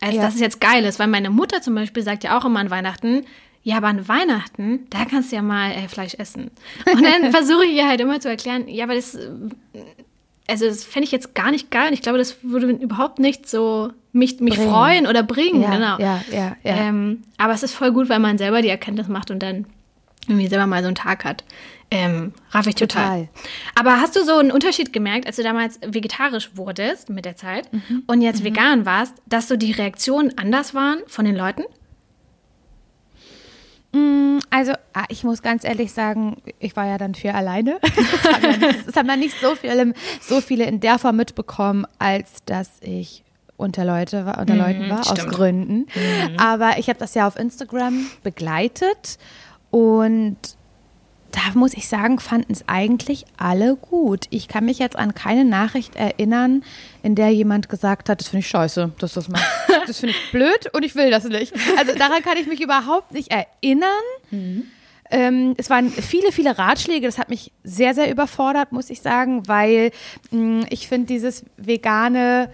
als 0.00 0.14
Ja. 0.14 0.22
dass 0.22 0.34
es 0.36 0.40
jetzt 0.40 0.60
geil 0.60 0.84
ist. 0.84 1.00
Weil 1.00 1.08
meine 1.08 1.28
Mutter 1.30 1.60
zum 1.60 1.74
Beispiel 1.74 2.04
sagt 2.04 2.22
ja 2.22 2.38
auch 2.38 2.44
immer 2.44 2.60
an 2.60 2.70
Weihnachten, 2.70 3.26
ja, 3.64 3.78
aber 3.78 3.88
an 3.88 4.06
Weihnachten, 4.06 4.86
da 4.90 5.04
kannst 5.04 5.32
du 5.32 5.36
ja 5.36 5.42
mal 5.42 5.72
äh, 5.72 5.88
Fleisch 5.88 6.14
essen. 6.14 6.52
Und 6.92 7.02
dann 7.04 7.30
versuche 7.32 7.64
ich 7.64 7.72
ihr 7.74 7.88
halt 7.88 8.00
immer 8.00 8.20
zu 8.20 8.28
erklären, 8.28 8.68
ja, 8.68 8.84
aber 8.84 8.94
das, 8.94 9.18
also 10.46 10.66
das 10.66 10.84
fände 10.84 11.04
ich 11.04 11.12
jetzt 11.12 11.34
gar 11.34 11.50
nicht 11.50 11.72
geil 11.72 11.88
und 11.88 11.94
ich 11.94 12.02
glaube, 12.02 12.18
das 12.18 12.36
würde 12.44 12.68
überhaupt 12.70 13.18
nicht 13.18 13.48
so 13.48 13.90
mich, 14.14 14.40
mich 14.40 14.54
Bringen. 14.56 14.70
freuen 14.70 15.06
oder 15.06 15.22
bringen. 15.22 15.60
ja, 15.62 15.70
genau. 15.70 15.98
ja, 15.98 16.20
ja, 16.32 16.56
ja. 16.62 16.76
Ähm, 16.76 17.22
aber 17.36 17.52
es 17.52 17.62
ist 17.62 17.74
voll 17.74 17.92
gut, 17.92 18.08
weil 18.08 18.18
man 18.20 18.38
selber 18.38 18.62
die 18.62 18.68
Erkenntnis 18.68 19.08
macht 19.08 19.30
und 19.30 19.42
dann 19.42 19.66
irgendwie 20.26 20.46
selber 20.48 20.66
mal 20.66 20.80
so 20.82 20.86
einen 20.86 20.94
Tag 20.94 21.24
hat. 21.24 21.44
Ähm, 21.90 22.32
raff 22.50 22.66
ich 22.66 22.76
total. 22.76 23.26
Total. 23.26 23.28
Aber 23.74 24.00
hast 24.00 24.16
du 24.16 24.24
so 24.24 24.38
einen 24.38 24.50
Unterschied 24.50 24.92
gemerkt, 24.92 25.26
als 25.26 25.36
du 25.36 25.42
damals 25.42 25.78
vegetarisch 25.86 26.50
wurdest 26.54 27.10
mit 27.10 27.24
der 27.26 27.36
Zeit 27.36 27.70
Mhm. 27.72 28.04
und 28.06 28.22
jetzt 28.22 28.42
vegan 28.42 28.86
warst, 28.86 29.14
dass 29.26 29.48
so 29.48 29.56
die 29.56 29.72
Reaktionen 29.72 30.36
anders 30.38 30.74
waren 30.74 30.98
von 31.06 31.24
den 31.26 31.36
Leuten? 31.36 31.64
Also, 34.50 34.72
ah, 34.92 35.04
ich 35.08 35.22
muss 35.22 35.40
ganz 35.42 35.62
ehrlich 35.64 35.92
sagen, 35.92 36.42
ich 36.58 36.74
war 36.74 36.86
ja 36.86 36.98
dann 36.98 37.14
viel 37.14 37.30
alleine. 37.30 37.78
Es 37.82 38.26
haben 38.26 38.42
ja 38.42 38.56
nicht- 38.56 38.96
haben 38.96 39.08
ja 39.08 39.16
nicht 39.16 39.40
so 39.40 39.54
viele, 39.54 39.94
so 40.20 40.40
viele 40.40 40.64
in 40.64 40.80
der 40.80 40.98
Form 40.98 41.16
mitbekommen, 41.16 41.86
als 41.98 42.44
dass 42.44 42.70
ich 42.80 43.23
unter, 43.56 43.84
Leute 43.84 44.26
war, 44.26 44.38
unter 44.38 44.56
Leuten 44.56 44.90
war, 44.90 45.00
aus 45.00 45.10
stimmt. 45.10 45.32
Gründen. 45.32 45.86
Aber 46.36 46.78
ich 46.78 46.88
habe 46.88 46.98
das 46.98 47.14
ja 47.14 47.26
auf 47.26 47.36
Instagram 47.36 48.06
begleitet 48.22 49.18
und 49.70 50.36
da 51.34 51.40
muss 51.58 51.74
ich 51.74 51.88
sagen, 51.88 52.20
fanden 52.20 52.52
es 52.52 52.64
eigentlich 52.68 53.24
alle 53.36 53.74
gut. 53.74 54.26
Ich 54.30 54.46
kann 54.46 54.64
mich 54.64 54.78
jetzt 54.78 54.96
an 54.96 55.14
keine 55.14 55.44
Nachricht 55.44 55.96
erinnern, 55.96 56.62
in 57.02 57.16
der 57.16 57.30
jemand 57.30 57.68
gesagt 57.68 58.08
hat, 58.08 58.20
das 58.20 58.28
finde 58.28 58.40
ich 58.40 58.48
scheiße, 58.48 58.92
dass 58.98 59.14
das 59.14 59.28
machst. 59.28 59.44
Das 59.86 59.98
finde 59.98 60.14
ich 60.14 60.30
blöd 60.30 60.72
und 60.72 60.82
ich 60.82 60.94
will 60.94 61.10
das 61.10 61.24
nicht. 61.24 61.52
Also 61.76 61.94
daran 61.94 62.22
kann 62.22 62.38
ich 62.38 62.46
mich 62.46 62.62
überhaupt 62.62 63.12
nicht 63.12 63.30
erinnern. 63.30 63.90
Ähm, 65.10 65.54
es 65.58 65.68
waren 65.68 65.90
viele, 65.90 66.32
viele 66.32 66.56
Ratschläge. 66.56 67.04
Das 67.06 67.18
hat 67.18 67.28
mich 67.28 67.52
sehr, 67.64 67.92
sehr 67.92 68.10
überfordert, 68.10 68.72
muss 68.72 68.88
ich 68.88 69.02
sagen, 69.02 69.46
weil 69.46 69.90
mh, 70.30 70.68
ich 70.70 70.88
finde, 70.88 71.08
dieses 71.08 71.44
vegane 71.58 72.50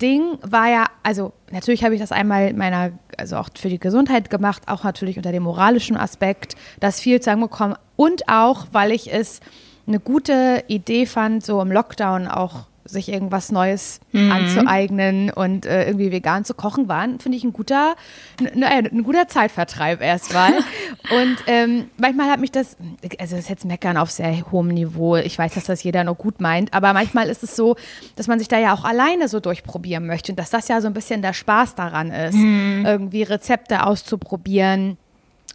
Ding 0.00 0.38
war 0.42 0.68
ja, 0.68 0.86
also 1.02 1.32
natürlich 1.50 1.84
habe 1.84 1.94
ich 1.94 2.00
das 2.00 2.12
einmal 2.12 2.52
meiner, 2.52 2.92
also 3.16 3.36
auch 3.36 3.48
für 3.56 3.68
die 3.68 3.78
Gesundheit 3.78 4.30
gemacht, 4.30 4.62
auch 4.66 4.84
natürlich 4.84 5.16
unter 5.16 5.32
dem 5.32 5.44
moralischen 5.44 5.96
Aspekt, 5.96 6.54
das 6.80 7.00
viel 7.00 7.20
zu 7.20 7.26
sagen 7.26 7.40
bekommen. 7.40 7.76
Und 7.96 8.28
auch, 8.28 8.66
weil 8.72 8.92
ich 8.92 9.12
es 9.12 9.40
eine 9.86 10.00
gute 10.00 10.64
Idee 10.66 11.06
fand, 11.06 11.44
so 11.44 11.60
im 11.60 11.72
Lockdown 11.72 12.26
auch 12.28 12.66
sich 12.86 13.10
irgendwas 13.10 13.52
Neues 13.52 14.00
anzueignen 14.12 15.30
und 15.30 15.66
äh, 15.66 15.86
irgendwie 15.86 16.10
vegan 16.10 16.44
zu 16.44 16.54
kochen, 16.54 16.88
waren, 16.88 17.20
finde 17.20 17.36
ich, 17.36 17.44
ein 17.44 17.52
guter, 17.52 17.96
ein, 18.40 18.62
ein 18.64 19.02
guter 19.02 19.28
Zeitvertreib 19.28 20.00
erstmal. 20.00 20.52
und 21.10 21.36
ähm, 21.46 21.90
manchmal 21.98 22.30
hat 22.30 22.40
mich 22.40 22.52
das, 22.52 22.76
also 23.18 23.36
das 23.36 23.44
ist 23.44 23.48
jetzt 23.48 23.64
meckern 23.64 23.96
auf 23.96 24.10
sehr 24.10 24.50
hohem 24.50 24.68
Niveau. 24.68 25.16
Ich 25.16 25.38
weiß, 25.38 25.54
dass 25.54 25.64
das 25.64 25.82
jeder 25.82 26.04
noch 26.04 26.16
gut 26.16 26.40
meint, 26.40 26.72
aber 26.72 26.92
manchmal 26.92 27.28
ist 27.28 27.42
es 27.42 27.56
so, 27.56 27.76
dass 28.16 28.26
man 28.26 28.38
sich 28.38 28.48
da 28.48 28.58
ja 28.58 28.74
auch 28.74 28.84
alleine 28.84 29.28
so 29.28 29.40
durchprobieren 29.40 30.06
möchte 30.06 30.32
und 30.32 30.38
dass 30.38 30.50
das 30.50 30.68
ja 30.68 30.80
so 30.80 30.86
ein 30.86 30.94
bisschen 30.94 31.22
der 31.22 31.32
Spaß 31.32 31.74
daran 31.74 32.10
ist, 32.10 32.36
irgendwie 32.36 33.22
Rezepte 33.22 33.84
auszuprobieren 33.86 34.98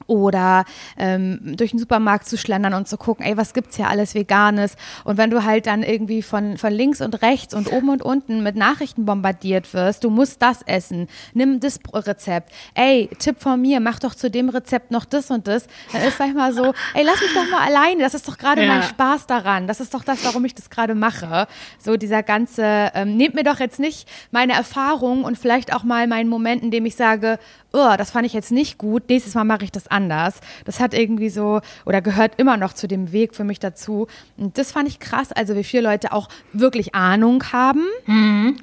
oder 0.07 0.65
ähm, 0.97 1.39
durch 1.57 1.71
den 1.71 1.79
Supermarkt 1.79 2.27
zu 2.27 2.37
schlendern 2.37 2.73
und 2.73 2.87
zu 2.87 2.97
gucken, 2.97 3.25
ey, 3.25 3.37
was 3.37 3.53
gibt's 3.53 3.75
hier 3.77 3.89
alles 3.89 4.15
Veganes? 4.15 4.75
Und 5.03 5.17
wenn 5.17 5.29
du 5.29 5.43
halt 5.43 5.67
dann 5.67 5.83
irgendwie 5.83 6.21
von, 6.21 6.57
von 6.57 6.71
links 6.73 7.01
und 7.01 7.21
rechts 7.21 7.53
und 7.53 7.71
oben 7.71 7.89
und 7.89 8.01
unten 8.01 8.43
mit 8.43 8.55
Nachrichten 8.55 9.05
bombardiert 9.05 9.73
wirst, 9.73 10.03
du 10.03 10.09
musst 10.09 10.41
das 10.41 10.61
essen, 10.63 11.07
nimm 11.33 11.59
das 11.59 11.79
Rezept, 11.93 12.51
ey, 12.73 13.09
Tipp 13.19 13.37
von 13.39 13.61
mir, 13.61 13.79
mach 13.79 13.99
doch 13.99 14.15
zu 14.15 14.29
dem 14.29 14.49
Rezept 14.49 14.91
noch 14.91 15.05
das 15.05 15.29
und 15.31 15.47
das, 15.47 15.67
dann 15.91 16.01
ist 16.03 16.19
manchmal 16.19 16.53
so, 16.53 16.73
ey, 16.93 17.03
lass 17.03 17.21
mich 17.21 17.33
doch 17.33 17.49
mal 17.49 17.61
alleine, 17.65 18.01
das 18.03 18.13
ist 18.13 18.27
doch 18.27 18.37
gerade 18.37 18.61
Ja. 18.61 18.67
mein 18.67 18.83
Spaß 18.83 19.27
daran, 19.27 19.67
das 19.67 19.79
ist 19.79 19.93
doch 19.93 20.03
das, 20.03 20.23
warum 20.23 20.45
ich 20.45 20.55
das 20.55 20.69
gerade 20.69 20.95
mache. 20.95 21.47
So 21.79 21.97
dieser 21.97 22.23
ganze, 22.23 22.91
ähm, 22.93 23.17
nehmt 23.17 23.35
mir 23.35 23.43
doch 23.43 23.59
jetzt 23.59 23.79
nicht 23.79 24.07
meine 24.31 24.53
Erfahrung 24.53 25.23
und 25.23 25.37
vielleicht 25.37 25.73
auch 25.73 25.83
mal 25.83 26.07
meinen 26.07 26.29
Moment, 26.29 26.63
in 26.63 26.71
dem 26.71 26.85
ich 26.85 26.95
sage, 26.95 27.39
oh, 27.73 27.95
das 27.97 28.11
fand 28.11 28.25
ich 28.25 28.33
jetzt 28.33 28.51
nicht 28.51 28.77
gut, 28.77 29.09
nächstes 29.09 29.33
Mal 29.33 29.43
mache 29.43 29.63
ich 29.63 29.71
das 29.71 29.87
anders. 29.87 30.39
Das 30.65 30.79
hat 30.79 30.93
irgendwie 30.93 31.29
so 31.29 31.61
oder 31.85 32.01
gehört 32.01 32.39
immer 32.39 32.57
noch 32.57 32.73
zu 32.73 32.87
dem 32.87 33.11
Weg 33.11 33.35
für 33.35 33.43
mich 33.43 33.59
dazu. 33.59 34.07
Und 34.37 34.57
das 34.57 34.71
fand 34.71 34.87
ich 34.87 34.99
krass, 34.99 35.31
also 35.31 35.55
wie 35.55 35.63
viele 35.63 35.83
Leute 35.83 36.11
auch 36.11 36.29
wirklich 36.53 36.95
Ahnung 36.95 37.43
haben, 37.51 37.85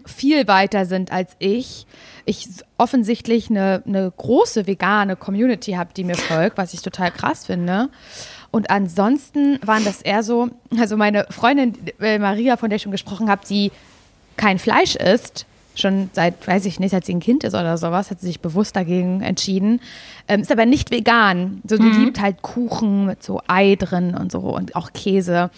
viel 0.07 0.47
weiter 0.47 0.85
sind 0.85 1.13
als 1.13 1.33
ich. 1.39 1.87
Ich 2.25 2.49
offensichtlich 2.77 3.49
eine, 3.49 3.83
eine 3.87 4.13
große 4.15 4.67
vegane 4.67 5.17
Community 5.17 5.73
habe, 5.73 5.91
die 5.97 6.05
mir 6.05 6.17
folgt, 6.17 6.59
was 6.59 6.75
ich 6.75 6.83
total 6.83 7.11
krass 7.11 7.47
finde. 7.47 7.89
Und 8.51 8.71
ansonsten 8.71 9.59
waren 9.65 9.85
das 9.85 10.03
eher 10.03 10.23
so, 10.23 10.51
also 10.79 10.97
meine 10.97 11.27
Freundin 11.31 11.75
äh, 12.01 12.19
Maria, 12.19 12.57
von 12.57 12.71
der 12.71 12.77
ich 12.77 12.83
schon 12.83 12.93
gesprochen 12.93 13.31
habe, 13.31 13.47
die 13.47 13.73
kein 14.37 14.59
Fleisch 14.59 14.95
isst, 14.97 15.47
schon 15.81 16.11
seit, 16.13 16.47
weiß 16.47 16.67
ich 16.67 16.81
nicht, 16.81 16.91
seit 16.91 17.05
sie 17.05 17.15
ein 17.15 17.21
Kind 17.21 17.45
ist 17.45 17.55
oder 17.55 17.79
sowas, 17.79 18.11
hat 18.11 18.21
sie 18.21 18.27
sich 18.27 18.41
bewusst 18.41 18.77
dagegen 18.77 19.21
entschieden. 19.23 19.81
Ähm, 20.27 20.41
ist 20.41 20.53
aber 20.53 20.67
nicht 20.67 20.91
vegan. 20.91 21.63
So, 21.67 21.77
die 21.77 21.89
liebt 21.89 22.21
halt 22.21 22.43
Kuchen 22.43 23.07
mit 23.07 23.23
so 23.23 23.41
Ei 23.47 23.77
drin 23.77 24.15
und 24.15 24.33
so 24.33 24.41
und 24.41 24.77
auch 24.77 24.93
Käse. 24.93 25.51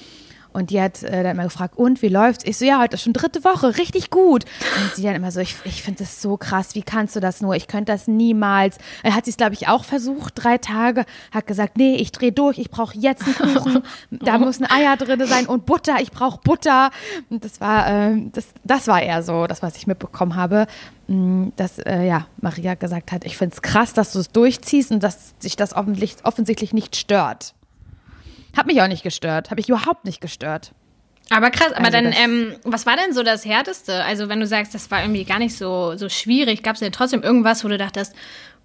Und 0.52 0.70
die 0.70 0.80
hat 0.80 1.02
äh, 1.02 1.22
dann 1.22 1.36
immer 1.36 1.44
gefragt, 1.44 1.76
und 1.76 2.02
wie 2.02 2.08
läuft's? 2.08 2.44
Ich 2.44 2.58
so, 2.58 2.64
ja, 2.64 2.80
heute 2.80 2.94
ist 2.94 3.02
schon 3.02 3.12
dritte 3.12 3.44
Woche, 3.44 3.78
richtig 3.78 4.10
gut. 4.10 4.44
Und 4.44 4.94
sie 4.96 5.02
dann 5.02 5.14
immer 5.14 5.30
so, 5.30 5.40
ich, 5.40 5.56
ich 5.64 5.82
finde 5.82 6.00
das 6.00 6.20
so 6.20 6.36
krass, 6.36 6.74
wie 6.74 6.82
kannst 6.82 7.14
du 7.14 7.20
das 7.20 7.40
nur? 7.40 7.54
Ich 7.54 7.68
könnte 7.68 7.92
das 7.92 8.08
niemals. 8.08 8.78
Dann 9.02 9.14
hat 9.14 9.24
sie 9.24 9.30
es, 9.30 9.36
glaube 9.36 9.54
ich, 9.54 9.68
auch 9.68 9.84
versucht, 9.84 10.34
drei 10.36 10.58
Tage, 10.58 11.04
hat 11.32 11.46
gesagt, 11.46 11.76
nee, 11.76 11.96
ich 11.96 12.12
drehe 12.12 12.32
durch, 12.32 12.58
ich 12.58 12.70
brauche 12.70 12.96
jetzt 12.98 13.24
einen 13.24 13.34
Kuchen, 13.34 13.82
da 14.10 14.38
müssen 14.38 14.66
Eier 14.68 14.96
drin 14.96 15.24
sein 15.26 15.46
und 15.46 15.66
Butter, 15.66 15.96
ich 16.00 16.10
brauche 16.10 16.40
Butter. 16.42 16.90
Und 17.28 17.44
das 17.44 17.60
war, 17.60 17.86
ähm, 17.86 18.32
das, 18.32 18.46
das 18.64 18.88
war 18.88 19.00
eher 19.00 19.22
so, 19.22 19.46
das, 19.46 19.62
was 19.62 19.76
ich 19.76 19.86
mitbekommen 19.86 20.34
habe, 20.34 20.66
mh, 21.06 21.52
dass, 21.56 21.78
äh, 21.78 22.06
ja, 22.06 22.26
Maria 22.40 22.74
gesagt 22.74 23.12
hat, 23.12 23.24
ich 23.24 23.36
finde 23.36 23.54
es 23.54 23.62
krass, 23.62 23.92
dass 23.92 24.12
du 24.12 24.18
es 24.18 24.30
durchziehst 24.30 24.90
und 24.90 25.02
dass 25.02 25.34
sich 25.38 25.56
das 25.56 25.74
offensichtlich, 25.74 26.24
offensichtlich 26.24 26.72
nicht 26.72 26.96
stört. 26.96 27.54
Hat 28.56 28.66
mich 28.66 28.80
auch 28.82 28.88
nicht 28.88 29.02
gestört, 29.02 29.50
habe 29.50 29.60
ich 29.60 29.68
überhaupt 29.68 30.04
nicht 30.04 30.20
gestört. 30.20 30.72
Aber 31.30 31.50
krass, 31.50 31.72
aber 31.72 31.86
Also 31.86 31.92
dann, 31.92 32.12
ähm, 32.12 32.56
was 32.64 32.86
war 32.86 32.96
denn 32.96 33.14
so 33.14 33.22
das 33.22 33.44
Härteste? 33.44 34.02
Also, 34.04 34.28
wenn 34.28 34.40
du 34.40 34.46
sagst, 34.46 34.74
das 34.74 34.90
war 34.90 35.02
irgendwie 35.02 35.24
gar 35.24 35.38
nicht 35.38 35.56
so, 35.56 35.96
so 35.96 36.08
schwierig, 36.08 36.62
gab 36.64 36.74
es 36.74 36.80
denn 36.80 36.90
trotzdem 36.90 37.22
irgendwas, 37.22 37.64
wo 37.64 37.68
du 37.68 37.78
dachtest, 37.78 38.14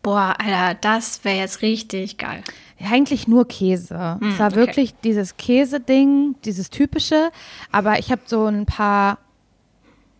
boah, 0.01 0.35
Alter, 0.39 0.77
das 0.81 1.23
wäre 1.23 1.37
jetzt 1.37 1.61
richtig 1.61 2.17
geil. 2.17 2.43
Ja, 2.79 2.89
eigentlich 2.91 3.27
nur 3.27 3.47
Käse. 3.47 4.19
es 4.21 4.39
war 4.39 4.47
okay. 4.47 4.55
wirklich 4.55 4.95
dieses 5.03 5.37
Käse-Ding, 5.37 6.35
dieses 6.43 6.69
typische. 6.69 7.31
Aber 7.71 7.99
ich 7.99 8.11
habe 8.11 8.21
so 8.25 8.45
ein 8.45 8.65
paar, 8.65 9.19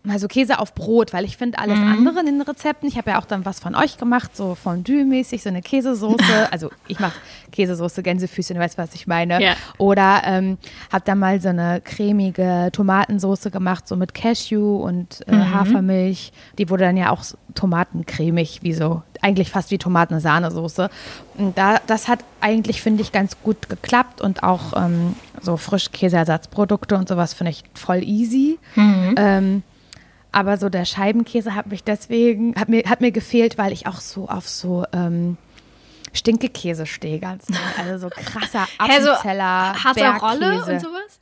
also 0.09 0.27
Käse 0.27 0.59
auf 0.59 0.73
Brot, 0.73 1.13
weil 1.13 1.25
ich 1.25 1.37
finde 1.37 1.59
alles 1.59 1.79
andere 1.79 2.19
in 2.19 2.25
den 2.25 2.41
Rezepten. 2.41 2.87
Ich 2.87 2.97
habe 2.97 3.11
ja 3.11 3.19
auch 3.19 3.25
dann 3.25 3.45
was 3.45 3.59
von 3.59 3.75
euch 3.75 3.97
gemacht, 3.97 4.35
so 4.35 4.55
Fondue-mäßig, 4.55 5.43
so 5.43 5.49
eine 5.49 5.61
Käsesoße. 5.61 6.17
also 6.51 6.69
ich 6.87 6.99
mache 6.99 7.15
Käsesoße, 7.51 8.03
Gänsefüßchen, 8.03 8.55
du 8.55 8.61
weißt, 8.61 8.77
was 8.77 8.93
ich 8.95 9.07
meine. 9.07 9.41
Ja. 9.41 9.53
Oder 9.77 10.21
ähm, 10.25 10.57
habe 10.91 11.05
dann 11.05 11.19
mal 11.19 11.41
so 11.41 11.49
eine 11.49 11.81
cremige 11.81 12.69
Tomatensoße 12.71 13.51
gemacht, 13.51 13.87
so 13.87 13.95
mit 13.95 14.13
Cashew 14.13 14.77
und 14.77 15.27
äh, 15.27 15.35
Hafermilch. 15.35 16.31
Die 16.57 16.69
wurde 16.69 16.83
dann 16.85 16.97
ja 16.97 17.11
auch 17.11 17.23
tomatencremig, 17.55 18.59
wie 18.61 18.73
so, 18.73 19.01
eigentlich 19.21 19.49
fast 19.49 19.71
wie 19.71 19.77
Tomatensahnesoße. 19.77 20.89
Und 21.37 21.57
da, 21.57 21.79
das 21.87 22.07
hat 22.07 22.19
eigentlich, 22.41 22.81
finde 22.81 23.01
ich, 23.01 23.11
ganz 23.11 23.37
gut 23.41 23.69
geklappt 23.69 24.21
und 24.21 24.43
auch 24.43 24.73
ähm, 24.75 25.15
so 25.41 25.57
Frischkäseersatzprodukte 25.57 26.95
und 26.95 27.07
sowas 27.07 27.33
finde 27.33 27.51
ich 27.51 27.63
voll 27.73 28.03
easy. 28.03 28.59
Ähm, 29.17 29.63
aber 30.35 30.57
so 30.57 30.69
der 30.69 30.85
Scheibenkäse 30.85 31.55
hat 31.55 31.67
mich 31.67 31.83
deswegen, 31.83 32.55
hat 32.55 32.67
mir, 32.69 32.83
hat 32.89 33.01
mir 33.01 33.11
gefehlt, 33.11 33.57
weil 33.57 33.71
ich 33.71 33.87
auch 33.87 34.01
so 34.01 34.27
auf 34.27 34.47
so 34.49 34.83
ähm, 34.93 35.37
Stinkekäse 36.13 36.85
stehe 36.85 37.19
ganz 37.19 37.45
doll. 37.47 37.57
Also 37.79 38.07
so 38.07 38.09
krasser 38.09 38.67
so 38.77 38.83
Appenzeller, 38.83 39.83
harter 39.83 40.17
Rolle 40.17 40.39
Bergkäse. 40.39 40.71
und 40.73 40.79
sowas? 40.81 41.19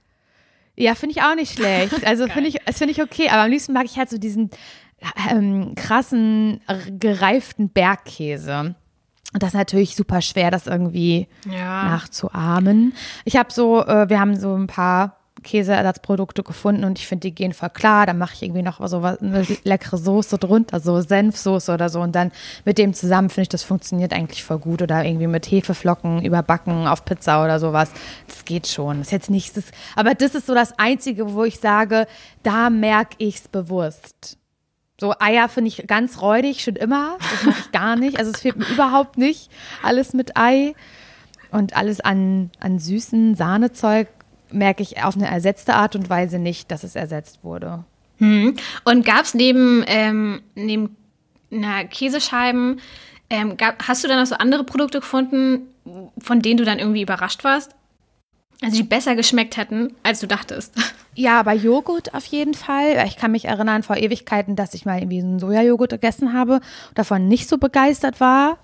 Ja, 0.75 0.95
finde 0.95 1.15
ich 1.15 1.21
auch 1.23 1.35
nicht 1.35 1.53
schlecht. 1.53 1.93
Also 2.05 2.27
finde 2.27 2.49
ich, 2.49 2.57
das 2.65 2.77
finde 2.79 2.91
ich 2.91 3.01
okay. 3.01 3.29
Aber 3.29 3.43
am 3.43 3.49
liebsten 3.51 3.73
mag 3.73 3.85
ich 3.85 3.97
halt 3.97 4.09
so 4.09 4.17
diesen 4.17 4.49
ähm, 5.29 5.73
krassen, 5.75 6.61
gereiften 6.99 7.69
Bergkäse. 7.69 8.75
Und 9.33 9.41
das 9.43 9.49
ist 9.49 9.55
natürlich 9.57 9.95
super 9.95 10.21
schwer, 10.21 10.51
das 10.51 10.67
irgendwie 10.67 11.27
Ja. 11.49 11.83
nachzuahmen. 11.85 12.93
Ich 13.25 13.35
habe 13.35 13.51
so, 13.51 13.83
äh, 13.85 14.09
wir 14.09 14.19
haben 14.19 14.35
so 14.39 14.55
ein 14.55 14.67
paar 14.67 15.17
Käseersatzprodukte 15.43 16.43
gefunden 16.43 16.83
und 16.83 16.97
ich 16.97 17.07
finde, 17.07 17.27
die 17.27 17.35
gehen 17.35 17.53
voll 17.53 17.69
klar. 17.69 18.05
Dann 18.05 18.17
mache 18.17 18.33
ich 18.33 18.43
irgendwie 18.43 18.61
noch 18.61 18.85
so 18.87 19.01
was, 19.01 19.21
eine 19.21 19.45
leckere 19.63 19.97
Soße 19.97 20.37
drunter, 20.37 20.79
so 20.79 20.99
Senfsoße 21.01 21.73
oder 21.73 21.89
so. 21.89 22.01
Und 22.01 22.15
dann 22.15 22.31
mit 22.65 22.77
dem 22.77 22.93
zusammen 22.93 23.29
finde 23.29 23.43
ich, 23.43 23.49
das 23.49 23.63
funktioniert 23.63 24.13
eigentlich 24.13 24.43
voll 24.43 24.59
gut. 24.59 24.81
Oder 24.81 25.05
irgendwie 25.05 25.27
mit 25.27 25.45
Hefeflocken 25.45 26.23
überbacken 26.23 26.87
auf 26.87 27.05
Pizza 27.05 27.43
oder 27.43 27.59
sowas. 27.59 27.91
Das 28.27 28.45
geht 28.45 28.67
schon. 28.67 28.99
Das 28.99 29.07
ist 29.07 29.11
jetzt 29.11 29.29
nichts. 29.29 29.61
Aber 29.95 30.15
das 30.15 30.33
ist 30.35 30.47
so 30.47 30.55
das 30.55 30.77
Einzige, 30.79 31.33
wo 31.33 31.43
ich 31.43 31.59
sage, 31.59 32.07
da 32.41 32.69
merke 32.69 33.15
ich 33.19 33.35
es 33.35 33.47
bewusst. 33.47 34.37
So 34.99 35.13
Eier 35.19 35.49
finde 35.49 35.67
ich 35.69 35.85
ganz 35.87 36.21
räudig, 36.21 36.63
schon 36.63 36.75
immer. 36.75 37.17
Das 37.19 37.43
mache 37.45 37.59
ich 37.59 37.71
gar 37.71 37.95
nicht. 37.95 38.19
Also 38.19 38.31
es 38.31 38.41
fehlt 38.41 38.57
mir 38.57 38.69
überhaupt 38.69 39.17
nicht. 39.17 39.51
Alles 39.81 40.13
mit 40.13 40.37
Ei 40.37 40.75
und 41.51 41.75
alles 41.75 41.99
an, 41.99 42.51
an 42.59 42.79
süßen 42.79 43.35
Sahnezeug 43.35 44.07
merke 44.53 44.83
ich 44.83 45.03
auf 45.03 45.15
eine 45.15 45.27
ersetzte 45.27 45.73
Art 45.73 45.95
und 45.95 46.09
Weise 46.09 46.39
nicht, 46.39 46.71
dass 46.71 46.83
es 46.83 46.95
ersetzt 46.95 47.43
wurde. 47.43 47.83
Hm. 48.17 48.55
Und 48.83 49.05
gab 49.05 49.25
es 49.25 49.33
neben, 49.33 49.83
ähm, 49.87 50.41
neben 50.55 50.95
na, 51.49 51.83
Käsescheiben, 51.83 52.79
ähm, 53.29 53.57
gab, 53.57 53.87
hast 53.87 54.03
du 54.03 54.07
dann 54.07 54.19
noch 54.19 54.25
so 54.25 54.35
andere 54.35 54.63
Produkte 54.63 54.99
gefunden, 54.99 55.67
von 56.17 56.41
denen 56.41 56.57
du 56.57 56.65
dann 56.65 56.79
irgendwie 56.79 57.01
überrascht 57.01 57.43
warst? 57.43 57.75
Also 58.61 58.77
die 58.77 58.83
besser 58.83 59.15
geschmeckt 59.15 59.57
hätten, 59.57 59.93
als 60.03 60.19
du 60.19 60.27
dachtest. 60.27 60.73
Ja, 61.15 61.43
bei 61.43 61.53
Joghurt 61.53 62.15
auf 62.15 62.25
jeden 62.25 62.55
Fall. 62.55 63.05
Ich 63.05 63.17
kann 63.17 63.33
mich 63.33 63.45
erinnern 63.45 63.83
vor 63.83 63.97
Ewigkeiten, 63.97 64.55
dass 64.55 64.73
ich 64.73 64.83
mal 64.83 64.97
irgendwie 64.97 65.19
einen 65.19 65.37
Sojajoghurt 65.37 65.91
gegessen 65.91 66.33
habe 66.33 66.53
und 66.53 66.97
davon 66.97 67.27
nicht 67.27 67.47
so 67.47 67.59
begeistert 67.59 68.19
war 68.19 68.57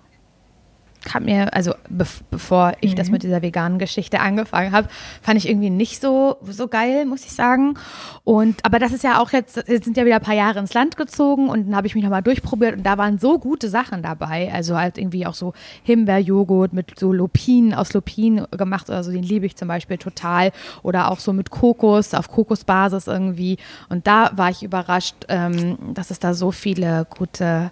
kam 1.03 1.25
mir, 1.25 1.53
also 1.53 1.73
be 1.89 2.05
bevor 2.31 2.73
ich 2.81 2.91
mhm. 2.91 2.95
das 2.95 3.09
mit 3.09 3.23
dieser 3.23 3.41
veganen 3.41 3.79
Geschichte 3.79 4.19
angefangen 4.19 4.71
habe, 4.71 4.87
fand 5.21 5.37
ich 5.37 5.47
irgendwie 5.47 5.69
nicht 5.69 6.01
so, 6.01 6.37
so 6.43 6.67
geil, 6.67 7.05
muss 7.05 7.25
ich 7.25 7.31
sagen. 7.31 7.75
Und, 8.23 8.65
aber 8.65 8.79
das 8.79 8.91
ist 8.91 9.03
ja 9.03 9.21
auch 9.21 9.31
jetzt, 9.31 9.57
jetzt 9.67 9.85
sind 9.85 9.97
ja 9.97 10.05
wieder 10.05 10.15
ein 10.15 10.21
paar 10.21 10.35
Jahre 10.35 10.59
ins 10.59 10.73
Land 10.73 10.97
gezogen 10.97 11.49
und 11.49 11.67
dann 11.67 11.75
habe 11.75 11.87
ich 11.87 11.95
mich 11.95 12.03
nochmal 12.03 12.23
durchprobiert 12.23 12.77
und 12.77 12.83
da 12.83 12.97
waren 12.97 13.19
so 13.19 13.39
gute 13.39 13.69
Sachen 13.69 14.01
dabei. 14.01 14.51
Also 14.53 14.77
halt 14.77 14.97
irgendwie 14.97 15.25
auch 15.25 15.33
so 15.33 15.53
Himbeerjoghurt 15.83 16.73
mit 16.73 16.99
so 16.99 17.13
Lupinen 17.13 17.73
aus 17.73 17.93
Lupinen 17.93 18.45
gemacht 18.51 18.89
oder 18.89 19.03
so, 19.03 19.11
den 19.11 19.23
liebe 19.23 19.45
ich 19.45 19.55
zum 19.55 19.67
Beispiel 19.67 19.97
total. 19.97 20.51
Oder 20.83 21.11
auch 21.11 21.19
so 21.19 21.33
mit 21.33 21.49
Kokos, 21.49 22.13
auf 22.13 22.29
Kokosbasis 22.29 23.07
irgendwie. 23.07 23.57
Und 23.89 24.07
da 24.07 24.31
war 24.35 24.49
ich 24.49 24.63
überrascht, 24.63 25.15
ähm, 25.27 25.77
dass 25.93 26.11
es 26.11 26.19
da 26.19 26.33
so 26.33 26.51
viele 26.51 27.05
gute 27.09 27.71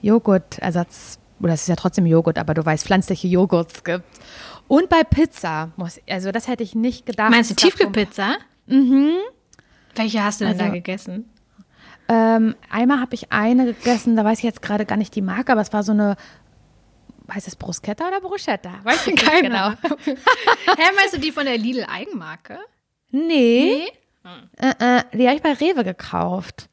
Joghurtersatz 0.00 1.18
oder 1.42 1.54
es 1.54 1.62
ist 1.62 1.68
ja 1.68 1.76
trotzdem 1.76 2.06
Joghurt, 2.06 2.38
aber 2.38 2.54
du 2.54 2.64
weißt, 2.64 2.86
pflanzliche 2.86 3.28
Joghurts 3.28 3.84
gibt. 3.84 4.04
Und 4.68 4.88
bei 4.88 5.04
Pizza, 5.04 5.72
muss, 5.76 6.00
also 6.08 6.32
das 6.32 6.48
hätte 6.48 6.62
ich 6.62 6.74
nicht 6.74 7.04
gedacht. 7.04 7.30
Meinst 7.30 7.50
du 7.50 7.54
Tiefkühlpizza? 7.54 8.36
Mhm. 8.66 9.16
Welche 9.94 10.24
hast 10.24 10.40
du 10.40 10.44
denn 10.44 10.54
also, 10.54 10.64
da 10.64 10.70
gegessen? 10.70 11.28
Ähm, 12.08 12.54
einmal 12.70 13.00
habe 13.00 13.14
ich 13.14 13.32
eine 13.32 13.66
gegessen, 13.66 14.16
da 14.16 14.24
weiß 14.24 14.38
ich 14.38 14.44
jetzt 14.44 14.62
gerade 14.62 14.86
gar 14.86 14.96
nicht 14.96 15.14
die 15.14 15.22
Marke, 15.22 15.52
aber 15.52 15.60
es 15.60 15.72
war 15.72 15.82
so 15.82 15.92
eine 15.92 16.16
heißt 17.32 17.48
es 17.48 17.56
Bruschetta 17.56 18.08
oder 18.08 18.20
Bruschetta? 18.20 18.72
Weiß 18.82 19.06
ich 19.06 19.14
nicht 19.14 19.30
genau. 19.42 19.70
Hä, 20.04 20.90
meinst 20.96 21.14
du 21.14 21.18
die 21.18 21.32
von 21.32 21.44
der 21.44 21.58
Lidl 21.58 21.84
Eigenmarke? 21.88 22.58
Nee. 23.10 23.20
nee? 23.22 23.92
Hm. 24.24 24.50
Äh, 24.56 24.98
äh, 24.98 25.02
die 25.12 25.26
habe 25.26 25.36
ich 25.36 25.42
bei 25.42 25.52
Rewe 25.52 25.84
gekauft. 25.84 26.68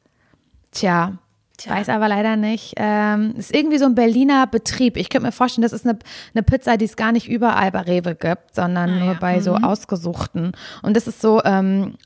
Tja, 0.70 1.18
Tja. 1.60 1.74
Weiß 1.74 1.90
aber 1.90 2.08
leider 2.08 2.36
nicht. 2.36 2.72
Ähm, 2.76 3.34
ist 3.36 3.54
irgendwie 3.54 3.76
so 3.76 3.84
ein 3.84 3.94
Berliner 3.94 4.46
Betrieb. 4.46 4.96
Ich 4.96 5.10
könnte 5.10 5.26
mir 5.26 5.32
vorstellen, 5.32 5.62
das 5.62 5.74
ist 5.74 5.86
eine, 5.86 5.98
eine 6.34 6.42
Pizza, 6.42 6.78
die 6.78 6.86
es 6.86 6.96
gar 6.96 7.12
nicht 7.12 7.28
überall 7.28 7.70
bei 7.70 7.80
Rewe 7.80 8.14
gibt, 8.14 8.54
sondern 8.54 8.90
ah, 8.90 8.98
nur 8.98 9.12
ja. 9.12 9.18
bei 9.20 9.36
mhm. 9.36 9.42
so 9.42 9.54
ausgesuchten. 9.56 10.52
Und 10.82 10.96
das 10.96 11.06
ist 11.06 11.20
so 11.20 11.42
ähm, 11.44 11.96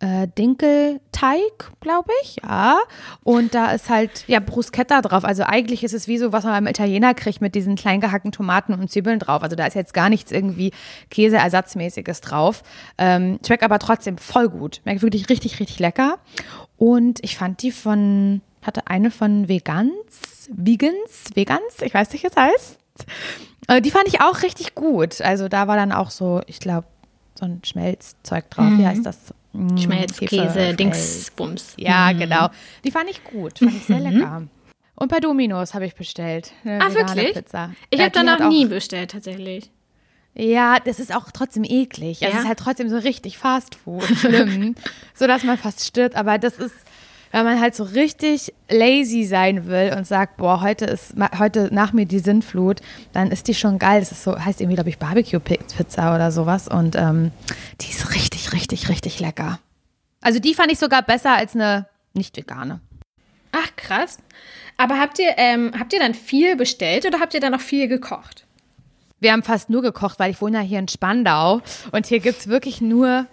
äh, 0.00 0.28
Dinkelteig, 0.36 1.72
glaube 1.80 2.10
ich, 2.22 2.36
ja. 2.42 2.78
Und 3.24 3.54
da 3.54 3.72
ist 3.72 3.88
halt 3.88 4.24
ja 4.26 4.40
Bruschetta 4.40 5.00
drauf. 5.00 5.24
Also 5.24 5.42
eigentlich 5.44 5.82
ist 5.84 5.94
es 5.94 6.06
wie 6.06 6.18
so, 6.18 6.30
was 6.30 6.44
man 6.44 6.52
beim 6.52 6.66
Italiener 6.66 7.14
kriegt 7.14 7.40
mit 7.40 7.54
diesen 7.54 7.76
klein 7.76 8.02
gehackten 8.02 8.30
Tomaten 8.30 8.74
und 8.74 8.90
Zwiebeln 8.90 9.20
drauf. 9.20 9.42
Also 9.42 9.56
da 9.56 9.64
ist 9.64 9.74
jetzt 9.74 9.94
gar 9.94 10.10
nichts 10.10 10.32
irgendwie 10.32 10.72
Käseersatzmäßiges 11.08 12.20
drauf. 12.20 12.62
Ähm, 12.98 13.38
schmeckt 13.46 13.62
aber 13.62 13.78
trotzdem 13.78 14.18
voll 14.18 14.50
gut. 14.50 14.80
Schmeckt 14.82 15.00
wirklich 15.00 15.30
richtig, 15.30 15.60
richtig 15.60 15.78
lecker. 15.78 16.18
Und 16.76 17.24
ich 17.24 17.38
fand 17.38 17.62
die 17.62 17.72
von 17.72 18.42
hatte 18.62 18.86
eine 18.86 19.10
von 19.10 19.48
Vegans, 19.48 20.48
Vegans, 20.50 21.30
Vegans, 21.34 21.82
ich 21.82 21.94
weiß 21.94 22.12
nicht, 22.12 22.22
wie 22.22 22.28
es 22.28 22.36
heißt. 22.36 22.78
Äh, 23.68 23.80
die 23.82 23.90
fand 23.90 24.08
ich 24.08 24.20
auch 24.20 24.42
richtig 24.42 24.74
gut. 24.74 25.20
Also 25.20 25.48
da 25.48 25.68
war 25.68 25.76
dann 25.76 25.92
auch 25.92 26.10
so, 26.10 26.40
ich 26.46 26.58
glaube, 26.58 26.86
so 27.38 27.44
ein 27.44 27.60
Schmelzzeug 27.64 28.50
drauf. 28.50 28.66
Mhm. 28.66 28.78
Wie 28.78 28.86
heißt 28.86 29.06
das? 29.06 29.34
Mm, 29.52 29.76
Schmelzkäse, 29.76 30.74
Dingsbums. 30.74 31.74
Ja, 31.76 32.12
mhm. 32.12 32.18
genau. 32.18 32.48
Die 32.84 32.90
fand 32.90 33.08
ich 33.10 33.22
gut, 33.24 33.58
fand 33.58 33.74
ich 33.76 33.84
sehr 33.84 33.98
mhm. 33.98 34.18
lecker. 34.18 34.42
Und 34.96 35.08
bei 35.08 35.20
Dominos 35.20 35.74
habe 35.74 35.86
ich 35.86 35.94
bestellt. 35.94 36.52
Ach, 36.64 36.92
wirklich? 36.92 37.34
Pizza. 37.34 37.72
Ich 37.90 38.00
ja, 38.00 38.06
habe 38.06 38.12
da 38.12 38.22
noch 38.24 38.48
nie 38.48 38.66
bestellt, 38.66 39.12
tatsächlich. 39.12 39.70
Ja, 40.34 40.78
das 40.80 40.98
ist 40.98 41.14
auch 41.14 41.30
trotzdem 41.32 41.64
eklig. 41.64 42.20
Ja? 42.20 42.28
Es 42.28 42.40
ist 42.40 42.48
halt 42.48 42.58
trotzdem 42.58 42.88
so 42.88 42.96
richtig 42.96 43.38
Fast 43.38 43.76
Food. 43.76 44.04
Schlimm. 44.16 44.74
so 45.14 45.26
dass 45.26 45.44
man 45.44 45.56
fast 45.56 45.84
stirbt. 45.84 46.16
Aber 46.16 46.38
das 46.38 46.58
ist, 46.58 46.74
wenn 47.32 47.44
man 47.44 47.60
halt 47.60 47.74
so 47.74 47.84
richtig 47.84 48.52
lazy 48.70 49.24
sein 49.24 49.66
will 49.66 49.94
und 49.96 50.06
sagt, 50.06 50.36
boah, 50.36 50.60
heute 50.60 50.86
ist 50.86 51.14
heute 51.38 51.68
nach 51.72 51.92
mir 51.92 52.06
die 52.06 52.18
Sinnflut, 52.18 52.80
dann 53.12 53.30
ist 53.30 53.48
die 53.48 53.54
schon 53.54 53.78
geil. 53.78 54.00
Das 54.00 54.12
ist 54.12 54.24
so, 54.24 54.38
heißt 54.38 54.60
irgendwie, 54.60 54.76
glaube 54.76 54.90
ich, 54.90 54.98
Barbecue-Pizza 54.98 56.14
oder 56.14 56.30
sowas. 56.30 56.68
Und 56.68 56.96
ähm, 56.96 57.30
die 57.80 57.90
ist 57.90 58.14
richtig, 58.14 58.52
richtig, 58.52 58.88
richtig 58.88 59.20
lecker. 59.20 59.58
Also 60.20 60.40
die 60.40 60.54
fand 60.54 60.72
ich 60.72 60.78
sogar 60.78 61.02
besser 61.02 61.34
als 61.34 61.54
eine 61.54 61.86
nicht 62.14 62.36
vegane. 62.36 62.80
Ach, 63.52 63.68
krass. 63.76 64.18
Aber 64.76 64.98
habt 64.98 65.18
ihr, 65.18 65.34
ähm, 65.36 65.72
habt 65.78 65.92
ihr 65.92 65.98
dann 65.98 66.14
viel 66.14 66.56
bestellt 66.56 67.06
oder 67.06 67.20
habt 67.20 67.34
ihr 67.34 67.40
dann 67.40 67.52
noch 67.52 67.60
viel 67.60 67.88
gekocht? 67.88 68.46
Wir 69.20 69.32
haben 69.32 69.42
fast 69.42 69.68
nur 69.68 69.82
gekocht, 69.82 70.18
weil 70.20 70.30
ich 70.30 70.40
wohne 70.40 70.58
ja 70.58 70.62
hier 70.62 70.78
in 70.78 70.86
Spandau 70.86 71.60
und 71.90 72.06
hier 72.06 72.20
gibt 72.20 72.38
es 72.38 72.46
wirklich 72.46 72.80
nur 72.80 73.26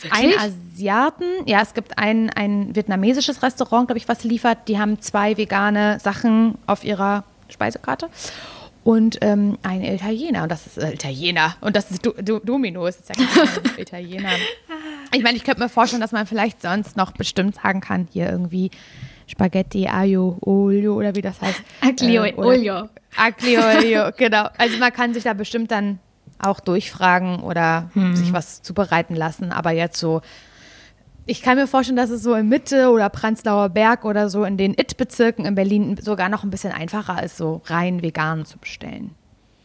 Wirklich? 0.00 0.40
Ein 0.40 0.52
Asiaten, 0.74 1.24
ja, 1.46 1.60
es 1.62 1.74
gibt 1.74 1.96
ein, 1.98 2.30
ein 2.30 2.74
vietnamesisches 2.74 3.42
Restaurant, 3.42 3.88
glaube 3.88 3.98
ich, 3.98 4.08
was 4.08 4.24
liefert. 4.24 4.66
Die 4.68 4.78
haben 4.78 5.00
zwei 5.00 5.36
vegane 5.36 5.98
Sachen 6.00 6.56
auf 6.66 6.84
ihrer 6.84 7.24
Speisekarte. 7.48 8.08
Und 8.84 9.18
ähm, 9.20 9.58
ein 9.62 9.84
Italiener, 9.84 10.42
und 10.42 10.50
das 10.50 10.66
ist 10.66 10.78
äh, 10.78 10.92
Italiener, 10.92 11.54
und 11.60 11.76
das 11.76 11.92
ist 11.92 12.04
Do 12.04 12.14
Do 12.20 12.40
Domino, 12.40 12.84
ist 12.86 13.08
ja 13.08 13.14
kein 13.14 13.76
Italiener. 13.78 14.30
Ich 15.14 15.22
meine, 15.22 15.36
ich 15.36 15.44
könnte 15.44 15.60
mir 15.60 15.68
vorstellen, 15.68 16.00
dass 16.00 16.10
man 16.10 16.26
vielleicht 16.26 16.62
sonst 16.62 16.96
noch 16.96 17.12
bestimmt 17.12 17.54
sagen 17.54 17.80
kann, 17.80 18.08
hier 18.12 18.28
irgendwie 18.28 18.72
Spaghetti, 19.28 19.86
Aglio, 19.86 20.36
Olio 20.40 20.94
oder 20.94 21.14
wie 21.14 21.22
das 21.22 21.40
heißt. 21.40 21.62
Aglio, 21.80 22.24
äh, 22.24 22.34
Olio. 22.34 22.88
Aglio, 23.16 23.60
Olio, 23.60 24.10
genau. 24.16 24.48
Also 24.58 24.78
man 24.78 24.92
kann 24.92 25.14
sich 25.14 25.22
da 25.22 25.32
bestimmt 25.32 25.70
dann 25.70 26.00
auch 26.42 26.60
durchfragen 26.60 27.40
oder 27.40 27.90
hm. 27.94 28.16
sich 28.16 28.32
was 28.32 28.62
zubereiten 28.62 29.14
lassen. 29.14 29.52
Aber 29.52 29.70
jetzt 29.70 29.98
so, 29.98 30.20
ich 31.26 31.42
kann 31.42 31.56
mir 31.56 31.66
vorstellen, 31.66 31.96
dass 31.96 32.10
es 32.10 32.22
so 32.22 32.34
in 32.34 32.48
Mitte 32.48 32.90
oder 32.90 33.08
Prenzlauer 33.08 33.68
Berg 33.68 34.04
oder 34.04 34.28
so 34.28 34.44
in 34.44 34.56
den 34.56 34.72
It-Bezirken 34.72 35.44
in 35.44 35.54
Berlin 35.54 35.96
sogar 36.00 36.28
noch 36.28 36.44
ein 36.44 36.50
bisschen 36.50 36.72
einfacher 36.72 37.22
ist, 37.22 37.36
so 37.36 37.62
rein 37.66 38.02
vegan 38.02 38.44
zu 38.44 38.58
bestellen. 38.58 39.14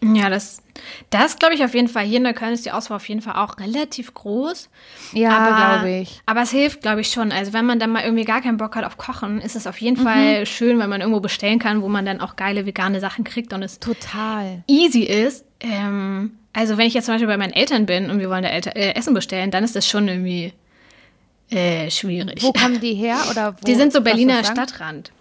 Ja, 0.03 0.29
das, 0.29 0.61
das 1.09 1.39
glaube 1.39 1.55
ich 1.55 1.63
auf 1.63 1.73
jeden 1.73 1.87
Fall. 1.87 2.05
Hier 2.05 2.17
in 2.17 2.23
der 2.23 2.33
Köln 2.33 2.53
ist 2.53 2.65
die 2.65 2.71
Auswahl 2.71 2.97
auf 2.97 3.09
jeden 3.09 3.21
Fall 3.21 3.35
auch 3.35 3.57
relativ 3.57 4.13
groß. 4.13 4.69
Ja, 5.13 5.79
glaube 5.79 5.89
ich. 5.89 6.21
Aber 6.27 6.41
es 6.43 6.51
hilft, 6.51 6.81
glaube 6.81 7.01
ich, 7.01 7.09
schon. 7.09 7.31
Also 7.31 7.53
wenn 7.53 7.65
man 7.65 7.79
dann 7.79 7.91
mal 7.91 8.03
irgendwie 8.03 8.23
gar 8.23 8.41
keinen 8.41 8.57
Bock 8.57 8.75
hat 8.75 8.85
auf 8.85 8.97
Kochen, 8.97 9.41
ist 9.41 9.55
es 9.55 9.65
auf 9.65 9.81
jeden 9.81 9.99
mhm. 9.99 10.03
Fall 10.03 10.45
schön, 10.45 10.77
wenn 10.77 10.89
man 10.89 11.01
irgendwo 11.01 11.19
bestellen 11.19 11.57
kann, 11.57 11.81
wo 11.81 11.87
man 11.87 12.05
dann 12.05 12.21
auch 12.21 12.35
geile 12.35 12.65
vegane 12.65 12.99
Sachen 12.99 13.23
kriegt 13.23 13.53
und 13.53 13.63
es 13.63 13.79
total 13.79 14.63
easy 14.67 15.01
ist. 15.01 15.45
Ähm, 15.59 16.37
also 16.57 16.75
wenn 16.79 16.87
ich 16.87 16.95
jetzt 16.95 17.05
zum 17.05 17.13
Beispiel 17.13 17.27
bei 17.27 17.37
meinen 17.37 17.53
Eltern 17.53 17.85
bin 17.85 18.09
und 18.09 18.19
wir 18.19 18.31
wollen 18.31 18.41
da 18.41 18.49
Elter 18.49 18.75
äh, 18.75 18.95
Essen 18.95 19.13
bestellen, 19.13 19.51
dann 19.51 19.63
ist 19.63 19.75
das 19.75 19.87
schon 19.87 20.07
irgendwie 20.07 20.53
äh, 21.51 21.91
schwierig. 21.91 22.41
Wo 22.41 22.51
kommen 22.51 22.79
die 22.81 22.95
her? 22.95 23.17
Oder 23.29 23.53
wo, 23.53 23.65
die 23.65 23.75
sind 23.75 23.93
so 23.93 24.01
Berliner 24.01 24.43
Stadtrand. 24.43 25.11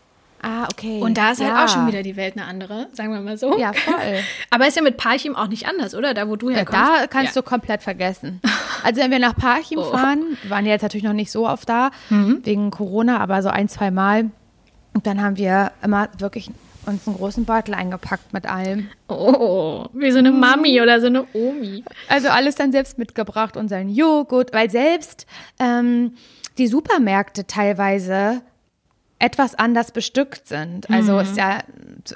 Ah, 0.40 0.64
okay. 0.64 1.00
Und 1.00 1.18
da 1.18 1.32
ist 1.32 1.42
halt 1.42 1.52
auch 1.52 1.72
schon 1.72 1.86
wieder 1.88 2.02
die 2.02 2.16
Welt 2.16 2.36
eine 2.36 2.46
andere, 2.46 2.88
sagen 2.92 3.12
wir 3.12 3.20
mal 3.20 3.36
so. 3.36 3.58
Ja, 3.58 3.74
voll. 3.74 3.94
Aber 4.50 4.66
ist 4.66 4.76
ja 4.76 4.82
mit 4.82 4.96
Parchim 4.96 5.36
auch 5.36 5.48
nicht 5.48 5.66
anders, 5.66 5.94
oder? 5.94 6.14
Da, 6.14 6.26
wo 6.26 6.36
du 6.36 6.48
herkommst. 6.48 6.80
Ja, 6.80 7.00
da 7.00 7.06
kannst 7.06 7.36
ja. 7.36 7.42
du 7.42 7.46
komplett 7.46 7.82
vergessen. 7.82 8.40
Also 8.82 9.02
wenn 9.02 9.10
wir 9.10 9.18
nach 9.18 9.36
Parchim 9.36 9.78
oh. 9.80 9.84
fahren, 9.84 10.38
waren 10.48 10.64
wir 10.64 10.72
jetzt 10.72 10.82
natürlich 10.82 11.04
noch 11.04 11.12
nicht 11.12 11.30
so 11.30 11.46
oft 11.46 11.68
da, 11.68 11.90
mhm. 12.08 12.40
wegen 12.44 12.70
Corona, 12.70 13.18
aber 13.18 13.42
so 13.42 13.50
ein, 13.50 13.68
zwei 13.68 13.90
Mal. 13.90 14.30
Und 14.94 15.06
dann 15.06 15.20
haben 15.20 15.36
wir 15.36 15.72
immer 15.82 16.08
wirklich 16.16 16.50
uns 16.86 17.06
einen 17.06 17.16
großen 17.16 17.44
Beutel 17.44 17.74
eingepackt 17.74 18.32
mit 18.32 18.46
allem. 18.46 18.88
Oh, 19.08 19.86
wie 19.92 20.10
so 20.10 20.18
eine 20.18 20.32
Mami 20.32 20.80
oder 20.80 21.00
so 21.00 21.06
eine 21.06 21.26
Omi. 21.32 21.84
Also 22.08 22.28
alles 22.28 22.54
dann 22.54 22.72
selbst 22.72 22.98
mitgebracht, 22.98 23.56
unseren 23.56 23.88
Joghurt, 23.88 24.52
weil 24.52 24.70
selbst 24.70 25.26
ähm, 25.58 26.14
die 26.58 26.66
Supermärkte 26.66 27.46
teilweise 27.46 28.42
etwas 29.18 29.54
anders 29.54 29.92
bestückt 29.92 30.46
sind. 30.46 30.90
Also 30.90 31.12
Mhm. 31.14 31.20
ist 31.20 31.36
ja, 31.38 31.60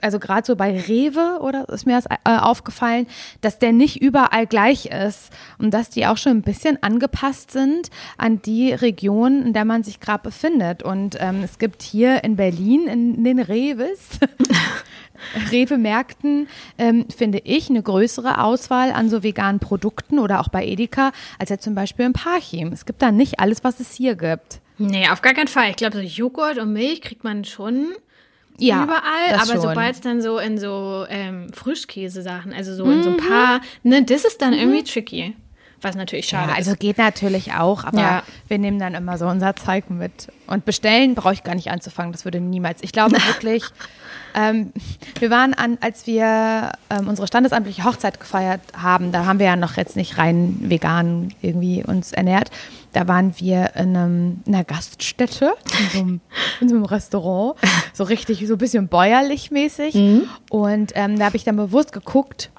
also 0.02 0.18
gerade 0.18 0.46
so 0.46 0.54
bei 0.54 0.78
Rewe 0.78 1.38
oder 1.40 1.66
ist 1.70 1.86
mir 1.86 1.94
das 1.96 2.04
äh, 2.06 2.36
aufgefallen, 2.38 3.06
dass 3.40 3.58
der 3.58 3.72
nicht 3.72 4.02
überall 4.02 4.46
gleich 4.46 4.86
ist 4.86 5.30
und 5.58 5.72
dass 5.72 5.88
die 5.88 6.06
auch 6.06 6.18
schon 6.18 6.32
ein 6.32 6.42
bisschen 6.42 6.82
angepasst 6.82 7.52
sind 7.52 7.88
an 8.18 8.42
die 8.42 8.72
Region, 8.72 9.46
in 9.46 9.52
der 9.54 9.64
man 9.64 9.82
sich 9.82 10.00
gerade 10.00 10.22
befindet. 10.22 10.82
Und 10.82 11.16
ähm, 11.20 11.42
es 11.42 11.58
gibt 11.58 11.82
hier 11.82 12.22
in 12.22 12.36
Berlin 12.36 12.86
in 12.86 13.24
den 13.24 13.38
Rewes 13.38 14.18
Rewe-Märkten, 15.50 16.48
ähm, 16.78 17.06
finde 17.14 17.38
ich, 17.44 17.70
eine 17.70 17.82
größere 17.82 18.42
Auswahl 18.42 18.92
an 18.92 19.08
so 19.10 19.22
veganen 19.22 19.60
Produkten 19.60 20.18
oder 20.18 20.40
auch 20.40 20.48
bei 20.48 20.64
Edeka, 20.66 21.12
als 21.38 21.50
ja 21.50 21.58
zum 21.58 21.74
Beispiel 21.74 22.06
im 22.06 22.12
Parchim. 22.12 22.72
Es 22.72 22.86
gibt 22.86 23.02
da 23.02 23.10
nicht 23.12 23.38
alles, 23.40 23.64
was 23.64 23.80
es 23.80 23.92
hier 23.94 24.14
gibt. 24.16 24.60
Nee, 24.80 25.08
auf 25.08 25.20
gar 25.22 25.34
keinen 25.34 25.48
Fall. 25.48 25.70
Ich 25.70 25.76
glaube, 25.76 25.96
so 25.96 26.02
Joghurt 26.02 26.58
und 26.58 26.72
Milch 26.72 27.02
kriegt 27.02 27.22
man 27.22 27.44
schon 27.44 27.88
Ja, 28.58 28.84
überall, 28.84 29.34
aber 29.34 29.60
sobald 29.60 29.94
es 29.94 30.00
dann 30.00 30.22
so 30.22 30.38
in 30.38 30.58
so 30.58 31.04
ähm, 31.08 31.52
Frischkäse-Sachen, 31.52 32.52
also 32.52 32.74
so 32.74 32.90
in 32.90 33.02
so 33.02 33.10
ein 33.10 33.16
paar, 33.18 33.60
ne, 33.82 34.02
das 34.04 34.24
ist 34.24 34.40
dann 34.42 34.54
irgendwie 34.54 34.82
tricky. 34.82 35.36
Was 35.82 35.94
natürlich 35.96 36.26
schade 36.28 36.50
Ja, 36.50 36.56
also 36.56 36.72
ist. 36.72 36.80
geht 36.80 36.98
natürlich 36.98 37.52
auch, 37.54 37.84
aber 37.84 37.98
Ja. 37.98 38.22
wir 38.48 38.58
nehmen 38.58 38.78
dann 38.78 38.94
immer 38.94 39.16
so 39.16 39.26
unser 39.26 39.56
Zeug 39.56 39.88
mit. 39.88 40.28
Und 40.46 40.64
bestellen 40.66 41.14
brauche 41.14 41.32
ich 41.32 41.42
gar 41.42 41.54
nicht 41.54 41.70
anzufangen, 41.70 42.12
das 42.12 42.24
würde 42.24 42.38
niemals. 42.40 42.82
Ich 42.82 42.92
glaube 42.92 43.12
wirklich, 43.26 43.64
ähm, 44.34 44.72
wir 45.18 45.30
waren 45.30 45.54
an, 45.54 45.78
als 45.80 46.06
wir 46.06 46.72
ähm, 46.90 47.08
unsere 47.08 47.26
standesamtliche 47.26 47.84
Hochzeit 47.84 48.20
gefeiert 48.20 48.60
haben, 48.76 49.12
da 49.12 49.26
haben 49.26 49.38
wir 49.38 49.46
ja 49.46 49.56
noch 49.56 49.76
jetzt 49.76 49.96
nicht 49.96 50.18
rein 50.18 50.56
vegan 50.60 51.32
irgendwie 51.42 51.82
uns 51.84 52.12
ernährt. 52.12 52.50
Da 52.92 53.06
waren 53.06 53.34
wir 53.38 53.76
in, 53.76 53.96
einem, 53.96 54.42
in 54.46 54.54
einer 54.54 54.64
Gaststätte, 54.64 55.52
in 55.78 55.90
so, 55.92 55.98
einem, 56.00 56.20
in 56.60 56.68
so 56.68 56.74
einem 56.74 56.84
Restaurant, 56.84 57.56
so 57.92 58.04
richtig, 58.04 58.44
so 58.46 58.54
ein 58.54 58.58
bisschen 58.58 58.88
bäuerlich 58.88 59.50
mäßig. 59.50 59.94
Und 60.50 60.92
ähm, 60.94 61.18
da 61.18 61.26
habe 61.26 61.36
ich 61.36 61.44
dann 61.44 61.56
bewusst 61.56 61.92
geguckt, 61.92 62.50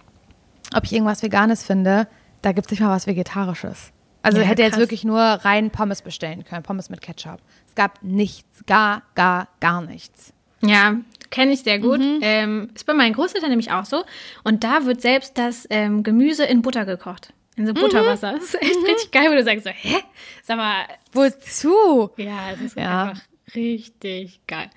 ob 0.76 0.86
ich 0.86 0.94
irgendwas 0.94 1.22
Veganes 1.22 1.64
finde, 1.64 2.08
da 2.42 2.54
gibt 2.54 2.68
es 2.68 2.72
nicht 2.72 2.80
mal 2.80 2.90
was 2.90 3.08
Vegetarisches. 3.08 3.92
Also 4.24 4.40
Ja, 4.40 4.46
hätte 4.46 4.62
jetzt 4.62 4.74
krass. 4.74 4.80
wirklich 4.80 5.04
nur 5.04 5.20
rein 5.20 5.70
Pommes 5.72 6.02
bestellen 6.02 6.44
können, 6.46 6.64
Pommes 6.64 6.90
mit 6.90 7.02
Ketchup. 7.02 7.40
Es 7.68 7.76
gab 7.76 8.02
nichts, 8.04 8.66
gar, 8.66 9.02
gar, 9.16 9.48
gar 9.60 9.82
nichts. 9.82 10.34
Ja, 10.64 10.98
kenne 11.30 11.54
ich 11.54 11.62
sehr 11.62 11.80
gut. 11.80 12.00
Mhm. 12.00 12.20
Ähm, 12.22 12.70
ist 12.76 12.86
bei 12.86 12.94
meinen 12.94 13.14
Großeltern 13.14 13.50
nämlich 13.50 13.72
auch 13.72 13.86
so. 13.86 14.04
Und 14.44 14.64
da 14.64 14.86
wird 14.86 15.02
selbst 15.02 15.38
das 15.38 15.66
ähm, 15.70 16.04
Gemüse 16.04 16.44
in 16.46 16.62
Butter 16.62 16.86
gekocht. 16.86 17.34
In 17.56 17.64
Mhm. 17.64 17.68
so 17.68 17.74
Butterwasser. 17.74 18.34
Das 18.34 18.44
ist 18.44 18.62
echt 18.62 18.76
richtig 18.88 19.12
geil, 19.12 19.30
wo 19.30 19.36
du 19.36 19.44
sagst 19.44 19.66
so, 19.66 19.70
hä? 19.72 19.98
Sag 20.44 20.58
mal, 20.58 20.86
Wozu? 21.14 22.10
Ja, 22.18 22.52
das 22.52 22.62
ist 22.62 22.78
Ja. 22.78 23.04
einfach 23.10 23.22
richtig 23.56 24.40
geil. 24.48 24.70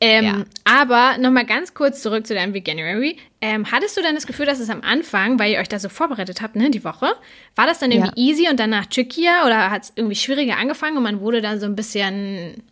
Ähm, 0.00 0.24
Ja. 0.24 0.44
Aber 0.64 1.18
nochmal 1.18 1.44
ganz 1.46 1.74
kurz 1.74 2.00
zurück 2.02 2.26
zu 2.26 2.34
deinem 2.34 2.54
Veganuary. 2.54 3.16
Ähm, 3.40 3.70
hattest 3.72 3.96
du 3.96 4.02
dann 4.02 4.14
das 4.14 4.26
Gefühl, 4.26 4.46
dass 4.46 4.60
es 4.60 4.70
am 4.70 4.82
Anfang, 4.82 5.38
weil 5.40 5.52
ihr 5.52 5.58
euch 5.58 5.68
da 5.68 5.78
so 5.80 5.88
vorbereitet 5.88 6.40
habt, 6.40 6.54
ne, 6.54 6.70
die 6.70 6.84
Woche, 6.84 7.14
war 7.56 7.66
das 7.66 7.80
dann 7.80 7.90
irgendwie 7.90 8.20
Ja. 8.20 8.30
easy 8.30 8.48
und 8.48 8.60
danach 8.60 8.86
trickier 8.86 9.32
oder 9.44 9.70
hat 9.70 9.82
es 9.84 9.92
irgendwie 9.96 10.14
schwieriger 10.16 10.56
angefangen 10.58 10.96
und 10.96 11.02
man 11.02 11.20
wurde 11.20 11.40
dann 11.42 11.58
so 11.58 11.66
ein 11.66 11.74
bisschen 11.74 12.62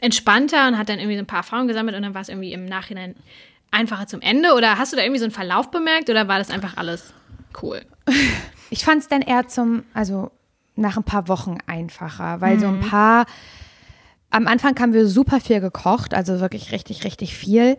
entspannter 0.00 0.68
und 0.68 0.78
hat 0.78 0.88
dann 0.88 0.98
irgendwie 0.98 1.16
so 1.16 1.22
ein 1.22 1.26
paar 1.26 1.38
Erfahrungen 1.38 1.68
gesammelt 1.68 1.96
und 1.96 2.02
dann 2.02 2.14
war 2.14 2.22
es 2.22 2.28
irgendwie 2.28 2.52
im 2.52 2.66
Nachhinein 2.66 3.14
einfacher 3.70 4.06
zum 4.06 4.20
Ende? 4.20 4.54
Oder 4.54 4.78
hast 4.78 4.92
du 4.92 4.96
da 4.96 5.02
irgendwie 5.02 5.18
so 5.18 5.24
einen 5.24 5.32
Verlauf 5.32 5.70
bemerkt 5.70 6.08
oder 6.08 6.28
war 6.28 6.38
das 6.38 6.50
einfach 6.50 6.76
alles 6.76 7.12
cool? 7.62 7.82
Ich 8.70 8.84
fand 8.84 9.02
es 9.02 9.08
dann 9.08 9.20
eher 9.20 9.46
zum, 9.46 9.84
also 9.92 10.32
nach 10.74 10.96
ein 10.96 11.04
paar 11.04 11.28
Wochen 11.28 11.58
einfacher, 11.66 12.40
weil 12.40 12.58
so 12.58 12.66
ein 12.66 12.80
paar, 12.80 13.26
am 14.30 14.48
Anfang 14.48 14.76
haben 14.80 14.92
wir 14.94 15.06
super 15.06 15.38
viel 15.38 15.60
gekocht, 15.60 16.12
also 16.12 16.40
wirklich 16.40 16.72
richtig, 16.72 17.04
richtig 17.04 17.36
viel. 17.36 17.76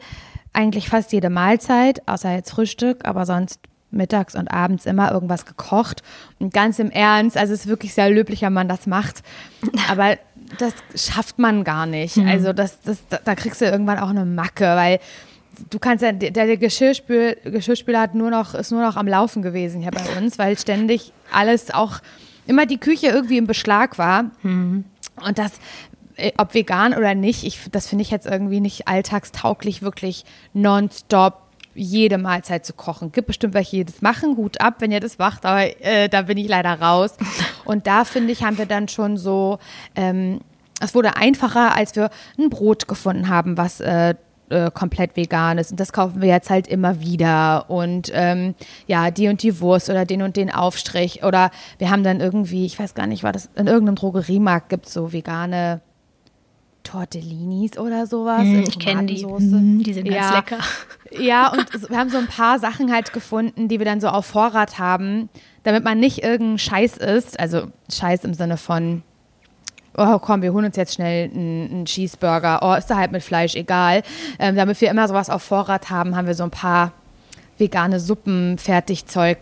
Eigentlich 0.54 0.88
fast 0.88 1.12
jede 1.12 1.30
Mahlzeit, 1.30 2.08
außer 2.08 2.34
jetzt 2.34 2.52
Frühstück, 2.52 3.04
aber 3.04 3.26
sonst 3.26 3.60
mittags 3.92 4.36
und 4.36 4.50
abends 4.50 4.86
immer 4.86 5.12
irgendwas 5.12 5.46
gekocht. 5.46 6.04
Und 6.40 6.54
ganz 6.54 6.80
im 6.80 6.92
Ernst, 6.92 7.38
also 7.38 7.54
es 7.54 7.62
ist 7.62 7.68
wirklich 7.68 7.94
sehr 7.94 8.10
löblich, 8.10 8.42
wenn 8.42 8.54
man 8.54 8.68
das 8.68 8.88
macht. 8.88 9.24
Aber 9.90 10.18
das 10.58 10.74
schafft 10.96 11.40
man 11.40 11.64
gar 11.64 11.86
nicht. 11.86 12.18
Also 12.18 12.54
das, 12.54 12.80
das, 12.82 13.04
da 13.08 13.36
kriegst 13.36 13.62
du 13.62 13.66
irgendwann 13.66 14.00
auch 14.00 14.10
eine 14.10 14.26
Macke, 14.26 14.66
weil 14.66 15.00
du 15.70 15.80
kannst 15.80 16.04
ja, 16.04 16.12
der, 16.12 16.32
der 16.32 16.58
Geschirrspül, 16.58 17.38
Geschirrspüler 17.44 18.02
hat 18.02 18.16
nur 18.16 18.30
noch, 18.30 18.54
ist 18.54 18.72
nur 18.72 18.82
noch 18.82 18.96
am 18.96 19.08
Laufen 19.08 19.42
gewesen 19.42 19.82
hier 19.82 19.92
bei 19.92 20.18
uns, 20.18 20.38
weil 20.38 20.58
ständig 20.58 21.12
alles 21.32 21.74
auch, 21.74 22.00
immer 22.48 22.66
die 22.66 22.78
Küche 22.78 23.08
irgendwie 23.08 23.38
im 23.38 23.48
Beschlag 23.48 23.98
war. 23.98 24.32
Und 25.26 25.40
das, 25.40 25.54
äh, 26.16 26.32
ob 26.38 26.54
vegan 26.54 26.94
oder 26.94 27.16
nicht, 27.16 27.44
ich, 27.44 27.60
das 27.72 27.88
finde 27.88 28.04
ich 28.04 28.12
jetzt 28.12 28.28
irgendwie 28.28 28.60
nicht 28.60 28.88
alltagstauglich, 28.88 29.82
wirklich 29.82 30.26
nonstop 30.54 31.45
jede 31.76 32.18
Mahlzeit 32.18 32.66
zu 32.66 32.74
kochen. 32.74 33.12
Gibt 33.12 33.28
bestimmt 33.28 33.54
welche, 33.54 33.78
die 33.78 33.86
das 33.86 34.02
machen, 34.02 34.38
Hut 34.38 34.60
ab, 34.62 34.76
wenn 34.80 34.92
ihr 34.92 35.00
das 35.00 35.18
macht, 35.18 35.46
aber 35.46 35.64
äh, 35.84 36.10
da 36.10 36.24
bin 36.24 36.38
ich 36.38 36.48
leider 36.48 36.82
raus. 36.82 37.16
Und 37.66 37.88
da 37.88 38.06
finde 38.06 38.32
ich, 38.32 38.44
haben 38.44 38.58
wir 38.58 38.66
dann 38.66 38.88
schon 38.88 39.18
so, 39.18 39.60
ähm, 39.96 40.40
es 40.82 40.96
wurde 40.96 41.18
einfacher, 41.18 41.76
als 41.76 41.96
wir 41.96 42.10
ein 42.38 42.50
Brot 42.50 42.88
gefunden 42.88 43.30
haben, 43.30 43.58
was 43.58 43.80
äh, 43.80 44.16
äh, 44.50 44.70
komplett 44.72 45.16
vegan 45.16 45.58
ist. 45.58 45.72
Und 45.72 45.80
das 45.80 45.94
kaufen 45.94 46.22
wir 46.22 46.30
jetzt 46.30 46.50
halt 46.50 46.68
immer 46.68 47.00
wieder. 47.02 47.70
Und 47.70 48.12
ähm, 48.14 48.56
ja, 48.88 49.12
die 49.12 49.28
und 49.28 49.42
die 49.42 49.60
Wurst 49.60 49.90
oder 49.90 50.06
den 50.06 50.22
und 50.22 50.36
den 50.36 50.52
Aufstrich. 50.52 51.24
Oder 51.24 51.52
wir 51.78 51.90
haben 51.90 52.04
dann 52.04 52.20
irgendwie, 52.20 52.66
ich 52.66 52.78
weiß 52.78 52.94
gar 52.94 53.08
nicht, 53.08 53.24
war 53.24 53.32
das 53.32 53.50
in 53.56 53.68
irgendeinem 53.68 53.96
Drogeriemarkt 53.96 54.70
gibt 54.70 54.88
es 54.88 54.94
so 54.94 55.14
vegane 55.14 55.82
Tortellinis 56.86 57.78
oder 57.78 58.08
sowas. 58.08 58.44
Hm, 58.44 58.64
ich 58.68 58.80
kenne 58.80 59.06
die. 59.06 59.26
Mhm, 59.26 59.84
die 59.84 59.94
sind 59.94 60.06
ganz 60.06 60.16
Ja. 60.16 60.36
lecker. 60.38 60.58
Ja, 61.20 61.48
und 61.52 61.90
wir 61.90 61.98
haben 61.98 62.10
so 62.10 62.18
ein 62.18 62.28
paar 62.28 62.60
Sachen 62.60 62.92
halt 62.94 63.12
gefunden, 63.12 63.68
die 63.68 63.80
wir 63.80 63.86
dann 63.86 64.00
so 64.00 64.08
auf 64.08 64.26
Vorrat 64.26 64.80
haben, 64.80 65.28
damit 65.64 65.84
man 65.84 66.00
nicht 66.00 66.24
irgendeinen 66.24 66.60
Scheiß 66.60 66.98
isst. 66.98 67.40
Also 67.40 67.68
Scheiß 67.92 68.24
im 68.24 68.34
Sinne 68.34 68.56
von, 68.58 69.02
oh 69.98 70.20
komm, 70.20 70.42
wir 70.42 70.54
holen 70.54 70.66
uns 70.66 70.78
jetzt 70.78 70.94
schnell 70.96 71.30
einen, 71.30 71.70
einen 71.72 71.86
Cheeseburger. 71.86 72.60
Oh, 72.62 72.74
ist 72.76 72.88
da 72.88 72.96
halt 72.98 73.12
mit 73.12 73.24
Fleisch, 73.24 73.56
egal. 73.56 74.04
Ähm, 74.40 74.56
damit 74.56 74.80
wir 74.80 74.90
immer 74.90 75.08
sowas 75.08 75.30
auf 75.30 75.42
Vorrat 75.44 75.90
haben, 75.90 76.16
haben 76.16 76.28
wir 76.28 76.36
so 76.36 76.44
ein 76.44 76.52
paar 76.52 76.92
vegane 77.58 78.00
Suppen, 78.00 78.58
Fertigzeug, 78.58 79.40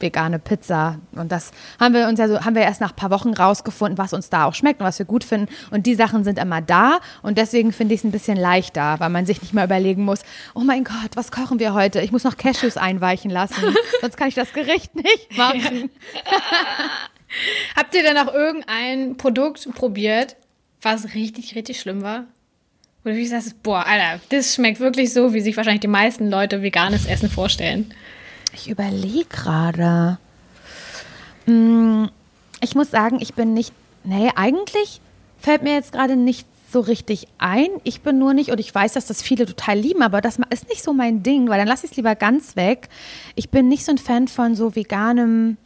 vegane 0.00 0.38
Pizza. 0.38 0.98
Und 1.12 1.32
das 1.32 1.52
haben 1.80 1.94
wir 1.94 2.08
uns 2.08 2.18
ja 2.18 2.28
so, 2.28 2.44
haben 2.44 2.54
wir 2.54 2.62
erst 2.62 2.80
nach 2.80 2.90
ein 2.90 2.96
paar 2.96 3.10
Wochen 3.10 3.32
rausgefunden, 3.32 3.98
was 3.98 4.12
uns 4.12 4.30
da 4.30 4.44
auch 4.44 4.54
schmeckt 4.54 4.80
und 4.80 4.86
was 4.86 4.98
wir 4.98 5.06
gut 5.06 5.24
finden. 5.24 5.52
Und 5.70 5.86
die 5.86 5.94
Sachen 5.94 6.24
sind 6.24 6.38
immer 6.38 6.60
da. 6.60 7.00
Und 7.22 7.38
deswegen 7.38 7.72
finde 7.72 7.94
ich 7.94 8.00
es 8.00 8.04
ein 8.04 8.12
bisschen 8.12 8.36
leichter, 8.36 8.96
weil 8.98 9.10
man 9.10 9.26
sich 9.26 9.42
nicht 9.42 9.54
mehr 9.54 9.64
überlegen 9.64 10.04
muss, 10.04 10.20
oh 10.54 10.60
mein 10.60 10.84
Gott, 10.84 11.10
was 11.14 11.30
kochen 11.30 11.58
wir 11.58 11.74
heute? 11.74 12.00
Ich 12.00 12.12
muss 12.12 12.24
noch 12.24 12.36
Cashews 12.36 12.76
einweichen 12.76 13.30
lassen. 13.30 13.62
Sonst 14.00 14.16
kann 14.16 14.28
ich 14.28 14.34
das 14.34 14.52
Gericht 14.52 14.94
nicht 14.94 15.36
machen. 15.36 15.90
Habt 17.76 17.94
ihr 17.94 18.02
dann 18.02 18.16
auch 18.16 18.32
irgendein 18.32 19.16
Produkt 19.16 19.68
probiert, 19.74 20.36
was 20.80 21.14
richtig, 21.14 21.54
richtig 21.54 21.80
schlimm 21.80 22.02
war? 22.02 22.24
Oder 23.04 23.14
wie 23.14 23.26
sagst 23.26 23.52
du, 23.52 23.54
boah, 23.62 23.86
Alter, 23.86 24.20
das 24.30 24.54
schmeckt 24.54 24.80
wirklich 24.80 25.12
so, 25.12 25.32
wie 25.32 25.40
sich 25.40 25.56
wahrscheinlich 25.56 25.80
die 25.80 25.86
meisten 25.86 26.28
Leute 26.28 26.62
veganes 26.62 27.06
Essen 27.06 27.30
vorstellen. 27.30 27.94
Ich 28.56 28.68
überlege 28.70 29.26
gerade. 29.28 30.18
Mm, 31.46 32.06
Ich 32.60 32.74
muss 32.74 32.90
sagen, 32.90 33.18
ich 33.20 33.34
bin 33.34 33.52
nicht. 33.54 33.72
Nee, 34.02 34.30
eigentlich 34.34 35.00
fällt 35.38 35.62
mir 35.62 35.74
jetzt 35.74 35.92
gerade 35.92 36.16
nicht 36.16 36.46
so 36.72 36.80
richtig 36.80 37.28
ein. 37.38 37.68
Ich 37.84 38.00
bin 38.00 38.18
nur 38.18 38.32
nicht, 38.34 38.50
und 38.50 38.58
ich 38.58 38.74
weiß, 38.74 38.94
dass 38.94 39.06
das 39.06 39.22
viele 39.22 39.46
total 39.46 39.78
lieben, 39.78 40.02
aber 40.02 40.20
das 40.20 40.38
ist 40.50 40.68
nicht 40.68 40.82
so 40.82 40.92
mein 40.92 41.22
Ding, 41.22 41.48
weil 41.48 41.58
dann 41.58 41.68
lasse 41.68 41.84
ich 41.86 41.92
es 41.92 41.96
lieber 41.96 42.14
ganz 42.14 42.56
weg. 42.56 42.88
Ich 43.34 43.50
bin 43.50 43.68
nicht 43.68 43.84
so 43.84 43.92
ein 43.92 43.98
Fan 43.98 44.26
von 44.26 44.54
so 44.56 44.74
veganem 44.74 45.58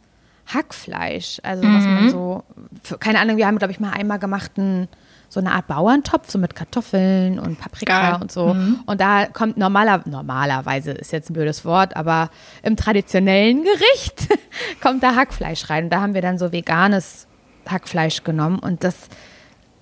Hackfleisch. 0.47 1.39
Also, 1.43 1.63
was 1.63 1.85
man 1.85 2.09
so. 2.11 2.43
Für, 2.83 2.97
keine 2.97 3.19
Ahnung, 3.19 3.37
wir 3.37 3.47
haben, 3.47 3.57
glaube 3.57 3.71
ich, 3.71 3.79
mal 3.79 3.91
einmal 3.93 4.19
gemacht 4.19 4.51
einen 4.57 4.87
so 5.31 5.39
eine 5.39 5.53
Art 5.53 5.67
Bauerntopf, 5.67 6.29
so 6.29 6.37
mit 6.37 6.55
Kartoffeln 6.55 7.39
und 7.39 7.57
Paprika 7.57 8.11
Geil. 8.11 8.21
und 8.21 8.33
so. 8.33 8.53
Und 8.85 8.99
da 8.99 9.27
kommt 9.27 9.55
normaler, 9.55 10.01
normalerweise 10.05 10.91
ist 10.91 11.13
jetzt 11.13 11.29
ein 11.29 11.33
blödes 11.33 11.63
Wort, 11.63 11.95
aber 11.95 12.29
im 12.63 12.75
traditionellen 12.75 13.63
Gericht 13.63 14.27
kommt 14.81 15.01
da 15.03 15.15
Hackfleisch 15.15 15.69
rein. 15.69 15.85
Und 15.85 15.89
da 15.91 16.01
haben 16.01 16.13
wir 16.15 16.21
dann 16.21 16.37
so 16.37 16.51
veganes 16.51 17.27
Hackfleisch 17.65 18.25
genommen 18.25 18.59
und 18.59 18.83
das, 18.83 19.07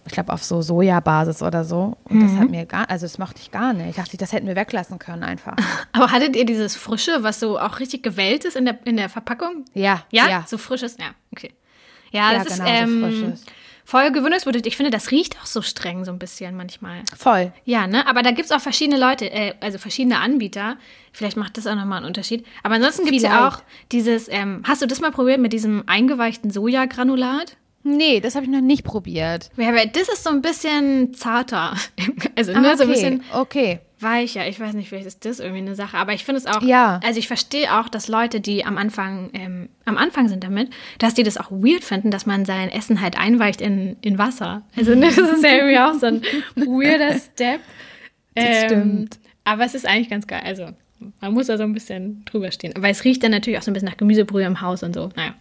ich 0.05 0.11
glaube, 0.11 0.31
auf 0.33 0.43
so 0.43 0.61
Sojabasis 0.61 1.41
oder 1.41 1.63
so. 1.63 1.97
Und 2.03 2.21
das 2.21 2.37
hat 2.37 2.51
mir 2.51 2.67
gar, 2.67 2.87
also 2.87 3.05
das 3.07 3.17
mochte 3.17 3.39
ich 3.41 3.49
gar 3.49 3.73
nicht. 3.73 3.89
Ich 3.89 3.95
dachte, 3.95 4.17
das 4.17 4.31
hätten 4.31 4.45
wir 4.45 4.55
weglassen 4.55 4.99
können 4.99 5.23
einfach. 5.23 5.55
Aber 5.93 6.11
hattet 6.11 6.35
ihr 6.35 6.45
dieses 6.45 6.75
Frische, 6.75 7.23
was 7.23 7.39
so 7.39 7.59
auch 7.59 7.79
richtig 7.79 8.03
gewellt 8.03 8.45
ist 8.45 8.55
in 8.55 8.65
der, 8.65 8.77
in 8.85 8.97
der 8.97 9.09
Verpackung? 9.09 9.65
Ja, 9.73 10.03
Ja? 10.11 10.29
ja. 10.29 10.43
So 10.47 10.59
frisches? 10.59 10.95
Ja, 10.99 11.07
okay. 11.31 11.53
Ja, 12.11 12.33
Ja, 12.33 12.43
das 12.43 12.53
genau, 12.53 12.65
so 12.65 12.71
ist 12.71 12.79
ähm, 12.79 13.01
frisches. 13.01 13.45
Voll 13.89 14.11
gewöhnungsbedürftig. 14.11 14.73
Ich 14.73 14.77
finde, 14.77 14.91
das 14.91 15.09
riecht 15.09 15.37
auch 15.41 15.47
so 15.47 15.61
streng 15.63 16.05
so 16.05 16.11
ein 16.11 16.19
bisschen 16.19 16.55
manchmal. 16.55 17.01
Voll. 17.17 17.51
Ja, 17.65 17.87
ne? 17.87 18.05
Aber 18.07 18.21
da 18.21 18.29
gibt 18.31 18.45
es 18.45 18.51
auch 18.51 18.61
verschiedene 18.61 18.99
Leute, 18.99 19.31
äh, 19.31 19.55
also 19.61 19.79
verschiedene 19.79 20.19
Anbieter. 20.19 20.77
Vielleicht 21.11 21.37
macht 21.37 21.57
das 21.57 21.65
auch 21.65 21.75
nochmal 21.75 21.97
einen 21.97 22.05
Unterschied. 22.05 22.45
Aber 22.61 22.75
ansonsten 22.75 23.05
gibt 23.05 23.17
es 23.17 23.23
ja 23.23 23.47
auch 23.47 23.61
dieses, 23.91 24.27
ähm, 24.29 24.61
hast 24.67 24.81
du 24.83 24.85
das 24.85 25.01
mal 25.01 25.11
probiert 25.11 25.39
mit 25.39 25.53
diesem 25.53 25.83
eingeweichten 25.87 26.51
Sojagranulat? 26.51 27.57
Nee, 27.83 28.19
das 28.19 28.35
habe 28.35 28.45
ich 28.45 28.51
noch 28.51 28.61
nicht 28.61 28.83
probiert. 28.83 29.49
Ja, 29.57 29.69
aber 29.69 29.85
das 29.85 30.09
ist 30.09 30.23
so 30.23 30.29
ein 30.29 30.41
bisschen 30.41 31.13
zarter. 31.13 31.73
Also, 32.35 32.53
Ah, 32.53 32.59
ne, 32.59 32.67
okay. 32.69 32.77
so 32.77 32.83
ein 32.83 32.89
bisschen 32.89 33.23
okay. 33.33 33.79
Weicher. 34.01 34.47
Ich 34.47 34.59
weiß 34.59 34.73
nicht, 34.73 34.89
vielleicht 34.89 35.07
ist 35.07 35.25
das 35.25 35.39
irgendwie 35.39 35.59
eine 35.61 35.75
Sache. 35.75 35.97
Aber 35.97 36.13
ich 36.13 36.23
finde 36.25 36.39
es 36.39 36.45
auch, 36.45 36.61
Ja. 36.61 36.99
also 37.03 37.19
ich 37.19 37.27
verstehe 37.27 37.77
auch, 37.79 37.89
dass 37.89 38.07
Leute, 38.07 38.39
die 38.41 38.65
am 38.65 38.77
Anfang, 38.77 39.29
ähm, 39.33 39.69
am 39.85 39.97
Anfang 39.97 40.27
sind 40.27 40.43
damit, 40.43 40.69
dass 40.99 41.13
die 41.13 41.23
das 41.23 41.37
auch 41.37 41.51
weird 41.51 41.83
finden, 41.83 42.11
dass 42.11 42.25
man 42.25 42.45
sein 42.45 42.69
Essen 42.69 43.01
halt 43.01 43.17
einweicht 43.17 43.61
in, 43.61 43.97
in 44.01 44.17
Wasser. 44.17 44.61
Also 44.75 44.95
ne, 44.95 45.07
das 45.07 45.17
ist 45.17 45.43
ja 45.43 45.51
irgendwie 45.55 45.79
auch 45.79 45.93
so 45.95 46.05
ein 46.07 46.21
weirder 46.55 47.13
Step. 47.33 47.61
Das 48.35 48.63
stimmt. 48.65 49.19
Aber 49.43 49.65
es 49.65 49.73
ist 49.73 49.85
eigentlich 49.87 50.09
ganz 50.09 50.27
geil. 50.27 50.41
Also 50.45 50.67
man 51.21 51.33
muss 51.33 51.47
da 51.47 51.57
so 51.57 51.63
ein 51.63 51.73
bisschen 51.73 52.23
drüber 52.25 52.51
stehen. 52.51 52.75
Aber 52.75 52.89
es 52.89 53.03
riecht 53.05 53.23
dann 53.23 53.31
natürlich 53.31 53.57
auch 53.57 53.63
so 53.63 53.71
ein 53.71 53.73
bisschen 53.73 53.87
nach 53.89 53.97
Gemüsebrühe 53.97 54.45
im 54.45 54.61
Haus 54.61 54.83
und 54.83 54.93
so. 54.93 55.09
Naja. 55.15 55.33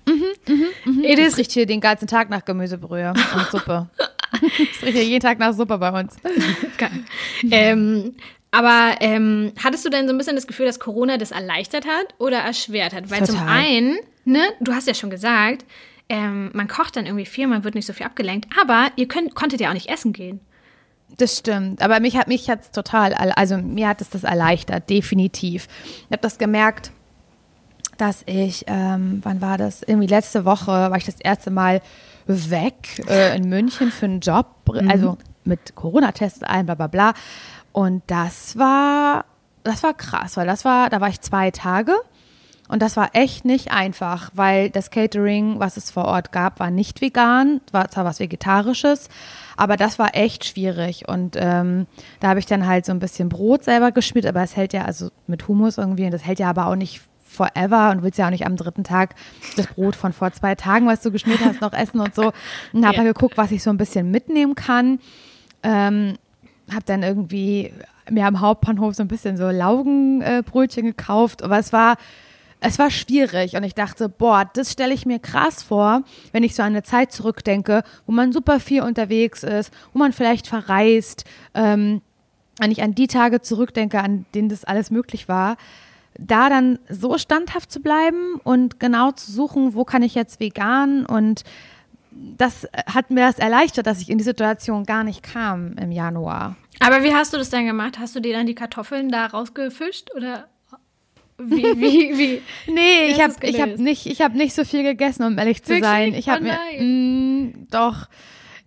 It 1.03 1.19
Es 1.19 1.29
is 1.33 1.37
riecht 1.39 1.53
hier 1.53 1.67
den 1.67 1.81
ganzen 1.81 2.07
Tag 2.07 2.31
nach 2.31 2.45
Gemüsebrühe 2.45 3.11
und 3.35 3.47
Suppe. 3.51 3.89
es 4.33 4.83
riecht 4.83 4.95
hier 4.97 5.05
jeden 5.05 5.21
Tag 5.21 5.39
nach 5.39 5.53
Suppe 5.53 5.79
bei 5.79 6.01
uns. 6.01 6.17
Geil. 6.79 6.91
ähm, 7.51 8.15
aber 8.51 8.97
ähm, 9.01 9.53
hattest 9.63 9.85
du 9.85 9.91
denn 9.91 10.07
so 10.07 10.15
ein 10.15 10.19
bisschen 10.19 10.37
das 10.37 10.47
Gefühl, 10.47 10.67
dass 10.67 10.81
Corona 10.81 11.19
das 11.19 11.33
erleichtert 11.33 11.87
hat 11.87 12.15
oder 12.19 12.39
erschwert 12.39 12.95
hat? 12.95 13.11
Weil 13.11 13.25
zum 13.27 13.37
Total. 13.37 13.49
einen, 13.49 13.99
ne, 14.25 14.41
du 14.61 14.73
hast 14.73 14.87
ja 14.87 14.95
schon 14.95 15.11
gesagt, 15.11 15.65
ähm, 16.09 16.51
man 16.55 16.69
kocht 16.69 16.97
dann 16.97 17.07
irgendwie 17.07 17.27
viel, 17.27 17.47
man 17.47 17.65
wird 17.65 17.75
nicht 17.75 17.87
so 17.87 17.93
viel 17.93 18.07
abgelenkt, 18.07 18.49
aber 18.61 18.89
ihr 18.97 19.07
könnt, 19.07 19.35
konntet 19.35 19.61
ja 19.61 19.69
auch 19.69 19.75
nicht 19.75 19.91
essen 19.91 20.13
gehen. 20.13 20.41
Das 21.17 21.39
stimmt. 21.39 21.83
Aber 21.83 22.01
mich 22.01 22.17
hat 22.17 22.29
mich 22.29 22.49
hat's 22.49 22.71
total, 22.71 23.15
also 23.15 23.57
mir 23.59 23.89
hat 23.89 24.01
es 24.01 24.11
das 24.11 24.25
erleichtert, 24.25 24.89
definitiv. 24.91 25.69
Ich 25.85 26.13
habe 26.13 26.21
das 26.21 26.39
gemerkt, 26.39 26.93
dass 27.97 28.23
ich, 28.27 28.65
ähm, 28.69 29.21
wann 29.25 29.41
war 29.41 29.59
das? 29.59 29.83
Irgendwie 29.83 30.07
letzte 30.07 30.45
Woche 30.45 30.71
war 30.71 30.97
ich 30.97 31.05
das 31.05 31.21
erste 31.21 31.51
Mal 31.51 31.81
weg 32.27 33.03
äh, 33.09 33.37
in 33.37 33.49
München 33.49 33.91
für 33.91 34.07
einen 34.07 34.21
Job, 34.21 34.47
also 34.89 35.19
mit 35.45 35.75
Corona-Test 35.75 36.43
und 36.43 36.45
allem, 36.45 36.67
bla 36.67 36.75
bla 36.75 36.87
bla. 36.87 37.15
Und 37.73 38.03
das 38.09 38.57
war, 38.59 39.25
das 39.65 39.83
war 39.83 39.95
krass, 39.95 40.37
weil 40.37 40.47
das 40.47 40.65
war, 40.65 40.91
da 40.91 41.01
war 41.01 41.09
ich 41.09 41.21
zwei 41.21 41.51
Tage. 41.51 41.95
Und 42.71 42.83
das 42.83 42.99
war 42.99 43.11
echt 43.15 43.47
nicht 43.47 43.73
einfach, 43.73 44.31
weil 44.35 44.69
das 44.69 44.91
Catering, 44.91 45.59
was 45.59 45.79
es 45.79 45.91
vor 45.91 46.05
Ort 46.05 46.33
gab, 46.33 46.61
war 46.61 46.71
nicht 46.71 47.01
vegan, 47.01 47.63
war 47.73 47.91
zwar 47.91 48.05
was 48.05 48.21
Vegetarisches, 48.21 49.09
aber 49.57 49.79
das 49.79 49.99
war 49.99 50.15
echt 50.15 50.45
schwierig. 50.45 51.09
Und 51.09 51.35
ähm, 51.39 51.87
da 52.21 52.29
habe 52.29 52.41
ich 52.41 52.47
dann 52.47 52.67
halt 52.67 52.85
so 52.85 52.93
ein 52.93 52.99
bisschen 52.99 53.31
Brot 53.31 53.65
selber 53.65 53.91
geschmiert, 53.91 54.27
aber 54.27 54.43
es 54.43 54.55
hält 54.55 54.75
ja, 54.75 54.85
also 54.85 55.09
mit 55.27 55.49
Hummus 55.49 55.79
irgendwie, 55.79 56.05
und 56.05 56.11
das 56.11 56.27
hält 56.27 56.41
ja 56.41 56.51
aber 56.51 56.67
auch 56.67 56.77
nicht 56.77 57.01
forever 57.27 57.91
und 57.91 58.03
willst 58.03 58.19
ja 58.19 58.27
auch 58.27 58.31
nicht 58.31 58.45
am 58.45 58.57
dritten 58.57 58.85
Tag 58.85 59.15
das 59.57 59.67
Brot 59.69 59.97
von 59.97 60.13
vor 60.13 60.33
zwei 60.33 60.55
Tagen, 60.55 60.87
was 60.87 61.01
du 61.01 61.11
geschmiert 61.11 61.41
hast, 61.43 61.63
noch 61.63 61.73
essen 61.73 62.01
und 62.01 62.15
so. 62.15 62.33
Und 62.75 62.85
habe 62.85 62.99
Ja. 62.99 63.03
geguckt, 63.05 63.39
was 63.39 63.51
ich 63.51 63.63
so 63.63 63.71
ein 63.71 63.77
bisschen 63.79 64.11
mitnehmen 64.11 64.55
kann. 64.55 64.99
Ähm, 65.63 66.19
habe 66.71 66.85
dann 66.85 67.03
irgendwie 67.03 67.73
mir 68.11 68.27
am 68.27 68.41
Hauptbahnhof 68.41 68.95
so 68.95 69.03
ein 69.03 69.09
bisschen 69.09 69.37
so 69.37 69.49
Laugenbrötchen 69.49 70.85
äh, 70.85 70.89
gekauft, 70.91 71.43
aber 71.43 71.59
es 71.59 71.73
war 71.73 71.97
es 72.61 72.79
war 72.79 72.91
schwierig. 72.91 73.55
Und 73.55 73.63
ich 73.63 73.75
dachte, 73.75 74.09
boah, 74.09 74.49
das 74.53 74.73
stelle 74.73 74.95
ich 74.95 75.07
mir 75.07 75.19
krass 75.19 75.63
vor, 75.63 76.03
wenn 76.33 76.43
ich 76.43 76.55
so 76.55 76.63
an 76.63 76.69
eine 76.69 76.83
Zeit 76.83 77.13
zurückdenke, 77.13 77.83
wo 78.07 78.13
man 78.13 78.33
super 78.33 78.61
viel 78.61 78.83
unterwegs 78.83 79.43
ist, 79.43 79.73
wo 79.93 79.99
man 79.99 80.13
vielleicht 80.13 80.47
verreist, 80.47 81.25
ähm, 81.55 82.03
wenn 82.59 82.73
ich 82.73 82.83
an 82.83 82.95
die 82.95 83.07
Tage 83.07 83.41
zurückdenke, 83.41 84.01
an 84.01 84.27
denen 84.35 84.49
das 84.49 84.65
alles 84.65 84.91
möglich 84.91 85.29
war, 85.29 85.57
da 86.19 86.49
dann 86.49 86.81
so 86.89 87.17
standhaft 87.17 87.71
zu 87.71 87.81
bleiben 87.81 88.41
und 88.43 88.81
genau 88.81 89.13
zu 89.13 89.31
suchen, 89.31 89.75
wo 89.75 89.85
kann 89.85 90.03
ich 90.03 90.17
jetzt 90.17 90.41
vegan 90.41 91.07
und 91.07 91.45
das 92.37 92.69
hat 92.87 93.11
mir 93.11 93.21
das 93.27 93.39
erleichtert, 93.39 93.87
dass 93.87 94.01
ich 94.01 94.11
in 94.11 94.19
die 94.19 94.25
Situation 94.25 94.85
gar 94.85 95.05
nicht 95.05 95.23
kam 95.23 95.75
im 95.79 95.93
Januar. 95.93 96.57
Aber 96.81 97.03
wie 97.03 97.15
hast 97.15 97.33
du 97.33 97.39
das 97.39 97.51
dann 97.51 97.67
gemacht? 97.67 97.99
Hast 97.99 98.15
du 98.17 98.21
dir 98.21 98.35
dann 98.35 98.47
die 98.47 98.55
Kartoffeln 98.55 99.09
da 99.09 99.27
rausgefischt 99.27 100.11
oder 100.15 100.49
wie, 101.39 101.63
wie, 101.63 102.19
wie? 102.19 102.43
Nee, 102.67 103.09
Wie 103.09 103.13
ich 103.13 103.23
habe 103.23 103.35
ich 103.43 103.61
hab 103.61 103.79
nicht, 103.79 104.07
ich 104.07 104.21
hab 104.21 104.35
nicht 104.35 104.55
so 104.55 104.65
viel 104.65 104.83
gegessen, 104.83 105.25
um 105.25 105.39
ehrlich 105.39 105.63
zu 105.63 105.71
Wirklich? 105.71 105.85
sein. 105.85 106.15
Ich 106.15 106.29
habe 106.29 106.41
Oh 106.41 106.45
mir 106.45 106.83
mh, 106.83 107.53
doch 107.71 108.09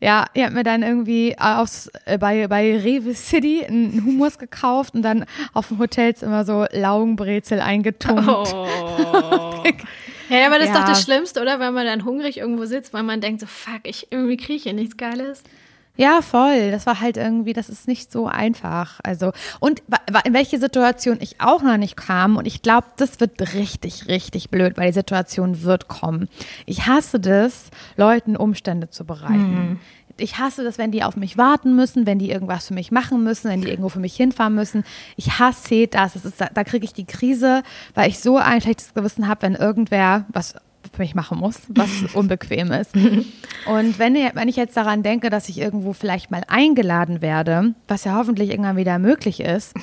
ja, 0.04 0.26
ich 0.34 0.44
habe 0.44 0.56
mir 0.56 0.64
dann 0.64 0.82
irgendwie 0.82 1.38
aufs, 1.38 1.88
äh, 2.06 2.18
bei, 2.18 2.48
bei 2.48 2.76
Rewe 2.76 3.14
City 3.14 3.64
einen 3.64 4.04
Hummus 4.04 4.40
gekauft 4.40 4.96
und 4.96 5.04
dann 5.04 5.26
auf 5.54 5.68
dem 5.68 5.78
Hotelzimmer 5.78 6.44
so 6.44 6.66
Laugenbrezel 6.72 7.62
eingetunkt. 7.62 8.28
Oh. 8.28 9.64
Ja, 10.32 10.46
aber 10.48 10.58
das 10.60 10.70
ist 10.70 10.74
Ja. 10.74 10.82
doch 10.82 10.88
das 10.89 11.04
Schlimmste, 11.04 11.41
oder? 11.41 11.60
Wenn 11.60 11.74
man 11.74 11.86
dann 11.86 12.06
hungrig 12.06 12.38
irgendwo 12.38 12.65
sitzt, 12.65 12.94
weil 12.94 13.04
man 13.04 13.22
denkt 13.22 13.41
so, 13.41 13.48
fuck, 13.48 13.82
ich 13.84 14.08
irgendwie 14.12 14.38
kriege 14.38 14.54
ich 14.54 14.63
hier 14.63 14.74
nichts 14.74 14.98
Geiles. 14.98 15.44
Ja, 15.98 16.22
voll. 16.22 16.72
Das 16.72 16.86
war 16.86 17.02
halt 17.02 17.17
irgendwie, 17.17 17.52
das 17.52 17.67
ist 17.67 17.86
nicht 17.88 18.13
so 18.13 18.26
einfach. 18.26 19.02
Also, 19.04 19.34
und 19.60 19.84
in 20.26 20.34
welche 20.34 20.58
Situation 20.58 21.17
ich 21.20 21.41
auch 21.41 21.62
noch 21.62 21.76
nicht 21.76 21.98
kam, 21.98 22.38
und 22.38 22.48
ich 22.48 22.62
glaube, 22.62 22.88
das 22.96 23.20
wird 23.20 23.54
richtig, 23.54 24.08
richtig 24.08 24.50
blöd, 24.50 24.78
weil 24.78 24.88
die 24.88 24.94
Situation 24.94 25.63
wird 25.63 25.89
kommen. 25.89 26.30
Ich 26.65 26.88
hasse 26.88 27.20
das, 27.20 27.65
Leuten 27.98 28.38
Umstände 28.38 28.89
zu 28.89 29.04
bereiten. 29.06 29.82
Ich 30.22 30.38
hasse 30.38 30.64
das, 30.64 30.78
wenn 30.78 30.92
die 30.92 31.04
auf 31.04 31.16
mich 31.16 31.38
warten 31.38 31.76
müssen, 31.76 32.06
wenn 32.06 32.20
die 32.20 32.32
irgendwas 32.32 32.68
für 32.68 32.74
mich 32.74 32.92
machen 32.92 33.24
müssen, 33.24 33.50
wenn 33.50 33.62
die 33.62 33.70
irgendwo 33.70 33.90
für 33.90 34.00
mich 34.00 34.16
hinfahren 34.16 34.56
müssen. 34.56 34.84
Ich 35.16 35.40
hasse 35.40 35.88
das. 35.88 36.14
das 36.14 36.26
ist, 36.26 36.42
da 36.42 36.50
da 36.54 36.64
kriege 36.64 36.86
ich 36.86 36.94
die 36.94 37.06
Krise, 37.06 37.64
weil 37.94 38.10
ich 38.10 38.20
so 38.20 38.38
ein 38.38 38.62
schlechtes 38.62 38.94
Gewissen 38.94 39.28
habe, 39.28 39.44
wenn 39.44 39.56
irgendwer 39.56 40.26
was 40.30 40.56
für 40.94 41.02
mich 41.02 41.16
machen 41.16 41.38
muss, 41.38 41.62
was 41.70 41.90
unbequem 42.14 42.72
ist. 42.72 42.96
Und 43.66 44.00
wenn, 44.00 44.16
wenn 44.16 44.48
ich 44.48 44.56
jetzt 44.56 44.76
daran 44.76 45.04
denke, 45.04 45.30
dass 45.30 45.50
ich 45.50 45.60
irgendwo 45.60 45.94
vielleicht 45.94 46.32
mal 46.32 46.44
eingeladen 46.48 47.22
werde, 47.22 47.76
was 47.88 48.04
ja 48.04 48.16
hoffentlich 48.16 48.50
irgendwann 48.50 48.78
wieder 48.78 49.00
möglich 49.00 49.40
ist, 49.40 49.74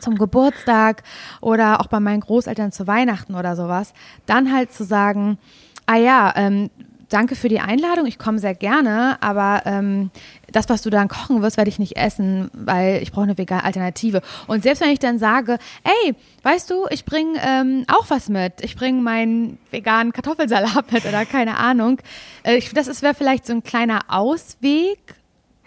zum 0.00 0.16
Geburtstag 0.16 1.02
oder 1.40 1.80
auch 1.80 1.88
bei 1.88 2.00
meinen 2.00 2.20
Großeltern 2.20 2.72
zu 2.72 2.86
Weihnachten 2.86 3.34
oder 3.34 3.56
sowas, 3.56 3.92
dann 4.26 4.52
halt 4.52 4.72
zu 4.72 4.84
sagen, 4.84 5.38
ah 5.86 5.96
ja, 5.96 6.32
ähm, 6.36 6.70
danke 7.08 7.34
für 7.36 7.48
die 7.48 7.60
Einladung, 7.60 8.06
ich 8.06 8.18
komme 8.18 8.38
sehr 8.38 8.54
gerne, 8.54 9.16
aber 9.22 9.62
ähm, 9.64 10.10
das, 10.52 10.68
was 10.68 10.82
du 10.82 10.90
dann 10.90 11.08
kochen 11.08 11.42
wirst, 11.42 11.56
werde 11.56 11.68
ich 11.68 11.78
nicht 11.78 11.96
essen, 11.96 12.50
weil 12.54 13.02
ich 13.02 13.12
brauche 13.12 13.24
eine 13.24 13.36
vegane 13.38 13.64
Alternative. 13.64 14.22
Und 14.46 14.62
selbst 14.62 14.80
wenn 14.82 14.90
ich 14.90 14.98
dann 14.98 15.18
sage, 15.18 15.58
ey, 15.84 16.14
weißt 16.42 16.70
du, 16.70 16.86
ich 16.90 17.04
bringe 17.04 17.38
ähm, 17.42 17.84
auch 17.88 18.06
was 18.08 18.28
mit, 18.28 18.54
ich 18.62 18.76
bringe 18.76 19.00
meinen 19.02 19.58
veganen 19.70 20.12
Kartoffelsalat 20.12 20.90
mit 20.92 21.04
oder 21.06 21.24
keine 21.26 21.56
Ahnung, 21.58 22.00
äh, 22.44 22.56
ich, 22.56 22.72
das 22.72 22.88
ist- 22.88 23.02
wäre 23.02 23.14
vielleicht 23.14 23.46
so 23.46 23.52
ein 23.52 23.62
kleiner 23.62 24.00
Ausweg, 24.08 24.98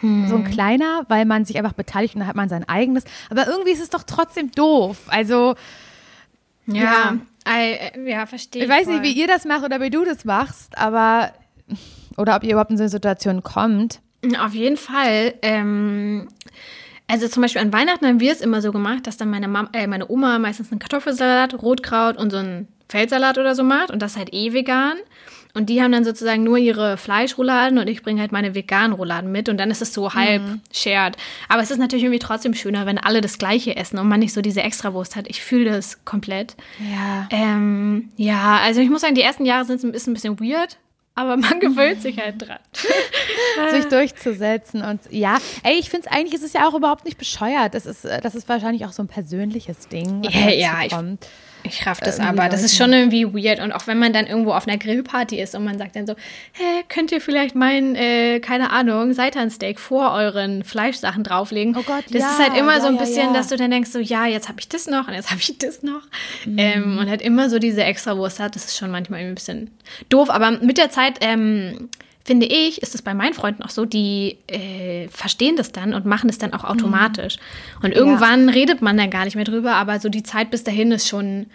so 0.03 0.35
ein 0.35 0.43
kleiner, 0.45 1.05
weil 1.09 1.25
man 1.25 1.45
sich 1.45 1.57
einfach 1.59 1.73
beteiligt 1.73 2.15
und 2.15 2.21
dann 2.21 2.27
hat 2.27 2.35
man 2.35 2.49
sein 2.49 2.67
eigenes. 2.67 3.03
Aber 3.29 3.45
irgendwie 3.45 3.69
ist 3.71 3.81
es 3.83 3.91
doch 3.91 4.01
trotzdem 4.01 4.49
doof. 4.51 4.97
Also, 5.07 5.53
Ja, 6.67 7.17
I, 7.47 7.73
äh, 7.73 8.09
ja 8.09 8.25
verstehe. 8.25 8.63
ich 8.63 8.69
weiß 8.69 8.85
voll. 8.85 8.99
nicht, 8.99 9.03
wie 9.03 9.19
ihr 9.19 9.27
das 9.27 9.45
macht 9.45 9.63
oder 9.63 9.81
wie 9.81 9.89
du 9.89 10.05
das 10.05 10.25
machst, 10.25 10.77
aber 10.77 11.33
oder 12.17 12.35
ob 12.35 12.43
ihr 12.43 12.51
überhaupt 12.51 12.71
in 12.71 12.77
so 12.77 12.83
eine 12.83 12.89
Situation 12.89 13.43
kommt. 13.43 13.99
Auf 14.39 14.53
jeden 14.53 14.77
Fall. 14.77 15.33
Ähm, 15.41 16.27
also 17.07 17.27
zum 17.27 17.41
Beispiel 17.41 17.61
an 17.61 17.73
Weihnachten 17.73 18.05
haben 18.05 18.19
wir 18.19 18.31
es 18.31 18.41
immer 18.41 18.61
so 18.61 18.71
gemacht, 18.71 19.07
dass 19.07 19.17
dann 19.17 19.29
meine, 19.29 19.47
Mam 19.47 19.69
äh, 19.73 19.87
meine 19.87 20.09
Oma 20.09 20.39
meistens 20.39 20.71
einen 20.71 20.79
Kartoffelsalat, 20.79 21.61
Rotkraut 21.61 22.17
und 22.17 22.29
so 22.29 22.37
einen 22.37 22.67
Feldsalat 22.89 23.37
oder 23.37 23.55
so 23.55 23.63
macht. 23.63 23.91
Und 23.91 24.01
das 24.01 24.17
halt 24.17 24.33
eh 24.33 24.53
vegan. 24.53 24.97
Und 25.53 25.69
die 25.69 25.81
haben 25.81 25.91
dann 25.91 26.03
sozusagen 26.03 26.43
nur 26.43 26.57
ihre 26.57 26.97
Fleischrouladen 26.97 27.77
und 27.77 27.87
ich 27.87 28.03
bringe 28.03 28.21
halt 28.21 28.31
meine 28.31 28.55
veganen 28.55 28.93
Rouladen 28.93 29.31
mit. 29.31 29.49
Und 29.49 29.57
dann 29.57 29.71
ist 29.71 29.81
es 29.81 29.93
so 29.93 30.13
halb 30.13 30.41
shared. 30.73 31.17
Aber 31.49 31.61
es 31.61 31.71
ist 31.71 31.77
natürlich 31.77 32.03
irgendwie 32.03 32.19
trotzdem 32.19 32.53
schöner, 32.53 32.85
wenn 32.85 32.97
alle 32.97 33.21
das 33.21 33.37
Gleiche 33.37 33.75
essen 33.75 33.99
und 33.99 34.07
man 34.07 34.19
nicht 34.19 34.33
so 34.33 34.41
diese 34.41 34.61
Extrawurst 34.61 35.15
hat. 35.15 35.27
Ich 35.27 35.41
fühle 35.41 35.71
das 35.71 36.05
komplett. 36.05 36.55
Ja. 36.79 37.27
Ähm, 37.31 38.09
ja, 38.15 38.59
also 38.63 38.81
ich 38.81 38.89
muss 38.89 39.01
sagen, 39.01 39.15
die 39.15 39.21
ersten 39.21 39.45
Jahre 39.45 39.65
sind 39.65 39.83
ein 39.83 39.91
bisschen, 39.91 40.11
ein 40.11 40.13
bisschen 40.15 40.39
weird, 40.39 40.77
aber 41.15 41.37
man 41.37 41.59
gewöhnt 41.59 42.01
sich 42.01 42.17
halt 42.17 42.41
dran. 42.47 42.59
sich 43.71 43.85
durchzusetzen 43.85 44.81
und 44.81 45.01
ja, 45.09 45.37
ey, 45.63 45.77
ich 45.77 45.89
finde 45.89 46.07
es 46.07 46.15
eigentlich 46.15 46.33
ist 46.33 46.43
es 46.43 46.53
ja 46.53 46.67
auch 46.67 46.73
überhaupt 46.73 47.05
nicht 47.05 47.17
bescheuert. 47.17 47.73
Das 47.73 47.85
ist, 47.85 48.05
äh, 48.05 48.21
das 48.21 48.35
ist 48.35 48.47
wahrscheinlich 48.49 48.85
auch 48.85 48.91
so 48.91 49.03
ein 49.03 49.07
persönliches 49.07 49.87
Ding, 49.87 50.23
was 50.23 50.33
Ja, 50.33 50.41
dazu 50.41 50.95
ja, 50.95 51.13
ich- 51.63 51.85
raff 51.85 51.99
das 51.99 52.19
Irgendwie 52.19 52.39
aber. 52.41 52.49
Das 52.49 52.63
ist 52.63 52.75
schon 52.77 52.91
irgendwie 52.93 53.25
weird. 53.25 53.59
Und 53.59 53.71
auch 53.71 53.87
wenn 53.87 53.99
man 53.99 54.13
dann 54.13 54.27
irgendwo 54.27 54.51
auf 54.53 54.67
einer 54.67 54.77
Grillparty 54.77 55.39
ist 55.39 55.55
und 55.55 55.63
man 55.63 55.77
sagt 55.77 55.95
dann 55.95 56.07
so, 56.07 56.13
hä, 56.53 56.63
könnt 56.89 57.11
ihr 57.11 57.21
vielleicht 57.21 57.55
mein, 57.55 57.95
äh, 57.95 58.39
keine 58.39 58.71
Ahnung, 58.71 59.13
Seitansteak 59.13 59.79
vor 59.79 60.11
euren 60.11 60.63
Fleischsachen 60.63 61.23
drauflegen? 61.23 61.75
Oh 61.77 61.83
Gott, 61.83 62.05
Das 62.11 62.21
ja, 62.21 62.31
ist 62.31 62.39
halt 62.39 62.57
immer 62.57 62.73
ja, 62.75 62.81
so 62.81 62.87
ein 62.87 62.97
bisschen, 62.97 63.27
ja. 63.27 63.33
dass 63.33 63.47
du 63.47 63.57
dann 63.57 63.71
denkst 63.71 63.91
so, 63.91 63.99
ja, 63.99 64.25
jetzt 64.25 64.49
habe 64.49 64.59
ich 64.59 64.69
das 64.69 64.87
noch 64.87 65.07
und 65.07 65.13
jetzt 65.13 65.29
habe 65.31 65.39
ich 65.41 65.57
das 65.57 65.83
noch. 65.83 66.01
Mhm. 66.45 66.55
Ähm, 66.57 66.97
und 66.99 67.09
halt 67.09 67.21
immer 67.21 67.49
so 67.49 67.59
diese 67.59 67.83
Extrawurst 67.83 68.39
hat. 68.39 68.55
Das 68.55 68.65
ist 68.65 68.77
schon 68.77 68.91
manchmal 68.91 69.19
irgendwie 69.21 69.31
ein 69.31 69.35
bisschen 69.35 69.69
doof. 70.09 70.29
Aber 70.29 70.51
mit 70.51 70.77
der 70.77 70.89
Zeit, 70.89 71.17
ähm, 71.21 71.89
finde 72.23 72.45
ich, 72.45 72.81
ist 72.81 72.95
es 72.95 73.01
bei 73.01 73.13
meinen 73.13 73.33
Freunden 73.33 73.63
auch 73.63 73.69
so, 73.69 73.85
die 73.85 74.37
äh, 74.47 75.07
verstehen 75.09 75.55
das 75.55 75.71
dann 75.71 75.93
und 75.93 76.05
machen 76.05 76.29
es 76.29 76.37
dann 76.37 76.53
auch 76.53 76.63
automatisch. 76.63 77.37
Und 77.81 77.93
irgendwann 77.93 78.49
redet 78.49 78.81
man 78.81 78.97
dann 78.97 79.09
gar 79.09 79.25
nicht 79.25 79.35
mehr 79.35 79.45
drüber, 79.45 79.73
aber 79.75 79.99
so 79.99 80.09
die 80.09 80.23
Zeit 80.23 80.51
bis 80.51 80.63
dahin 80.63 80.91
ist 80.91 81.07
schon 81.07 81.47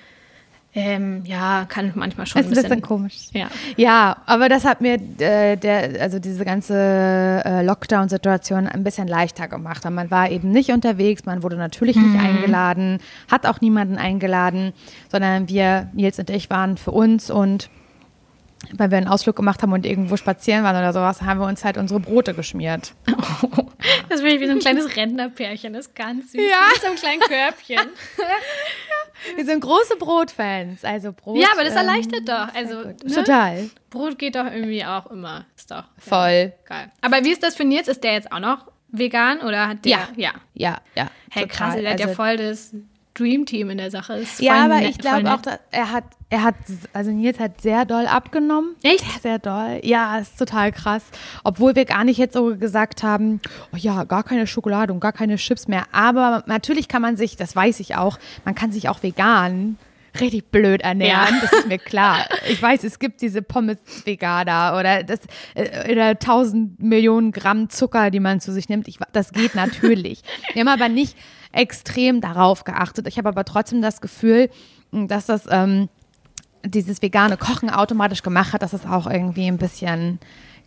ähm, 0.77 1.23
ja, 1.25 1.65
kann 1.67 1.93
manchmal 1.95 2.27
schon 2.27 2.43
ist 2.43 2.49
ein 2.49 2.51
bisschen, 2.51 2.65
bisschen 2.65 2.83
komisch. 2.83 3.15
Ja. 3.33 3.49
ja, 3.79 4.19
aber 4.27 4.51
das 4.51 4.67
hat 4.67 4.83
mir 4.83 5.01
äh, 5.19 5.57
der, 5.57 6.03
also 6.03 6.19
diese 6.19 6.45
ganze 6.45 6.75
äh, 6.75 7.63
Lockdown-Situation 7.65 8.67
ein 8.67 8.85
bisschen 8.85 9.09
leichter 9.09 9.49
gemacht. 9.49 9.89
Man 9.91 10.11
war 10.11 10.31
eben 10.31 10.51
nicht 10.51 10.71
unterwegs, 10.71 11.25
man 11.25 11.43
wurde 11.43 11.57
natürlich 11.57 11.97
nicht 11.97 12.13
mhm. 12.13 12.21
eingeladen, 12.21 12.99
hat 13.31 13.47
auch 13.47 13.63
niemanden 13.63 13.97
eingeladen, 13.97 14.75
sondern 15.11 15.49
wir, 15.49 15.89
Nils 15.95 16.19
und 16.19 16.29
ich, 16.29 16.51
waren 16.51 16.77
für 16.77 16.91
uns 16.91 17.31
und 17.31 17.71
weil 18.73 18.91
wir 18.91 18.99
einen 18.99 19.09
Ausflug 19.09 19.37
gemacht 19.37 19.63
haben 19.63 19.73
und 19.73 19.87
irgendwo 19.87 20.17
spazieren 20.17 20.65
waren 20.65 20.77
oder 20.77 20.93
sowas, 20.93 21.23
haben 21.23 21.41
wir 21.41 21.47
uns 21.47 21.65
halt 21.65 21.77
unsere 21.77 22.01
Brote 22.01 22.35
geschmiert. 22.35 22.95
Oh, 23.09 23.49
das 24.09 24.23
bin 24.23 24.35
ich 24.35 24.41
wie 24.41 24.47
so 24.47 24.53
ein 24.53 24.59
kleines 24.59 24.97
Rentnerpärchen, 24.97 25.73
das 25.73 25.89
ist 25.89 25.95
ganz 25.95 26.33
süß. 26.33 26.41
Ja. 26.41 26.69
Mit 26.73 26.81
so 26.81 26.87
einem 26.89 26.97
kleinen 26.97 27.21
Körbchen. 27.21 27.79
Wir 29.35 29.45
sind 29.45 29.61
große 29.61 29.97
Brotfans, 29.99 30.85
also 30.85 31.13
Brot. 31.13 31.39
Ja, 31.39 31.49
aber 31.53 31.65
das 31.65 31.75
erleichtert 31.75 32.21
ähm, 32.21 32.27
doch. 32.27 32.55
Also, 32.55 32.83
ne? 32.83 32.97
Total. 33.15 33.71
Brot 33.91 34.19
geht 34.19 34.37
doch 34.37 34.45
irgendwie 34.45 34.85
auch 34.85 35.07
immer. 35.07 35.47
Ist 35.57 35.71
doch. 35.71 35.85
Voll. 35.99 36.53
Ja, 36.53 36.65
geil. 36.65 36.93
Aber 37.01 37.25
wie 37.25 37.33
ist 37.33 37.43
das 37.43 37.57
für 37.57 37.65
Nils? 37.65 37.89
Ist 37.89 38.05
der 38.05 38.13
jetzt 38.13 38.31
auch 38.31 38.41
noch 38.41 38.71
vegan 38.89 39.41
oder 39.41 39.69
hat 39.69 39.85
der? 39.85 39.93
Ja. 39.93 40.09
Ja. 40.17 40.33
Ja, 40.55 40.79
ja. 40.95 41.11
Hey, 41.31 41.45
total. 41.45 41.49
krass, 41.49 41.75
der 41.77 41.91
hat 41.91 42.01
ja 42.01 42.07
also 42.07 42.17
voll 42.17 42.37
das 42.37 42.75
Dream 43.19 43.47
Team 43.47 43.71
in 43.71 43.79
der 43.79 43.91
Sache. 43.91 44.15
Ist 44.15 44.41
ja, 44.41 44.65
aber 44.65 44.83
ich 44.83 44.99
glaube 44.99 45.33
auch, 45.33 45.41
er 45.71 45.93
hat, 45.93 46.05
er 46.29 46.43
hat, 46.43 46.55
also 46.93 47.11
Nils 47.11 47.39
hat 47.39 47.61
sehr 47.61 47.85
doll 47.85 48.07
abgenommen. 48.07 48.77
Echt? 48.83 49.01
Sehr, 49.01 49.21
sehr 49.21 49.39
doll. 49.39 49.81
Ja, 49.83 50.19
ist 50.19 50.39
total 50.39 50.73
krass. 50.73 51.03
Obwohl 51.45 51.75
wir 51.75 51.85
gar 51.85 52.05
nicht 52.05 52.19
jetzt 52.19 52.35
so 52.35 52.57
gesagt 52.57 53.03
haben, 53.03 53.41
oh 53.73 53.77
ja, 53.77 54.05
gar 54.05 54.23
keine 54.23 54.47
Schokolade 54.47 54.93
und 54.93 55.01
gar 55.01 55.13
keine 55.13 55.37
Chips 55.37 55.69
mehr. 55.69 55.85
Aber 55.93 56.45
natürlich 56.47 56.89
kann 56.89 57.03
man 57.03 57.17
sich, 57.17 57.37
das 57.37 57.57
weiß 57.57 57.81
ich 57.81 57.97
auch, 57.97 58.19
man 58.45 58.55
kann 58.55 58.73
sich 58.73 58.89
auch 58.89 59.03
vegan 59.03 59.79
richtig 60.21 60.51
blöd 60.51 60.83
ernähren, 60.83 61.35
ja. 61.35 61.41
das 61.41 61.53
ist 61.53 61.69
mir 61.69 61.79
klar. 61.79 62.27
Ich 62.49 62.61
weiß, 62.61 62.85
es 62.85 62.99
gibt 62.99 63.21
diese 63.21 63.43
Pommes 63.43 63.79
Veganer 64.05 64.77
oder 64.79 65.03
das 65.03 65.21
äh, 65.55 65.93
oder 65.93 66.09
1000 66.09 66.81
Millionen 66.81 67.33
Gramm 67.33 67.69
Zucker, 67.69 68.11
die 68.11 68.21
man 68.21 68.41
zu 68.41 68.53
sich 68.53 68.69
nimmt. 68.69 68.89
Ich, 68.89 68.99
das 69.13 69.33
geht 69.33 69.55
natürlich. 69.55 70.23
Wir 70.55 70.61
haben 70.61 70.69
aber 70.69 70.89
nicht 70.89 71.17
extrem 71.57 72.21
darauf 72.21 72.65
geachtet. 72.65 73.07
Ich 73.09 73.19
habe 73.19 73.29
aber 73.29 73.45
trotzdem 73.45 73.83
das 73.83 74.01
Gefühl, 74.01 74.51
dass 74.93 75.27
das 75.27 75.45
ähm, 75.51 75.89
dieses 76.65 77.03
vegane 77.03 77.37
Kochen 77.37 77.71
automatisch 77.71 78.23
gemacht 78.23 78.53
hat, 78.53 78.63
dass 78.63 78.73
es 78.73 78.87
auch 78.87 79.07
irgendwie 79.07 79.47
ein 79.47 79.59
bisschen 79.59 80.19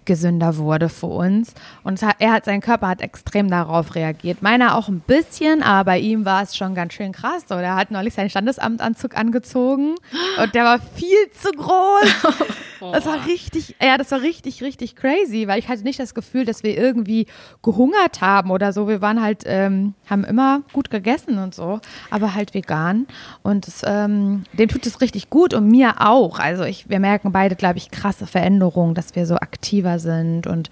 gesünder 0.10 0.58
wurde 0.58 0.90
für 0.90 1.06
uns. 1.06 1.54
Und 1.84 2.02
er 2.18 2.32
hat, 2.32 2.46
sein 2.46 2.62
Körper 2.62 2.88
hat 2.88 3.02
extrem 3.02 3.48
darauf 3.48 3.94
reagiert. 3.94 4.42
Meiner 4.42 4.76
auch 4.76 4.88
ein 4.88 5.02
bisschen, 5.02 5.62
aber 5.62 5.92
bei 5.92 6.00
ihm 6.00 6.26
war 6.26 6.42
es 6.42 6.58
schon 6.58 6.74
ganz 6.74 6.94
schön 6.94 7.12
krass. 7.12 7.44
So, 7.48 7.56
der 7.56 7.76
hat 7.76 7.92
neulich 7.92 8.16
seinen 8.16 8.32
Standesamtanzug 8.32 9.16
angezogen 9.16 9.94
und 10.42 10.56
der 10.56 10.64
war 10.64 10.80
viel 10.80 11.30
zu 11.32 11.52
groß. 11.52 12.48
Das 12.80 13.06
war 13.06 13.26
richtig, 13.26 13.76
ja, 13.82 13.98
das 13.98 14.12
war 14.12 14.22
richtig, 14.22 14.64
richtig 14.64 14.96
crazy, 14.96 15.48
weil 15.48 15.60
ich 15.60 15.68
hatte 15.68 15.84
nicht 15.84 16.00
das 16.00 16.14
Gefühl, 16.14 16.46
dass 16.46 16.64
wir 16.64 16.78
irgendwie 16.78 17.28
gehungert 17.62 18.22
haben 18.22 18.52
oder 18.52 18.72
so. 18.74 18.88
Wir 18.88 19.02
waren 19.02 19.22
halt, 19.22 19.44
ähm, 19.46 19.96
haben 20.10 20.24
immer 20.24 20.62
gut 20.72 20.90
gegessen 20.90 21.40
und 21.40 21.54
so, 21.54 21.82
aber 22.10 22.36
halt 22.36 22.54
vegan. 22.54 23.08
Und 23.44 23.68
es, 23.68 23.82
ähm, 23.86 24.44
dem 24.54 24.70
tut 24.70 24.86
es 24.86 25.02
richtig 25.02 25.30
gut 25.30 25.54
und 25.54 25.68
mir 25.68 25.96
auch. 26.00 26.40
Also 26.40 26.64
ich, 26.64 26.90
wir 26.90 27.00
merken 27.00 27.32
beide, 27.32 27.56
glaube 27.56 27.78
ich, 27.78 27.92
krasse 27.92 28.26
Veränderungen, 28.26 28.96
dass 28.96 29.16
wir 29.16 29.26
so 29.26 29.36
aktiver 29.36 29.99
sind 30.00 30.48
und 30.48 30.70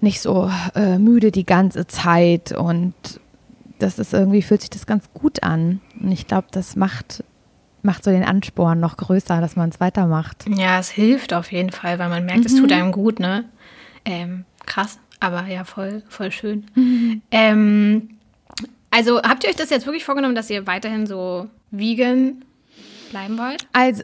nicht 0.00 0.20
so 0.20 0.50
äh, 0.74 0.98
müde 0.98 1.30
die 1.30 1.44
ganze 1.44 1.86
Zeit 1.86 2.52
und 2.52 2.94
das 3.78 3.98
ist 3.98 4.12
irgendwie, 4.12 4.42
fühlt 4.42 4.60
sich 4.60 4.70
das 4.70 4.86
ganz 4.86 5.10
gut 5.12 5.42
an. 5.42 5.80
Und 6.00 6.12
ich 6.12 6.26
glaube, 6.26 6.48
das 6.50 6.76
macht, 6.76 7.24
macht 7.82 8.04
so 8.04 8.10
den 8.10 8.24
Ansporn 8.24 8.78
noch 8.80 8.96
größer, 8.96 9.40
dass 9.40 9.56
man 9.56 9.70
es 9.70 9.80
weitermacht. 9.80 10.44
Ja, 10.48 10.78
es 10.78 10.90
hilft 10.90 11.32
auf 11.32 11.50
jeden 11.50 11.70
Fall, 11.70 11.98
weil 11.98 12.08
man 12.08 12.24
merkt, 12.24 12.40
mhm. 12.40 12.46
es 12.46 12.56
tut 12.56 12.72
einem 12.72 12.92
gut, 12.92 13.18
ne? 13.20 13.44
Ähm, 14.04 14.44
krass, 14.66 14.98
aber 15.18 15.46
ja, 15.46 15.64
voll, 15.64 16.02
voll 16.08 16.30
schön. 16.30 16.66
Mhm. 16.74 17.22
Ähm, 17.30 18.10
also 18.90 19.22
habt 19.22 19.44
ihr 19.44 19.50
euch 19.50 19.56
das 19.56 19.70
jetzt 19.70 19.86
wirklich 19.86 20.04
vorgenommen, 20.04 20.34
dass 20.34 20.50
ihr 20.50 20.66
weiterhin 20.66 21.06
so 21.06 21.48
vegan 21.70 22.44
bleiben 23.10 23.38
wollt? 23.38 23.66
Also 23.72 24.02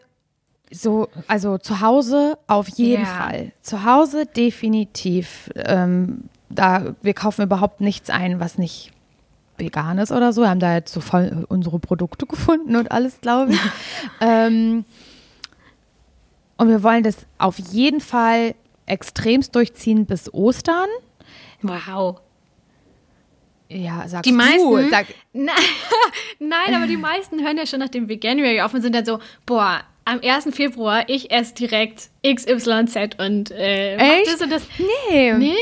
so, 0.70 1.08
also 1.28 1.58
zu 1.58 1.80
Hause 1.80 2.38
auf 2.46 2.68
jeden 2.68 3.04
ja. 3.04 3.08
Fall. 3.08 3.52
Zu 3.62 3.84
Hause 3.84 4.26
definitiv. 4.26 5.50
Ähm, 5.54 6.24
da, 6.48 6.94
wir 7.02 7.14
kaufen 7.14 7.42
überhaupt 7.42 7.80
nichts 7.80 8.10
ein, 8.10 8.40
was 8.40 8.58
nicht 8.58 8.92
vegan 9.58 9.98
ist 9.98 10.12
oder 10.12 10.32
so. 10.32 10.42
Wir 10.42 10.50
haben 10.50 10.60
da 10.60 10.74
jetzt 10.74 10.92
so 10.92 11.00
voll 11.00 11.46
unsere 11.48 11.78
Produkte 11.78 12.26
gefunden 12.28 12.76
und 12.76 12.90
alles, 12.90 13.20
glaube 13.20 13.52
ich. 13.52 13.60
ähm, 14.20 14.84
und 16.56 16.68
wir 16.68 16.82
wollen 16.82 17.02
das 17.02 17.26
auf 17.38 17.58
jeden 17.58 18.00
Fall 18.00 18.54
extremst 18.86 19.54
durchziehen 19.54 20.06
bis 20.06 20.32
Ostern. 20.32 20.88
Wow. 21.62 22.20
Ja, 23.68 24.06
sagst 24.06 24.26
die 24.26 24.32
meisten, 24.32 24.70
du. 24.70 24.88
Sag, 24.88 25.06
Nein, 25.32 26.74
aber 26.74 26.86
die 26.86 26.96
meisten 26.96 27.44
hören 27.44 27.56
ja 27.56 27.66
schon 27.66 27.80
nach 27.80 27.88
dem 27.88 28.08
Veganuary 28.08 28.60
auf 28.60 28.72
und 28.74 28.82
sind 28.82 28.94
dann 28.94 29.04
so, 29.04 29.18
boah, 29.44 29.80
am 30.06 30.20
1. 30.22 30.54
Februar, 30.54 31.08
ich 31.08 31.30
esse 31.30 31.52
direkt 31.54 32.10
XYZ 32.24 33.18
und 33.18 33.50
äh, 33.50 33.96
Echt? 33.96 34.32
das 34.32 34.40
und 34.40 34.50
das. 34.50 34.62
Nee. 35.10 35.34
Nee? 35.34 35.56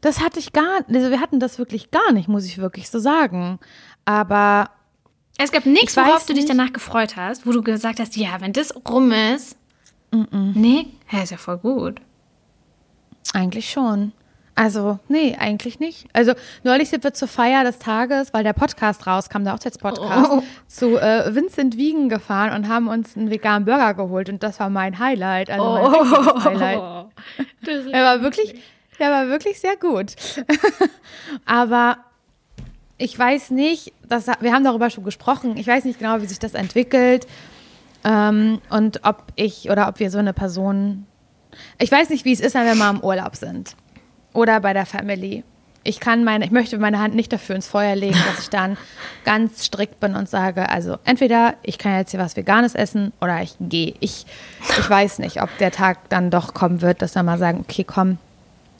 Das 0.00 0.20
hatte 0.20 0.40
ich 0.40 0.52
gar 0.52 0.84
also 0.88 1.10
wir 1.10 1.20
hatten 1.20 1.38
das 1.38 1.58
wirklich 1.58 1.92
gar 1.92 2.12
nicht, 2.12 2.26
muss 2.26 2.44
ich 2.44 2.58
wirklich 2.58 2.90
so 2.90 2.98
sagen. 2.98 3.60
Aber 4.04 4.70
es 5.38 5.52
gab 5.52 5.66
nichts, 5.66 5.96
worauf 5.96 6.26
du 6.26 6.34
dich 6.34 6.46
danach 6.46 6.72
gefreut 6.72 7.16
hast, 7.16 7.46
wo 7.46 7.52
du 7.52 7.62
gesagt 7.62 8.00
hast, 8.00 8.16
ja, 8.16 8.40
wenn 8.40 8.52
das 8.52 8.74
rum 8.88 9.12
ist. 9.12 9.56
Mm 10.10 10.22
-mm. 10.22 10.52
Nee, 10.54 10.86
ja, 11.10 11.22
ist 11.22 11.30
ja 11.30 11.36
voll 11.36 11.58
gut. 11.58 12.00
Eigentlich 13.32 13.70
schon. 13.70 14.12
Also, 14.54 14.98
nee, 15.08 15.34
eigentlich 15.38 15.80
nicht. 15.80 16.06
Also, 16.12 16.34
neulich 16.62 16.90
sind 16.90 17.04
wir 17.04 17.14
zur 17.14 17.28
Feier 17.28 17.64
des 17.64 17.78
Tages, 17.78 18.34
weil 18.34 18.44
der 18.44 18.52
Podcast 18.52 19.06
rauskam, 19.06 19.44
der 19.44 19.54
Hochzeitspodcast, 19.54 20.30
oh. 20.30 20.42
zu 20.66 20.98
äh, 20.98 21.34
Vincent 21.34 21.78
Wiegen 21.78 22.10
gefahren 22.10 22.54
und 22.54 22.68
haben 22.68 22.88
uns 22.88 23.16
einen 23.16 23.30
veganen 23.30 23.64
Burger 23.64 23.94
geholt 23.94 24.28
und 24.28 24.42
das 24.42 24.60
war 24.60 24.68
mein 24.68 24.98
Highlight. 24.98 25.48
Also 25.48 25.64
mein 25.64 25.84
oh. 25.84 26.44
Highlight. 26.44 27.06
Der 27.92 28.04
war 28.04 28.22
wirklich, 28.22 28.54
der 28.98 29.10
war 29.10 29.28
wirklich 29.28 29.60
sehr 29.60 29.76
gut. 29.76 30.14
Aber 31.46 31.98
ich 32.98 33.16
weiß 33.18 33.50
nicht, 33.50 33.92
das, 34.08 34.26
wir 34.40 34.52
haben 34.52 34.64
darüber 34.64 34.90
schon 34.90 35.04
gesprochen, 35.04 35.56
ich 35.56 35.66
weiß 35.66 35.84
nicht 35.84 35.98
genau, 35.98 36.20
wie 36.20 36.26
sich 36.26 36.38
das 36.38 36.54
entwickelt 36.54 37.26
ähm, 38.04 38.60
und 38.68 39.00
ob 39.04 39.32
ich 39.36 39.70
oder 39.70 39.88
ob 39.88 39.98
wir 39.98 40.10
so 40.10 40.18
eine 40.18 40.32
Person, 40.32 41.06
ich 41.78 41.90
weiß 41.90 42.10
nicht, 42.10 42.24
wie 42.24 42.32
es 42.32 42.40
ist, 42.40 42.54
wenn 42.54 42.66
wir 42.66 42.74
mal 42.74 42.90
im 42.90 43.00
Urlaub 43.00 43.36
sind 43.36 43.76
oder 44.32 44.60
bei 44.60 44.72
der 44.72 44.86
Family. 44.86 45.44
Ich 45.84 45.98
kann 45.98 46.22
meine, 46.22 46.44
ich 46.44 46.52
möchte 46.52 46.78
meine 46.78 47.00
Hand 47.00 47.16
nicht 47.16 47.32
dafür 47.32 47.56
ins 47.56 47.66
Feuer 47.66 47.96
legen, 47.96 48.18
dass 48.28 48.44
ich 48.44 48.50
dann 48.50 48.76
ganz 49.24 49.64
strikt 49.64 49.98
bin 49.98 50.14
und 50.14 50.28
sage, 50.28 50.68
also 50.68 50.98
entweder 51.04 51.54
ich 51.62 51.76
kann 51.78 51.96
jetzt 51.96 52.12
hier 52.12 52.20
was 52.20 52.36
Veganes 52.36 52.74
essen 52.74 53.12
oder 53.20 53.42
ich 53.42 53.56
gehe. 53.58 53.94
Ich, 53.98 54.26
ich 54.78 54.90
weiß 54.90 55.18
nicht, 55.18 55.42
ob 55.42 55.50
der 55.58 55.72
Tag 55.72 56.08
dann 56.08 56.30
doch 56.30 56.54
kommen 56.54 56.82
wird, 56.82 57.02
dass 57.02 57.16
wir 57.16 57.22
mal 57.24 57.38
sagen, 57.38 57.64
okay, 57.68 57.84
komm, 57.84 58.18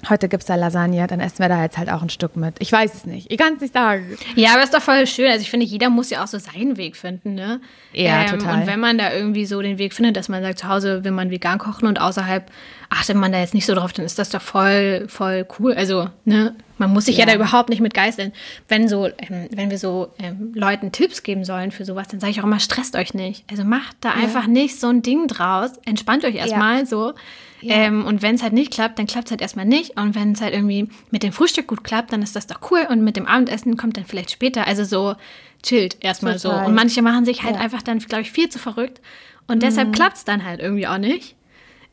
heute 0.09 0.28
gibt 0.28 0.42
es 0.42 0.46
da 0.46 0.55
Lasagne, 0.55 1.07
dann 1.07 1.20
essen 1.20 1.38
wir 1.38 1.48
da 1.48 1.62
jetzt 1.62 1.78
halt 1.78 1.90
auch 1.90 2.03
ein 2.03 2.11
Stück 2.11 2.36
mit. 2.36 2.57
Ich 2.59 2.72
weiß 2.72 2.94
es 2.94 3.07
nicht. 3.07 3.30
Ich 3.30 3.38
kann 3.38 3.55
es 3.55 3.61
nicht 3.61 3.74
sagen. 3.74 4.16
Ja, 4.34 4.55
aber 4.55 4.62
ist 4.62 4.74
doch 4.74 4.82
voll 4.82 5.07
schön. 5.07 5.30
Also 5.30 5.42
ich 5.42 5.50
finde, 5.50 5.66
jeder 5.66 5.90
muss 5.90 6.11
ja 6.11 6.22
auch 6.22 6.26
so 6.26 6.38
seinen 6.38 6.76
Weg 6.76 6.96
finden, 6.96 7.34
ne? 7.34 7.61
Ja, 7.92 8.22
ähm, 8.22 8.38
total. 8.38 8.61
Und 8.61 8.66
wenn 8.66 8.80
man 8.80 8.98
da 8.98 9.12
irgendwie 9.12 9.46
so 9.46 9.61
den 9.62 9.78
Weg 9.78 9.94
findet, 9.94 10.16
dass 10.16 10.28
man 10.28 10.42
sagt, 10.42 10.59
zu 10.59 10.68
Hause 10.68 11.05
will 11.05 11.12
man 11.12 11.30
vegan 11.30 11.59
kochen 11.59 11.86
und 11.86 12.00
außerhalb 12.00 12.50
achtet 12.90 13.16
man 13.16 13.32
da 13.32 13.38
jetzt 13.38 13.55
nicht 13.55 13.66
so 13.66 13.74
drauf, 13.74 13.92
dann 13.92 14.05
ist 14.05 14.18
das 14.18 14.30
doch 14.30 14.42
voll, 14.42 15.07
voll 15.09 15.46
cool. 15.59 15.74
Also, 15.74 16.09
ne? 16.24 16.55
Man 16.78 16.92
muss 16.92 17.05
sich 17.05 17.16
ja, 17.16 17.24
ja 17.24 17.30
da 17.30 17.34
überhaupt 17.36 17.68
nicht 17.68 17.80
mit 17.80 17.94
geißeln. 17.94 18.32
Wenn 18.68 18.88
so, 18.88 19.07
ähm, 19.07 19.48
wenn 19.55 19.70
wir 19.70 19.78
so 19.78 20.09
ähm, 20.18 20.53
Leuten 20.55 20.90
Tipps 20.90 21.22
geben 21.22 21.44
sollen 21.44 21.70
für 21.70 21.84
sowas, 21.84 22.09
dann 22.09 22.18
sage 22.18 22.32
ich 22.32 22.40
auch 22.40 22.44
immer, 22.44 22.59
stresst 22.59 22.96
euch 22.96 23.14
nicht. 23.14 23.44
Also 23.50 23.64
macht 23.64 23.96
da 24.00 24.09
ja. 24.09 24.14
einfach 24.16 24.48
nicht 24.48 24.80
so 24.80 24.88
ein 24.88 25.03
Ding 25.03 25.28
draus. 25.28 25.70
Entspannt 25.84 26.24
euch 26.24 26.34
erstmal 26.34 26.80
ja. 26.80 26.86
so. 26.86 27.14
Ja. 27.62 27.76
Ähm, 27.76 28.04
und 28.04 28.22
wenn 28.22 28.34
es 28.34 28.42
halt 28.42 28.52
nicht 28.52 28.72
klappt, 28.72 28.98
dann 28.98 29.06
klappt 29.06 29.26
es 29.26 29.30
halt 29.30 29.40
erstmal 29.40 29.64
nicht. 29.64 29.98
Und 29.98 30.14
wenn 30.14 30.32
es 30.32 30.40
halt 30.40 30.52
irgendwie 30.52 30.88
mit 31.10 31.22
dem 31.22 31.32
Frühstück 31.32 31.68
gut 31.68 31.84
klappt, 31.84 32.12
dann 32.12 32.22
ist 32.22 32.34
das 32.34 32.46
doch 32.46 32.60
cool. 32.70 32.86
Und 32.90 33.04
mit 33.04 33.16
dem 33.16 33.26
Abendessen 33.26 33.76
kommt 33.76 33.96
dann 33.96 34.04
vielleicht 34.04 34.32
später. 34.32 34.66
Also 34.66 34.84
so 34.84 35.14
chillt 35.62 35.96
erstmal 36.00 36.38
so. 36.38 36.52
Und 36.52 36.74
manche 36.74 37.02
machen 37.02 37.24
sich 37.24 37.44
halt 37.44 37.54
ja. 37.54 37.60
einfach 37.60 37.82
dann, 37.82 38.00
glaube 38.00 38.22
ich, 38.22 38.32
viel 38.32 38.48
zu 38.48 38.58
verrückt. 38.58 39.00
Und 39.46 39.56
mhm. 39.56 39.60
deshalb 39.60 39.92
klappt 39.92 40.16
es 40.16 40.24
dann 40.24 40.44
halt 40.44 40.60
irgendwie 40.60 40.86
auch 40.86 40.98
nicht. 40.98 41.36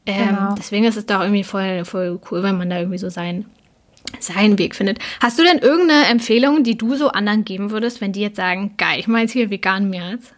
Ähm, 0.06 0.30
genau. 0.30 0.56
Deswegen 0.58 0.86
ist 0.86 0.98
es 0.98 1.06
doch 1.06 1.22
irgendwie 1.22 1.44
voll, 1.44 1.86
voll 1.86 2.20
cool, 2.32 2.42
wenn 2.42 2.58
man 2.58 2.70
da 2.70 2.80
irgendwie 2.80 2.98
so 2.98 3.10
seinen, 3.10 3.46
seinen 4.20 4.58
Weg 4.58 4.76
findet. 4.76 4.98
Hast 5.20 5.38
du 5.38 5.44
denn 5.44 5.60
irgendeine 5.60 6.08
Empfehlung, 6.08 6.64
die 6.64 6.78
du 6.78 6.96
so 6.96 7.10
anderen 7.10 7.46
geben 7.46 7.70
würdest, 7.70 8.02
wenn 8.02 8.12
die 8.12 8.22
jetzt 8.22 8.38
sagen, 8.38 8.74
geil, 8.78 9.00
ich 9.00 9.08
mache 9.08 9.22
jetzt 9.22 9.34
hier 9.34 9.52
vegan 9.52 9.90
März? 9.90 10.34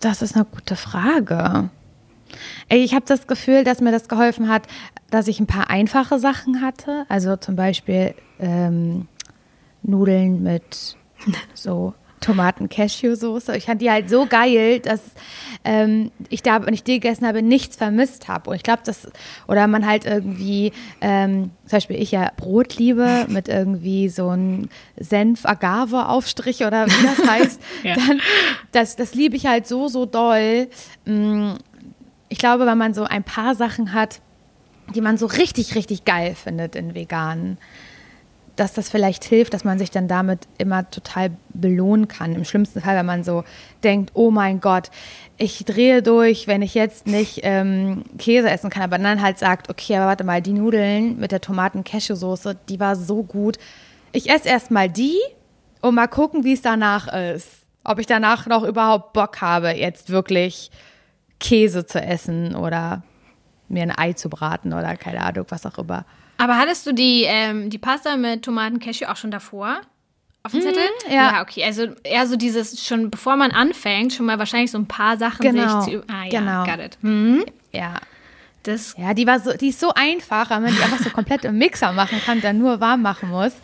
Das 0.00 0.22
ist 0.22 0.36
eine 0.36 0.44
gute 0.44 0.76
Frage. 0.76 1.70
Ich 2.68 2.94
habe 2.94 3.04
das 3.06 3.26
Gefühl, 3.26 3.64
dass 3.64 3.80
mir 3.80 3.92
das 3.92 4.08
geholfen 4.08 4.48
hat, 4.48 4.66
dass 5.10 5.28
ich 5.28 5.40
ein 5.40 5.46
paar 5.46 5.70
einfache 5.70 6.18
Sachen 6.18 6.60
hatte. 6.60 7.06
Also 7.08 7.36
zum 7.36 7.56
Beispiel 7.56 8.14
ähm, 8.38 9.08
Nudeln 9.82 10.42
mit 10.42 10.96
so 11.54 11.94
Tomaten-Cashew-Soße. 12.20 13.56
Ich 13.56 13.66
fand 13.66 13.80
die 13.80 13.90
halt 13.90 14.10
so 14.10 14.26
geil, 14.26 14.80
dass 14.80 15.00
ähm, 15.64 16.10
ich 16.28 16.42
da, 16.42 16.64
wenn 16.64 16.74
ich 16.74 16.84
die 16.84 17.00
gegessen 17.00 17.26
habe, 17.26 17.42
nichts 17.42 17.76
vermisst 17.76 18.28
habe. 18.28 18.50
Und 18.50 18.56
ich 18.56 18.62
glaube, 18.62 18.82
das, 18.84 19.08
oder 19.46 19.66
man 19.66 19.86
halt 19.86 20.04
irgendwie, 20.04 20.72
ähm, 21.00 21.50
zum 21.66 21.76
Beispiel 21.76 22.00
ich 22.00 22.12
ja 22.12 22.30
Brot 22.36 22.76
liebe 22.76 23.26
mit 23.28 23.48
irgendwie 23.48 24.08
so 24.08 24.28
einem 24.28 24.68
Senf-Agave-Aufstrich 24.98 26.64
oder 26.64 26.86
wie 26.86 27.06
das 27.06 27.28
heißt, 27.30 27.60
ja. 27.82 27.94
dann, 27.94 28.20
das, 28.72 28.96
das 28.96 29.14
liebe 29.14 29.36
ich 29.36 29.46
halt 29.46 29.66
so, 29.66 29.88
so 29.88 30.06
doll. 30.06 30.68
Ich 32.28 32.38
glaube, 32.38 32.66
wenn 32.66 32.78
man 32.78 32.94
so 32.94 33.04
ein 33.04 33.24
paar 33.24 33.54
Sachen 33.54 33.92
hat, 33.92 34.20
die 34.94 35.00
man 35.00 35.18
so 35.18 35.26
richtig, 35.26 35.74
richtig 35.74 36.04
geil 36.04 36.34
findet 36.34 36.76
in 36.76 36.94
veganen, 36.94 37.58
dass 38.58 38.72
das 38.72 38.88
vielleicht 38.88 39.24
hilft, 39.24 39.54
dass 39.54 39.62
man 39.62 39.78
sich 39.78 39.90
dann 39.90 40.08
damit 40.08 40.48
immer 40.58 40.90
total 40.90 41.30
belohnen 41.50 42.08
kann. 42.08 42.34
Im 42.34 42.44
schlimmsten 42.44 42.80
Fall, 42.80 42.96
wenn 42.96 43.06
man 43.06 43.22
so 43.22 43.44
denkt, 43.84 44.10
oh 44.14 44.32
mein 44.32 44.60
Gott, 44.60 44.90
ich 45.36 45.64
drehe 45.64 46.02
durch, 46.02 46.48
wenn 46.48 46.62
ich 46.62 46.74
jetzt 46.74 47.06
nicht 47.06 47.40
ähm, 47.44 48.02
Käse 48.18 48.50
essen 48.50 48.68
kann, 48.68 48.82
aber 48.82 48.98
dann 48.98 49.22
halt 49.22 49.38
sagt, 49.38 49.70
okay, 49.70 49.96
aber 49.96 50.06
warte 50.06 50.24
mal, 50.24 50.42
die 50.42 50.54
Nudeln 50.54 51.18
mit 51.20 51.30
der 51.30 51.40
Tomaten-Cashew-Soße, 51.40 52.56
die 52.68 52.80
war 52.80 52.96
so 52.96 53.22
gut. 53.22 53.58
Ich 54.10 54.28
esse 54.28 54.48
erst 54.48 54.72
mal 54.72 54.88
die 54.88 55.18
und 55.80 55.94
mal 55.94 56.08
gucken, 56.08 56.42
wie 56.42 56.54
es 56.54 56.62
danach 56.62 57.06
ist. 57.12 57.48
Ob 57.84 58.00
ich 58.00 58.06
danach 58.06 58.46
noch 58.46 58.64
überhaupt 58.64 59.12
Bock 59.12 59.40
habe, 59.40 59.70
jetzt 59.70 60.10
wirklich 60.10 60.72
Käse 61.40 61.86
zu 61.86 62.00
essen 62.00 62.54
oder 62.54 63.02
mir 63.68 63.82
ein 63.82 63.96
Ei 63.96 64.12
zu 64.12 64.28
braten 64.28 64.72
oder 64.72 64.96
keine 64.96 65.20
Ahnung, 65.20 65.46
was 65.48 65.66
auch 65.66 65.78
immer. 65.78 66.04
Aber 66.38 66.56
hattest 66.56 66.86
du 66.86 66.92
die, 66.92 67.24
ähm, 67.26 67.68
die 67.68 67.78
Pasta 67.78 68.16
mit 68.16 68.44
Tomaten 68.44 68.78
Cashew 68.78 69.06
auch 69.06 69.16
schon 69.16 69.30
davor? 69.30 69.80
Auf 70.44 70.52
dem 70.52 70.62
Zettel? 70.62 70.84
Mm, 71.08 71.12
ja. 71.12 71.32
ja. 71.32 71.42
okay. 71.42 71.64
Also 71.64 71.88
eher 72.04 72.26
so 72.26 72.36
dieses, 72.36 72.84
schon 72.86 73.10
bevor 73.10 73.36
man 73.36 73.50
anfängt, 73.50 74.14
schon 74.14 74.26
mal 74.26 74.38
wahrscheinlich 74.38 74.70
so 74.70 74.78
ein 74.78 74.86
paar 74.86 75.16
Sachen 75.16 75.42
genau. 75.42 75.80
sich 75.80 75.94
zu. 75.94 76.04
Ah 76.08 76.24
ja, 76.24 76.40
genau. 76.40 76.64
got 76.64 76.78
it. 76.84 76.98
Mhm. 77.02 77.44
Ja. 77.72 77.94
Das 78.62 78.94
ja, 78.98 79.14
die 79.14 79.26
war 79.26 79.40
so, 79.40 79.52
die 79.52 79.68
ist 79.68 79.80
so 79.80 79.92
einfach, 79.94 80.50
wenn 80.50 80.62
man 80.62 80.74
die 80.74 80.82
einfach 80.82 80.98
so 80.98 81.10
komplett 81.10 81.44
im 81.44 81.58
Mixer 81.58 81.92
machen 81.92 82.20
kann, 82.24 82.40
dann 82.40 82.58
nur 82.58 82.80
warm 82.80 83.02
machen 83.02 83.30
muss. 83.30 83.54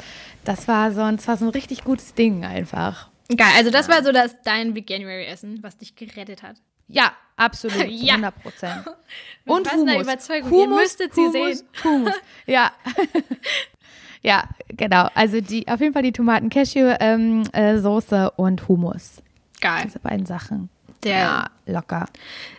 Das 0.44 0.68
war 0.68 0.92
so, 0.92 1.00
das 1.10 1.26
war 1.26 1.36
so 1.36 1.46
ein 1.46 1.50
richtig 1.50 1.84
gutes 1.84 2.14
Ding 2.14 2.44
einfach. 2.44 3.08
Geil, 3.28 3.52
also 3.56 3.70
das 3.70 3.88
war 3.88 4.02
so 4.02 4.12
das 4.12 4.36
dein 4.44 4.74
Veganuary-Essen, 4.74 5.62
was 5.62 5.78
dich 5.78 5.96
gerettet 5.96 6.42
hat. 6.42 6.56
Ja, 6.88 7.12
absolut, 7.36 7.84
ja. 7.88 8.14
100 8.14 8.42
Prozent. 8.42 8.84
Und 9.46 9.72
Hummus. 9.72 10.02
Überzeugung. 10.02 10.50
Hummus, 10.50 10.62
Ihr 10.62 10.68
müsstet 10.68 11.14
sie 11.14 11.20
Hummus, 11.20 11.58
sehen. 11.58 11.68
Hummus, 11.84 12.14
ja. 12.46 12.72
ja, 14.22 14.44
genau. 14.68 15.08
Also 15.14 15.40
die, 15.40 15.68
auf 15.68 15.80
jeden 15.80 15.92
Fall 15.92 16.02
die 16.02 16.12
Tomaten-Cashew-Soße 16.12 16.96
ähm, 17.02 17.44
äh, 17.52 18.40
und 18.40 18.68
Hummus. 18.68 19.22
Geil. 19.60 19.82
Diese 19.84 19.98
beiden 19.98 20.24
Sachen. 20.24 20.70
Der, 21.02 21.18
ja, 21.18 21.50
locker. 21.66 22.06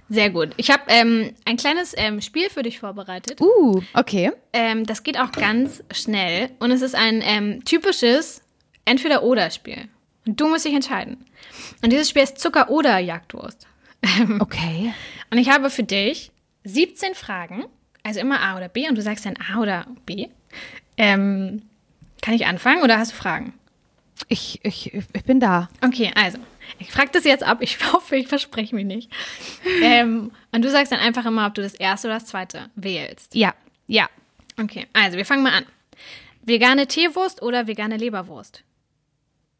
Sehr 0.09 0.29
gut. 0.29 0.49
Ich 0.57 0.69
habe 0.69 0.83
ähm, 0.89 1.33
ein 1.45 1.57
kleines 1.57 1.95
ähm, 1.97 2.21
Spiel 2.21 2.51
für 2.51 2.61
dich 2.61 2.79
vorbereitet. 2.79 3.41
Uh, 3.41 3.81
okay. 3.95 4.31
Ähm, 4.53 4.85
das 4.85 5.01
geht 5.01 5.19
auch 5.19 5.31
ganz 5.31 5.83
schnell 5.91 6.51
und 6.59 6.69
es 6.69 6.83
ist 6.83 6.93
ein 6.93 7.21
ähm, 7.23 7.65
typisches 7.65 8.43
Entweder-Oder-Spiel. 8.85 9.89
Und 10.27 10.39
du 10.39 10.47
musst 10.47 10.65
dich 10.65 10.73
entscheiden. 10.73 11.25
Und 11.83 11.91
dieses 11.91 12.09
Spiel 12.09 12.23
ist 12.23 12.37
Zucker 12.37 12.69
oder 12.69 12.99
Jagdwurst. 12.99 13.67
Okay. 14.39 14.93
Und 15.31 15.37
ich 15.37 15.49
habe 15.49 15.69
für 15.69 15.83
dich 15.83 16.31
17 16.63 17.15
Fragen, 17.15 17.65
also 18.03 18.19
immer 18.19 18.41
A 18.41 18.57
oder 18.57 18.69
B, 18.69 18.87
und 18.87 18.95
du 18.95 19.01
sagst 19.01 19.25
dann 19.25 19.35
A 19.37 19.59
oder 19.59 19.87
B. 20.05 20.27
Ähm, 20.97 21.63
kann 22.21 22.33
ich 22.33 22.45
anfangen 22.45 22.83
oder 22.83 22.97
hast 22.97 23.11
du 23.11 23.15
Fragen? 23.15 23.53
Ich, 24.29 24.59
ich, 24.63 24.93
ich 24.93 25.23
bin 25.25 25.39
da. 25.39 25.69
Okay, 25.83 26.11
also, 26.15 26.39
ich 26.79 26.91
frage 26.91 27.09
das 27.11 27.23
jetzt 27.25 27.43
ab. 27.43 27.59
Ich 27.61 27.77
hoffe, 27.93 28.15
ich 28.15 28.27
verspreche 28.27 28.75
mich 28.75 28.85
nicht. 28.85 29.11
ähm, 29.81 30.31
und 30.51 30.63
du 30.63 30.69
sagst 30.69 30.91
dann 30.91 30.99
einfach 30.99 31.25
immer, 31.25 31.47
ob 31.47 31.53
du 31.53 31.61
das 31.61 31.75
erste 31.75 32.07
oder 32.07 32.15
das 32.15 32.25
zweite 32.25 32.69
wählst. 32.75 33.35
Ja, 33.35 33.53
ja. 33.87 34.09
Okay, 34.59 34.87
also 34.93 35.17
wir 35.17 35.25
fangen 35.25 35.43
mal 35.43 35.53
an. 35.53 35.65
Vegane 36.41 36.87
Teewurst 36.87 37.41
oder 37.41 37.67
vegane 37.67 37.97
Leberwurst? 37.97 38.63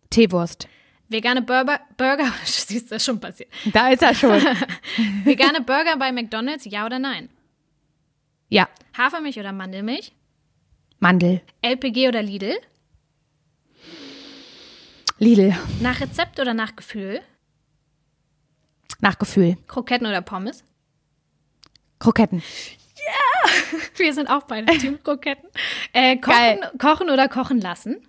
Teewurst. 0.09 0.67
Vegane 1.07 1.41
Burger, 1.41 1.79
Burger, 1.97 2.31
siehst 2.43 2.91
du, 2.91 2.99
schon 2.99 3.19
passiert. 3.19 3.49
Da 3.65 3.89
ist 3.89 4.01
er 4.01 4.15
schon. 4.15 4.31
Vegane 5.23 5.61
Burger 5.61 5.97
bei 5.97 6.11
McDonalds, 6.11 6.65
ja 6.65 6.85
oder 6.85 6.99
nein? 6.99 7.29
Ja. 8.49 8.67
Hafermilch 8.97 9.39
oder 9.39 9.51
Mandelmilch? 9.51 10.13
Mandel. 10.99 11.41
LPG 11.61 12.07
oder 12.07 12.21
Lidl? 12.21 12.55
Lidl. 15.19 15.55
Nach 15.81 15.99
Rezept 15.99 16.39
oder 16.39 16.53
nach 16.53 16.75
Gefühl? 16.75 17.21
Nach 18.99 19.17
Gefühl. 19.17 19.57
Kroketten 19.67 20.07
oder 20.07 20.21
Pommes? 20.21 20.63
Kroketten. 21.99 22.41
Ja! 22.95 23.49
Yeah! 23.51 23.81
Wir 23.97 24.13
sind 24.13 24.27
auch 24.29 24.43
beide 24.43 24.77
Team 24.77 25.01
Kroketten. 25.03 25.49
Äh, 25.93 26.17
kochen, 26.17 26.59
kochen 26.79 27.09
oder 27.09 27.27
kochen 27.29 27.61
lassen? 27.61 28.07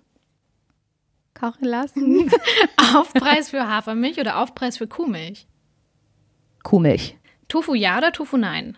Kochen 1.39 1.65
lassen. 1.65 2.31
Aufpreis 2.95 3.49
für 3.49 3.67
Hafermilch 3.67 4.19
oder 4.19 4.37
Aufpreis 4.39 4.77
für 4.77 4.87
Kuhmilch? 4.87 5.47
Kuhmilch. 6.63 7.17
Tofu 7.47 7.73
ja 7.75 7.97
oder 7.97 8.11
Tofu 8.11 8.37
nein? 8.37 8.77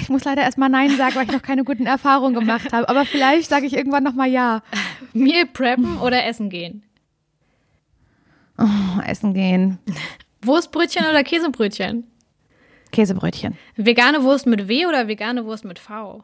Ich 0.00 0.08
muss 0.08 0.24
leider 0.24 0.42
erstmal 0.42 0.68
Nein 0.68 0.96
sagen, 0.96 1.16
weil 1.16 1.24
ich 1.24 1.32
noch 1.32 1.42
keine 1.42 1.64
guten 1.64 1.86
Erfahrungen 1.86 2.34
gemacht 2.34 2.72
habe. 2.72 2.88
Aber 2.88 3.04
vielleicht 3.04 3.48
sage 3.48 3.66
ich 3.66 3.74
irgendwann 3.76 4.04
nochmal 4.04 4.28
Ja. 4.28 4.62
Meal 5.12 5.46
preppen 5.46 5.98
oder 5.98 6.24
essen 6.26 6.48
gehen? 6.48 6.84
Oh, 8.56 9.00
essen 9.04 9.34
gehen. 9.34 9.78
Wurstbrötchen 10.42 11.06
oder 11.06 11.24
Käsebrötchen? 11.24 12.04
Käsebrötchen. 12.92 13.58
Vegane 13.76 14.22
Wurst 14.22 14.46
mit 14.46 14.68
W 14.68 14.86
oder 14.86 15.08
vegane 15.08 15.44
Wurst 15.44 15.64
mit 15.64 15.78
V? 15.80 16.22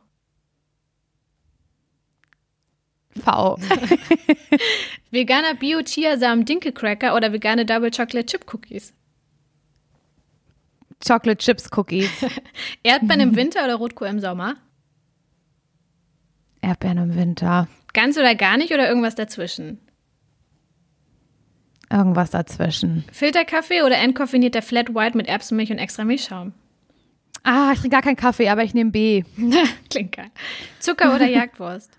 V. 3.20 3.58
Veganer 5.10 5.54
Bio-Chiasamen 5.54 6.44
Dinkelcracker 6.44 7.14
oder 7.14 7.32
vegane 7.32 7.66
Double 7.66 7.90
Chocolate 7.90 8.26
Chip 8.26 8.52
Cookies? 8.52 8.94
Chocolate 11.06 11.38
Chips 11.38 11.68
Cookies. 11.76 12.10
Erdbeeren 12.82 13.20
im 13.20 13.36
Winter 13.36 13.64
oder 13.64 13.74
Rotkohl 13.74 14.08
im 14.08 14.20
Sommer? 14.20 14.56
Erdbeeren 16.60 16.98
im 16.98 17.16
Winter. 17.16 17.68
Ganz 17.92 18.16
oder 18.16 18.34
gar 18.34 18.56
nicht 18.56 18.72
oder 18.72 18.88
irgendwas 18.88 19.14
dazwischen? 19.14 19.80
Irgendwas 21.90 22.30
dazwischen. 22.30 23.04
Filterkaffee 23.12 23.82
oder 23.82 23.98
entkoffinierter 23.98 24.62
Flat 24.62 24.94
White 24.94 25.16
mit 25.16 25.26
Erbsenmilch 25.26 25.70
und 25.72 25.78
extra 25.78 26.04
Milchschaum? 26.04 26.54
Ah, 27.42 27.72
ich 27.72 27.80
trinke 27.80 27.96
gar 27.96 28.02
keinen 28.02 28.16
Kaffee, 28.16 28.48
aber 28.48 28.62
ich 28.62 28.72
nehme 28.72 28.92
B. 28.92 29.24
Klingt 29.90 30.12
geil. 30.12 30.30
Zucker 30.78 31.14
oder 31.14 31.26
Jagdwurst? 31.26 31.90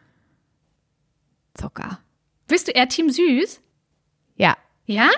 Zucker. 1.54 2.00
Bist 2.48 2.68
du 2.68 2.72
eher 2.72 2.88
Team 2.88 3.10
Süß? 3.10 3.62
Ja. 4.36 4.58
Ja? 4.86 5.10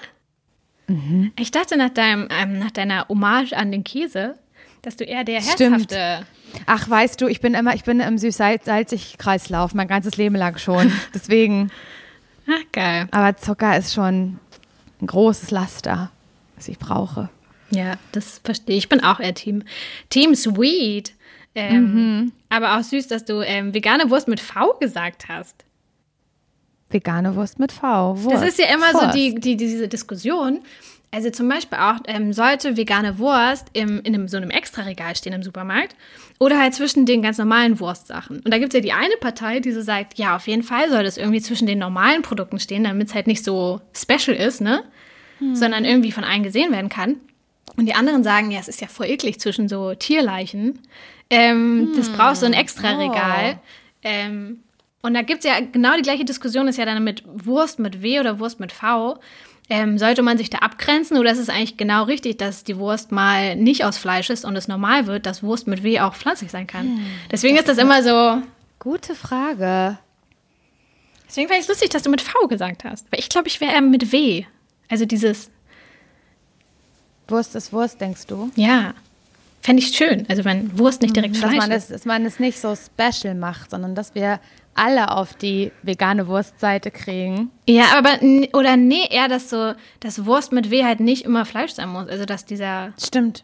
Mhm. 0.87 1.31
Ich 1.39 1.51
dachte 1.51 1.77
nach, 1.77 1.89
deinem, 1.89 2.27
ähm, 2.29 2.59
nach 2.59 2.71
deiner 2.71 3.07
Hommage 3.07 3.53
an 3.53 3.71
den 3.71 3.83
Käse, 3.83 4.37
dass 4.81 4.95
du 4.95 5.03
eher 5.03 5.23
der 5.23 5.41
herzhafte. 5.41 6.25
Stimmt. 6.25 6.27
Ach, 6.67 6.89
weißt 6.89 7.19
du, 7.19 7.27
ich 7.27 7.41
bin 7.41 7.53
immer, 7.53 7.73
ich 7.73 7.83
bin 7.83 7.99
im 7.99 8.17
süß-salzig-Kreislauf 8.17 9.73
mein 9.73 9.87
ganzes 9.87 10.17
Leben 10.17 10.35
lang 10.35 10.57
schon. 10.57 10.91
Deswegen. 11.13 11.71
Ach, 12.47 12.71
geil. 12.71 13.07
Aber 13.11 13.35
Zucker 13.37 13.77
ist 13.77 13.93
schon 13.93 14.39
ein 15.01 15.07
großes 15.07 15.51
Laster, 15.51 16.11
was 16.55 16.67
ich 16.67 16.77
brauche. 16.77 17.29
Ja, 17.71 17.93
das 18.11 18.39
verstehe 18.43 18.77
ich. 18.77 18.85
Ich 18.85 18.89
bin 18.89 19.03
auch 19.03 19.19
eher 19.19 19.33
Team, 19.33 19.63
Team 20.09 20.35
Sweet. 20.35 21.13
Ähm, 21.55 21.93
mhm. 21.93 22.31
Aber 22.49 22.77
auch 22.77 22.83
süß, 22.83 23.07
dass 23.07 23.25
du 23.25 23.41
ähm, 23.41 23.73
vegane 23.73 24.09
Wurst 24.09 24.27
mit 24.27 24.39
V 24.39 24.73
gesagt 24.79 25.27
hast. 25.29 25.64
Vegane 26.95 27.35
Wurst 27.35 27.59
mit 27.59 27.73
V. 27.73 28.23
Wurst. 28.23 28.35
Das 28.35 28.47
ist 28.47 28.57
ja 28.57 28.73
immer 28.73 28.93
Wurst. 28.93 29.11
so 29.11 29.11
die, 29.11 29.35
die, 29.35 29.57
diese 29.57 29.87
Diskussion. 29.87 30.61
Also 31.11 31.29
zum 31.29 31.47
Beispiel 31.47 31.77
auch, 31.77 31.97
ähm, 32.07 32.33
sollte 32.33 32.75
vegane 32.75 33.19
Wurst 33.19 33.67
im, 33.73 34.01
in 34.03 34.15
einem, 34.15 34.27
so 34.27 34.37
einem 34.37 34.49
Extraregal 34.49 35.15
stehen 35.15 35.33
im 35.33 35.43
Supermarkt 35.43 35.95
oder 36.39 36.59
halt 36.59 36.73
zwischen 36.73 37.05
den 37.05 37.21
ganz 37.21 37.37
normalen 37.37 37.79
Wurstsachen. 37.79 38.41
Und 38.41 38.53
da 38.53 38.57
gibt 38.57 38.73
es 38.73 38.77
ja 38.77 38.81
die 38.81 38.91
eine 38.91 39.15
Partei, 39.21 39.59
die 39.59 39.71
so 39.71 39.81
sagt, 39.81 40.17
ja, 40.17 40.35
auf 40.35 40.47
jeden 40.47 40.63
Fall 40.63 40.89
soll 40.89 41.03
das 41.03 41.17
irgendwie 41.17 41.41
zwischen 41.41 41.67
den 41.67 41.79
normalen 41.79 42.21
Produkten 42.21 42.59
stehen, 42.59 42.83
damit 42.83 43.07
es 43.07 43.15
halt 43.15 43.27
nicht 43.27 43.45
so 43.45 43.81
special 43.93 44.35
ist, 44.35 44.61
ne? 44.61 44.83
Hm. 45.39 45.55
Sondern 45.55 45.85
irgendwie 45.85 46.11
von 46.11 46.23
allen 46.23 46.43
gesehen 46.43 46.71
werden 46.71 46.89
kann. 46.89 47.17
Und 47.77 47.85
die 47.85 47.93
anderen 47.93 48.23
sagen, 48.23 48.51
ja, 48.51 48.59
es 48.59 48.67
ist 48.67 48.81
ja 48.81 48.87
voll 48.87 49.07
eklig 49.07 49.39
zwischen 49.39 49.69
so 49.69 49.93
Tierleichen. 49.93 50.79
Ähm, 51.29 51.89
hm. 51.91 51.93
Das 51.95 52.09
braucht 52.09 52.37
so 52.37 52.45
ein 52.45 52.53
Extraregal. 52.53 53.53
Oh. 53.55 53.59
Ähm, 54.03 54.59
und 55.05 55.13
da 55.13 55.21
gibt 55.21 55.45
es 55.45 55.49
ja 55.49 55.59
genau 55.59 55.95
die 55.95 56.01
gleiche 56.01 56.25
Diskussion, 56.25 56.67
ist 56.67 56.77
ja 56.77 56.85
dann 56.85 57.03
mit 57.03 57.23
Wurst 57.25 57.79
mit 57.79 58.01
W 58.01 58.19
oder 58.19 58.39
Wurst 58.39 58.59
mit 58.59 58.71
V. 58.71 59.19
Ähm, 59.67 59.97
sollte 59.97 60.21
man 60.21 60.37
sich 60.37 60.51
da 60.51 60.59
abgrenzen 60.59 61.17
oder 61.17 61.31
ist 61.31 61.39
es 61.39 61.49
eigentlich 61.49 61.75
genau 61.75 62.03
richtig, 62.03 62.37
dass 62.37 62.63
die 62.63 62.77
Wurst 62.77 63.11
mal 63.11 63.55
nicht 63.55 63.83
aus 63.83 63.97
Fleisch 63.97 64.29
ist 64.29 64.45
und 64.45 64.55
es 64.55 64.67
normal 64.67 65.07
wird, 65.07 65.25
dass 65.25 65.41
Wurst 65.41 65.65
mit 65.67 65.81
W 65.81 65.99
auch 66.01 66.13
pflanzlich 66.13 66.51
sein 66.51 66.67
kann? 66.67 66.85
Hm, 66.97 67.05
Deswegen 67.31 67.55
das 67.55 67.63
ist 67.65 67.69
das 67.69 67.77
immer 67.79 68.03
so. 68.03 68.43
Gute 68.77 69.15
Frage. 69.15 69.97
Deswegen 71.27 71.47
fand 71.47 71.57
ich 71.59 71.63
es 71.63 71.69
lustig, 71.69 71.89
dass 71.89 72.03
du 72.03 72.11
mit 72.11 72.21
V 72.21 72.47
gesagt 72.47 72.83
hast. 72.83 73.11
Weil 73.11 73.19
ich 73.19 73.29
glaube, 73.29 73.47
ich 73.47 73.59
wäre 73.59 73.73
eher 73.73 73.81
mit 73.81 74.11
W. 74.11 74.45
Also 74.89 75.05
dieses. 75.05 75.49
Wurst 77.27 77.55
ist 77.55 77.73
Wurst, 77.73 77.99
denkst 77.99 78.27
du? 78.27 78.51
Ja. 78.55 78.93
Fände 79.61 79.81
ich 79.81 79.95
schön. 79.97 80.25
Also 80.29 80.45
wenn 80.45 80.77
Wurst 80.77 81.01
nicht 81.01 81.15
direkt 81.15 81.35
Mhm, 81.35 81.41
dass 81.41 81.49
Fleisch 81.49 81.57
man, 81.63 81.71
ist. 81.71 81.89
das, 81.89 81.97
dass 82.01 82.05
man 82.05 82.23
es 82.25 82.39
nicht 82.39 82.59
so 82.59 82.75
special 82.75 83.33
macht, 83.33 83.71
sondern 83.71 83.95
dass 83.95 84.13
wir 84.13 84.39
alle 84.75 85.11
auf 85.11 85.33
die 85.33 85.71
vegane 85.81 86.27
Wurstseite 86.27 86.91
kriegen. 86.91 87.49
Ja, 87.67 87.97
aber 87.97 88.19
oder 88.53 88.77
nee, 88.77 89.07
eher, 89.09 89.27
dass 89.27 89.49
so, 89.49 89.73
dass 90.01 90.25
Wurst 90.25 90.51
mit 90.51 90.69
W 90.69 90.83
halt 90.83 90.99
nicht 90.99 91.23
immer 91.25 91.45
Fleisch 91.45 91.71
sein 91.71 91.89
muss. 91.89 92.07
Also 92.07 92.25
dass 92.25 92.45
dieser. 92.45 92.93
Stimmt. 93.01 93.43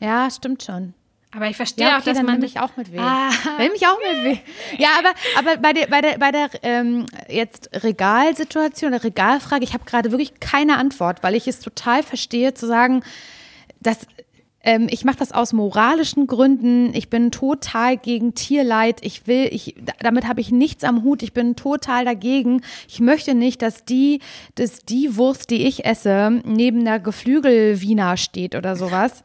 Ja, 0.00 0.30
stimmt 0.30 0.62
schon. 0.62 0.94
Aber 1.34 1.48
ich 1.48 1.56
verstehe 1.56 1.86
Ja, 1.86 1.94
auch, 1.96 2.00
okay, 2.00 2.10
dass 2.10 2.16
dann 2.18 2.26
man. 2.26 2.34
nehme 2.36 2.46
ich 2.46 2.60
auch 2.60 2.76
mit 2.76 2.92
weh. 2.92 2.98
Ah. 2.98 3.28
Nehme 3.58 3.74
ich 3.74 3.86
auch 3.86 3.98
mit 3.98 4.24
weh. 4.24 4.38
Ja, 4.78 4.90
aber, 4.98 5.10
aber 5.38 5.60
bei 5.60 5.72
der, 5.74 5.86
bei 5.88 6.00
der, 6.00 6.18
bei 6.18 6.30
der 6.30 6.48
ähm, 6.62 7.06
jetzt 7.28 7.68
Regalsituation, 7.74 8.92
der 8.92 9.04
Regalfrage, 9.04 9.64
ich 9.64 9.74
habe 9.74 9.84
gerade 9.84 10.12
wirklich 10.12 10.40
keine 10.40 10.78
Antwort, 10.78 11.22
weil 11.22 11.34
ich 11.34 11.46
es 11.46 11.60
total 11.60 12.02
verstehe 12.02 12.54
zu 12.54 12.66
sagen, 12.66 13.02
dass 13.80 14.06
ähm, 14.66 14.88
ich 14.90 15.04
mache 15.04 15.18
das 15.18 15.30
aus 15.30 15.52
moralischen 15.52 16.26
Gründen. 16.26 16.92
Ich 16.92 17.08
bin 17.08 17.30
total 17.30 17.96
gegen 17.96 18.34
Tierleid. 18.34 18.98
Ich 19.02 19.28
will, 19.28 19.48
ich, 19.52 19.76
damit 20.00 20.26
habe 20.26 20.40
ich 20.40 20.50
nichts 20.50 20.82
am 20.82 21.04
Hut. 21.04 21.22
Ich 21.22 21.32
bin 21.32 21.54
total 21.54 22.04
dagegen. 22.04 22.62
Ich 22.88 23.00
möchte 23.00 23.34
nicht, 23.34 23.62
dass 23.62 23.84
die, 23.84 24.20
dass 24.56 24.80
die 24.80 25.16
Wurst, 25.16 25.50
die 25.50 25.66
ich 25.66 25.86
esse, 25.86 26.42
neben 26.44 26.84
der 26.84 26.98
Geflügelwiener 26.98 28.16
steht 28.16 28.56
oder 28.56 28.74
sowas. 28.74 29.22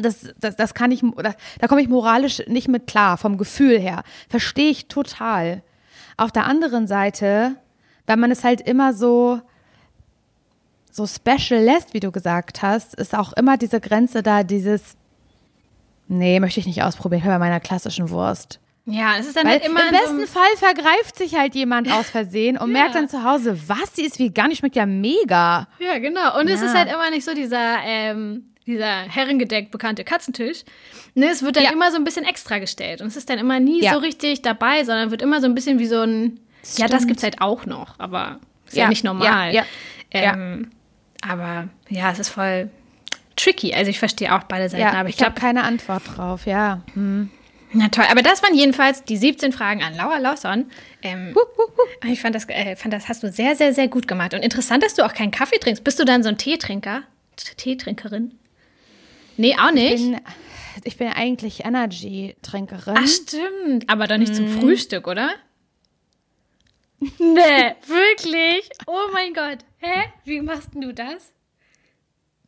Das, 0.00 0.32
das, 0.40 0.56
das 0.56 0.72
kann 0.72 0.90
ich, 0.90 1.02
da, 1.02 1.34
da 1.60 1.68
komme 1.68 1.82
ich 1.82 1.88
moralisch 1.88 2.42
nicht 2.48 2.68
mit 2.68 2.86
klar, 2.86 3.18
vom 3.18 3.36
Gefühl 3.36 3.78
her. 3.78 4.04
Verstehe 4.30 4.70
ich 4.70 4.88
total. 4.88 5.62
Auf 6.16 6.32
der 6.32 6.46
anderen 6.46 6.86
Seite, 6.86 7.56
wenn 8.06 8.18
man 8.18 8.30
es 8.30 8.42
halt 8.42 8.62
immer 8.62 8.94
so, 8.94 9.42
so 10.96 11.06
special 11.06 11.62
lässt, 11.62 11.94
wie 11.94 12.00
du 12.00 12.10
gesagt 12.10 12.62
hast, 12.62 12.94
ist 12.94 13.14
auch 13.14 13.32
immer 13.34 13.56
diese 13.56 13.80
Grenze 13.80 14.22
da, 14.22 14.42
dieses, 14.42 14.96
nee, 16.08 16.40
möchte 16.40 16.60
ich 16.60 16.66
nicht 16.66 16.82
ausprobieren, 16.82 17.22
bei 17.24 17.38
meiner 17.38 17.60
klassischen 17.60 18.10
Wurst. 18.10 18.60
Ja, 18.88 19.16
es 19.18 19.26
ist 19.26 19.36
dann 19.36 19.44
Weil 19.44 19.52
halt 19.54 19.66
immer. 19.66 19.80
im 19.80 19.86
so 19.86 19.92
besten 20.00 20.16
einem- 20.18 20.26
Fall 20.28 20.56
vergreift 20.58 21.16
sich 21.18 21.34
halt 21.34 21.54
jemand 21.56 21.90
aus 21.90 22.08
Versehen 22.08 22.56
und 22.56 22.68
Ja. 22.74 22.82
merkt 22.82 22.94
dann 22.94 23.08
zu 23.08 23.24
Hause, 23.24 23.58
was, 23.66 23.92
die 23.94 24.02
ist 24.02 24.18
vegan, 24.20 24.50
die 24.50 24.56
schmeckt 24.56 24.76
ja 24.76 24.86
mega. 24.86 25.66
Ja, 25.80 25.98
genau. 25.98 26.38
Und 26.38 26.48
es 26.48 26.60
Ja. 26.60 26.66
ist 26.68 26.74
halt 26.74 26.88
immer 26.92 27.10
nicht 27.10 27.24
so 27.24 27.34
dieser, 27.34 27.78
ähm, 27.84 28.44
dieser 28.64 29.02
herrengedeck 29.08 29.72
bekannte 29.72 30.04
Katzentisch. 30.04 30.62
Ne, 31.14 31.26
es 31.30 31.42
wird 31.42 31.56
dann 31.56 31.64
Ja. 31.64 31.72
immer 31.72 31.90
so 31.90 31.96
ein 31.96 32.04
bisschen 32.04 32.24
extra 32.24 32.58
gestellt. 32.60 33.00
Und 33.00 33.08
es 33.08 33.16
ist 33.16 33.28
dann 33.28 33.38
immer 33.38 33.58
nie 33.58 33.82
so 33.88 33.98
richtig 33.98 34.42
dabei, 34.42 34.84
sondern 34.84 35.10
wird 35.10 35.22
immer 35.22 35.40
so 35.40 35.46
ein 35.46 35.54
bisschen 35.56 35.78
wie 35.80 35.86
so 35.86 36.02
ein. 36.02 36.38
Ja, 36.76 36.86
das 36.86 36.96
Stimmt. 36.98 37.06
gibt's 37.08 37.22
halt 37.24 37.40
auch 37.40 37.66
noch, 37.66 37.98
aber 37.98 38.38
ist 38.66 38.76
ja, 38.76 38.88
nicht 38.88 39.02
normal. 39.04 39.52
ja, 39.54 39.64
ja, 40.12 40.34
Ähm, 40.34 40.70
Aber 41.22 41.68
ja, 41.88 42.10
es 42.10 42.18
ist 42.18 42.28
voll 42.28 42.70
tricky. 43.36 43.74
Also 43.74 43.90
ich 43.90 43.98
verstehe 43.98 44.34
auch 44.34 44.44
beide 44.44 44.68
Seiten, 44.68 44.82
Ja, 44.82 44.92
aber 44.92 45.08
ich 45.08 45.16
ich 45.16 45.22
habe 45.22 45.32
glaube, 45.34 45.40
keine 45.40 45.64
Antwort 45.64 46.02
drauf, 46.16 46.46
ja. 46.46 46.82
Hm. 46.94 47.30
na 47.72 47.88
toll. 47.88 48.04
Aber 48.10 48.22
das 48.22 48.42
waren 48.42 48.54
jedenfalls 48.54 49.04
die 49.04 49.16
17 49.16 49.52
Fragen 49.52 49.82
an 49.82 49.94
Laura 49.94 50.18
Lawson. 50.18 50.66
Ähm, 51.02 51.34
Ich 52.04 52.20
fand 52.20 52.34
das, 52.34 52.48
äh, 52.48 52.76
fand 52.76 52.94
das 52.94 53.08
hast 53.08 53.22
du 53.22 53.30
sehr, 53.30 53.54
sehr, 53.56 53.74
sehr 53.74 53.88
gut 53.88 54.08
gemacht. 54.08 54.32
Und 54.34 54.40
interessant, 54.42 54.82
dass 54.82 54.94
du 54.94 55.04
auch 55.04 55.12
keinen 55.14 55.30
Kaffee 55.32 55.58
trinkst. 55.58 55.84
Bist 55.84 55.98
du 55.98 56.04
dann 56.04 56.22
so 56.22 56.28
ein 56.28 56.38
Teetrinker? 56.38 57.02
Teetrinkerin? 57.56 58.32
Nee, 59.36 59.54
auch 59.60 59.70
nicht. 59.72 59.94
Ich 59.94 60.00
bin, 60.10 60.20
ich 60.84 60.96
bin 60.96 61.08
eigentlich 61.08 61.64
Energy-Trinkerin. 61.66 62.94
Ach, 62.98 63.06
stimmt. 63.06 63.88
Aber 63.88 64.06
doch 64.06 64.16
nicht 64.16 64.34
zum 64.34 64.46
Mhm. 64.46 64.60
Frühstück, 64.60 65.06
oder? 65.06 65.30
Nee, 66.98 67.74
wirklich? 67.86 68.70
Oh 68.86 69.10
mein 69.12 69.34
Gott. 69.34 69.58
Hä? 69.78 70.04
Wie 70.24 70.40
machst 70.40 70.70
du 70.74 70.92
das? 70.92 71.32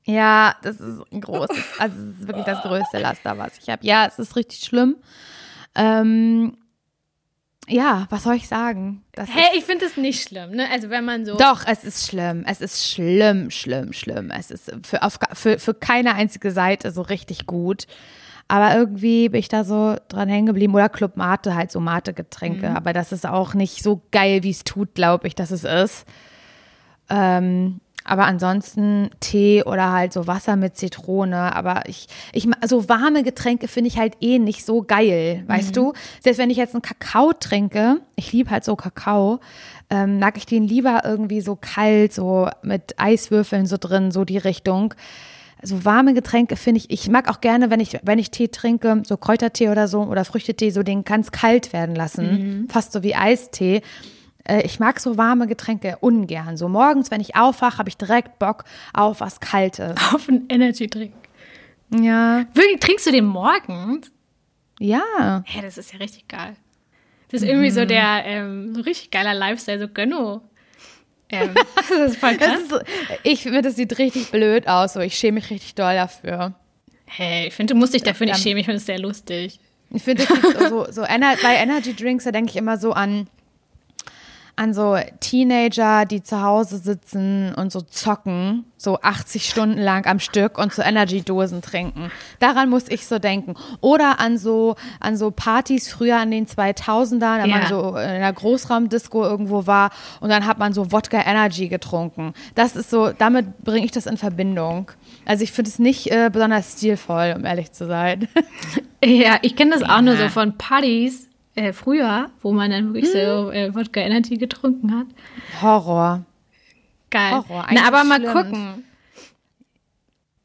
Ja, 0.05 0.57
das 0.63 0.81
ist 0.81 1.03
ein 1.13 1.21
großes, 1.21 1.57
also 1.79 1.97
es 2.01 2.21
ist 2.21 2.27
wirklich 2.27 2.47
das 2.47 2.63
größte 2.63 2.99
Laster, 2.99 3.37
was 3.37 3.59
ich 3.59 3.69
habe. 3.69 3.85
Ja, 3.87 4.07
es 4.07 4.19
ist 4.19 4.37
richtig 4.37 4.61
schlimm. 4.61 4.97
Ähm, 5.75 6.57
ja, 7.69 8.07
was 8.09 8.23
soll 8.23 8.37
ich 8.37 8.49
sagen? 8.49 9.05
Das 9.13 9.29
Hä, 9.29 9.43
ich 9.55 9.65
finde 9.65 9.85
das 9.85 9.99
nicht 9.99 10.27
schlimm, 10.27 10.53
ne? 10.53 10.71
Also 10.71 10.89
wenn 10.89 11.05
man 11.05 11.27
so. 11.27 11.37
doch, 11.37 11.67
es 11.67 11.85
ist 11.85 12.09
schlimm. 12.09 12.45
Es 12.49 12.63
ist 12.63 12.91
schlimm, 12.91 13.51
schlimm, 13.51 13.93
schlimm. 13.93 14.31
Es 14.31 14.51
ist 14.51 14.73
für, 14.83 15.03
auf, 15.03 15.19
für, 15.35 15.59
für 15.59 15.75
keine 15.75 16.15
einzige 16.15 16.51
Seite 16.53 16.91
so 16.91 17.03
richtig 17.03 17.45
gut. 17.45 17.87
Aber 18.49 18.75
irgendwie 18.75 19.29
bin 19.29 19.41
ich 19.41 19.49
da 19.49 19.63
so 19.63 19.97
dran 20.09 20.29
hängen 20.29 20.47
geblieben. 20.47 20.75
Oder 20.75 20.89
Club 20.89 21.17
Mate, 21.17 21.55
halt 21.55 21.71
so 21.71 21.81
Mate-Getränke. 21.81 22.71
Aber 22.75 22.95
das 22.95 23.13
ist 23.13 23.27
auch 23.27 23.53
nicht 23.53 23.83
so 23.83 24.01
geil, 24.11 24.43
wie 24.43 24.51
es 24.51 24.65
tut, 24.65 24.95
glaube 24.95 25.27
ich, 25.29 25.35
dass 25.35 25.51
es 25.51 25.65
ist. 25.65 26.07
Ähm, 27.11 27.81
aber 28.09 28.25
ansonsten 28.25 29.11
Tee 29.21 29.63
oder 29.65 29.93
halt 29.93 30.15
so 30.15 30.27
Wasser 30.27 30.57
mit 30.57 30.79
Zitrone. 30.79 31.55
Aber 31.55 31.83
ich, 31.87 32.09
ich, 32.33 32.49
so 32.67 32.89
warme 32.89 33.23
Getränke 33.23 33.69
finde 33.69 33.89
ich 33.89 33.99
halt 33.99 34.15
eh 34.21 34.39
nicht 34.39 34.65
so 34.65 34.83
geil, 34.83 35.45
weißt 35.47 35.77
du? 35.77 35.93
Selbst 36.23 36.39
wenn 36.39 36.49
ich 36.49 36.57
jetzt 36.57 36.75
einen 36.75 36.81
Kakao 36.81 37.35
trinke, 37.39 38.01
ich 38.17 38.33
liebe 38.33 38.49
halt 38.49 38.65
so 38.65 38.77
Kakao, 38.77 39.41
ähm, 39.91 40.21
mag 40.21 40.39
ich 40.39 40.47
den 40.47 40.67
lieber 40.67 41.03
irgendwie 41.05 41.43
so 41.43 41.57
kalt, 41.61 42.15
so 42.15 42.49
mit 42.63 42.95
Eiswürfeln 42.99 43.67
so 43.67 43.77
drin, 43.79 44.11
so 44.11 44.25
die 44.25 44.39
Richtung. 44.39 44.95
Also 45.61 45.85
warme 45.85 46.15
Getränke 46.15 46.57
finde 46.57 46.79
ich, 46.79 46.91
ich 46.91 47.09
mag 47.09 47.29
auch 47.29 47.41
gerne, 47.41 47.71
wenn 47.71 47.81
ich, 47.81 47.99
wenn 48.03 48.19
ich 48.19 48.31
Tee 48.31 48.49
trinke, 48.49 49.03
so 49.05 49.17
Kräutertee 49.17 49.69
oder 49.71 49.89
so 49.89 50.03
oder 50.03 50.25
Früchtetee, 50.25 50.71
so 50.71 50.83
den 50.83 51.05
ganz 51.05 51.33
kalt 51.33 51.73
werden 51.73 51.97
lassen. 51.97 52.69
Fast 52.71 52.93
so 52.93 53.03
wie 53.03 53.15
Eistee. 53.17 53.83
Äh, 54.45 54.63
Ich 54.65 54.79
mag 54.79 55.01
so 55.01 55.17
warme 55.19 55.47
Getränke 55.49 55.97
ungern. 56.01 56.57
So 56.57 56.69
morgens, 56.69 57.11
wenn 57.11 57.21
ich 57.21 57.35
aufwache, 57.37 57.79
habe 57.79 57.89
ich 57.89 57.97
direkt 57.97 58.39
Bock 58.39 58.65
auf 58.95 59.21
was 59.21 59.41
Kaltes. 59.41 59.97
Auf 60.15 60.29
einen 60.29 60.47
Energy-Drink. 60.49 61.13
Ja. 61.91 62.45
Wirklich, 62.55 62.81
trinkst 62.81 63.07
du 63.07 63.11
den 63.13 63.25
morgens? 63.25 64.13
Ja. 64.79 65.43
Hä, 65.45 65.61
das 65.63 65.77
ist 65.79 65.93
ja 65.93 65.99
richtig 65.99 66.29
geil. 66.29 66.55
Das 67.31 67.43
ist 67.43 67.49
irgendwie 67.49 67.71
so 67.71 67.81
Mhm. 67.81 67.89
der, 67.89 68.23
ähm, 68.27 68.75
so 68.75 68.81
richtig 68.83 69.11
geiler 69.11 69.35
Lifestyle, 69.35 69.81
so 69.81 69.89
Gönno. 69.89 70.43
Ähm, 71.31 71.55
das 71.77 72.13
ist 72.13 72.17
voll 72.19 72.37
krass. 72.37 72.61
Ist 72.61 72.85
ich 73.23 73.43
finde, 73.43 73.63
das 73.63 73.77
sieht 73.77 73.99
richtig 73.99 74.31
blöd 74.31 74.69
aus. 74.69 74.95
So, 74.95 75.01
ich 75.01 75.17
schäme 75.17 75.37
mich 75.37 75.51
richtig 75.51 75.75
doll 75.75 75.95
dafür. 75.95 76.55
Hey, 77.07 77.49
ich 77.49 77.55
finde, 77.55 77.75
du 77.75 77.79
musst 77.79 77.95
dich 77.95 78.03
dafür 78.03 78.27
nicht 78.27 78.43
schämen. 78.43 78.59
Ich 78.59 78.67
finde 78.67 78.79
es 78.79 78.87
sehr 78.87 78.99
lustig. 78.99 79.59
Ich 79.91 80.03
finde, 80.03 80.27
so, 80.69 80.91
so 80.91 81.03
Ener 81.03 81.35
bei 81.43 81.55
Energy 81.55 81.95
Drinks, 81.95 82.25
da 82.25 82.33
denke 82.33 82.51
ich 82.51 82.57
immer 82.57 82.77
so 82.77 82.93
an, 82.93 83.29
an 84.59 84.75
so 84.75 84.97
Teenager, 85.21 86.05
die 86.05 86.23
zu 86.23 86.43
Hause 86.43 86.79
sitzen 86.79 87.55
und 87.55 87.71
so 87.73 87.81
zocken, 87.81 88.65
so 88.77 88.99
80 89.01 89.49
Stunden 89.49 89.79
lang 89.79 90.07
am 90.07 90.19
Stück 90.19 90.59
und 90.59 90.73
so 90.73 90.83
Energy-Dosen 90.83 91.63
trinken. 91.63 92.11
Daran 92.41 92.69
muss 92.69 92.89
ich 92.89 93.07
so 93.07 93.19
denken. 93.19 93.55
Oder 93.81 94.21
an 94.21 94.37
so, 94.39 94.77
an 95.01 95.17
so 95.17 95.31
Partys 95.31 95.89
früher 95.89 96.17
an 96.19 96.31
den 96.31 96.47
2000ern, 96.47 97.43
wenn 97.43 97.51
Ja. 97.51 97.59
man 97.59 97.67
so 97.69 97.89
in 97.91 97.97
einer 97.97 98.33
Großraumdisco 98.33 99.25
irgendwo 99.25 99.67
war 99.67 99.91
und 100.21 100.29
dann 100.31 100.47
hat 100.47 100.59
man 100.59 100.73
so 100.73 100.91
Wodka 100.93 101.21
Energy 101.25 101.69
getrunken. 101.69 102.35
Das 102.55 102.75
ist 102.77 102.91
so, 102.91 103.13
damit 103.13 103.59
bringe 103.65 103.85
ich 103.85 103.93
das 103.93 104.07
in 104.07 104.17
Verbindung. 104.17 104.91
Also 105.25 105.45
ich 105.45 105.53
finde 105.53 105.71
es 105.71 105.79
nicht 105.79 106.11
äh, 106.11 106.31
besonders 106.33 106.73
stilvoll, 106.73 107.35
um 107.37 107.45
ehrlich 107.45 107.73
zu 107.73 107.87
sein. 107.87 108.29
Ja, 109.05 109.39
ich 109.43 109.55
kenne 109.55 109.71
das 109.79 109.85
auch 109.89 110.01
nur 110.01 110.15
Ja. 110.15 110.23
so 110.25 110.29
von 110.29 110.59
Partys 110.59 111.28
äh, 111.59 111.73
früher, 111.73 112.31
wo 112.43 112.53
man 112.53 112.71
dann 112.71 112.95
wirklich 112.95 113.13
Mhm. 113.13 113.19
so 113.19 113.51
äh, 113.51 113.75
Wodka 113.75 114.01
Energy 114.01 114.37
getrunken 114.37 114.95
hat. 114.97 115.07
Horror. 115.63 116.25
Geil. 117.11 117.33
Horror, 117.33 117.67
Na, 117.73 117.87
aber 117.87 118.05
mal 118.05 118.21
schlimm. 118.21 118.33
gucken. 118.33 118.85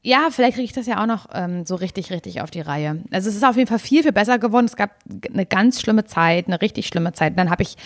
Ja, 0.05 0.27
vielleicht 0.31 0.55
kriege 0.55 0.65
ich 0.65 0.73
das 0.73 0.85
ja 0.85 1.01
auch 1.01 1.05
noch 1.05 1.27
ähm, 1.33 1.65
so 1.65 1.75
richtig, 1.75 2.11
richtig 2.11 2.41
auf 2.41 2.51
die 2.51 2.59
Reihe. 2.59 3.01
Also 3.11 3.29
es 3.29 3.35
ist 3.37 3.43
auf 3.45 3.55
jeden 3.55 3.69
Fall 3.69 3.79
viel, 3.79 4.03
viel 4.03 4.11
besser 4.11 4.37
geworden. 4.37 4.65
Es 4.65 4.75
gab 4.75 4.91
eine 5.33 5.45
ganz 5.45 5.79
schlimme 5.79 6.03
Zeit, 6.05 6.47
eine 6.47 6.59
richtig 6.61 6.87
schlimme 6.87 7.13
Zeit. 7.13 7.31
Und 7.33 7.37
dann 7.37 7.49
habe 7.49 7.63
ich, 7.63 7.77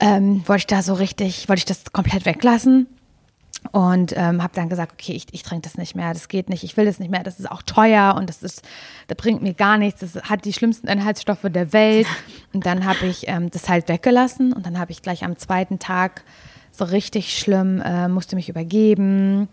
ähm, 0.00 0.42
wollte 0.48 0.60
ich 0.62 0.66
da 0.66 0.82
so 0.82 0.94
richtig, 0.94 1.48
wollte 1.48 1.60
ich 1.60 1.64
das 1.64 1.92
komplett 1.92 2.26
weglassen. 2.26 2.88
Und 3.72 4.12
ähm, 4.16 4.42
habe 4.42 4.52
dann 4.54 4.68
gesagt, 4.68 4.92
okay, 4.92 5.12
ich, 5.12 5.26
ich 5.32 5.42
trinke 5.42 5.62
das 5.62 5.76
nicht 5.76 5.94
mehr, 5.94 6.12
das 6.12 6.28
geht 6.28 6.48
nicht, 6.48 6.64
ich 6.64 6.76
will 6.76 6.84
das 6.84 6.98
nicht 6.98 7.10
mehr, 7.10 7.22
das 7.22 7.38
ist 7.40 7.50
auch 7.50 7.62
teuer 7.62 8.14
und 8.16 8.28
das 8.28 8.42
ist, 8.42 8.62
das 9.08 9.16
bringt 9.16 9.42
mir 9.42 9.54
gar 9.54 9.78
nichts, 9.78 10.00
das 10.00 10.22
hat 10.24 10.44
die 10.44 10.52
schlimmsten 10.52 10.88
Inhaltsstoffe 10.88 11.44
der 11.44 11.72
Welt. 11.72 12.06
Und 12.52 12.64
dann 12.64 12.84
habe 12.86 13.06
ich 13.06 13.28
ähm, 13.28 13.50
das 13.50 13.68
halt 13.68 13.88
weggelassen 13.88 14.52
und 14.54 14.64
dann 14.64 14.78
habe 14.78 14.90
ich 14.90 15.02
gleich 15.02 15.24
am 15.24 15.36
zweiten 15.36 15.78
Tag 15.78 16.24
so 16.72 16.84
richtig 16.86 17.38
schlimm, 17.38 17.82
äh, 17.84 18.08
musste 18.08 18.34
mich 18.34 18.48
übergeben 18.48 19.48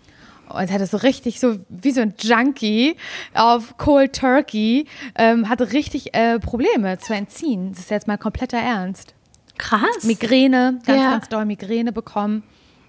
und 0.50 0.72
hatte 0.72 0.86
so 0.88 0.98
richtig 0.98 1.40
so 1.40 1.58
wie 1.68 1.92
so 1.92 2.02
ein 2.02 2.14
Junkie 2.20 2.96
auf 3.34 3.78
Cold 3.78 4.14
Turkey, 4.14 4.86
ähm, 5.16 5.50
hatte 5.50 5.74
richtig 5.74 6.14
äh, 6.16 6.40
Probleme 6.40 6.98
zu 7.00 7.14
entziehen. 7.14 7.72
Das 7.72 7.80
ist 7.80 7.92
jetzt 7.92 8.08
mal 8.08 8.18
kompletter 8.18 8.58
Ernst. 8.58 9.14
Krass. 9.58 10.04
Migräne, 10.04 10.80
ganz, 10.86 11.02
Ja. 11.02 11.12
ganz 11.12 11.30
doll 11.30 11.46
Migräne 11.46 11.92
bekommen. 11.92 12.44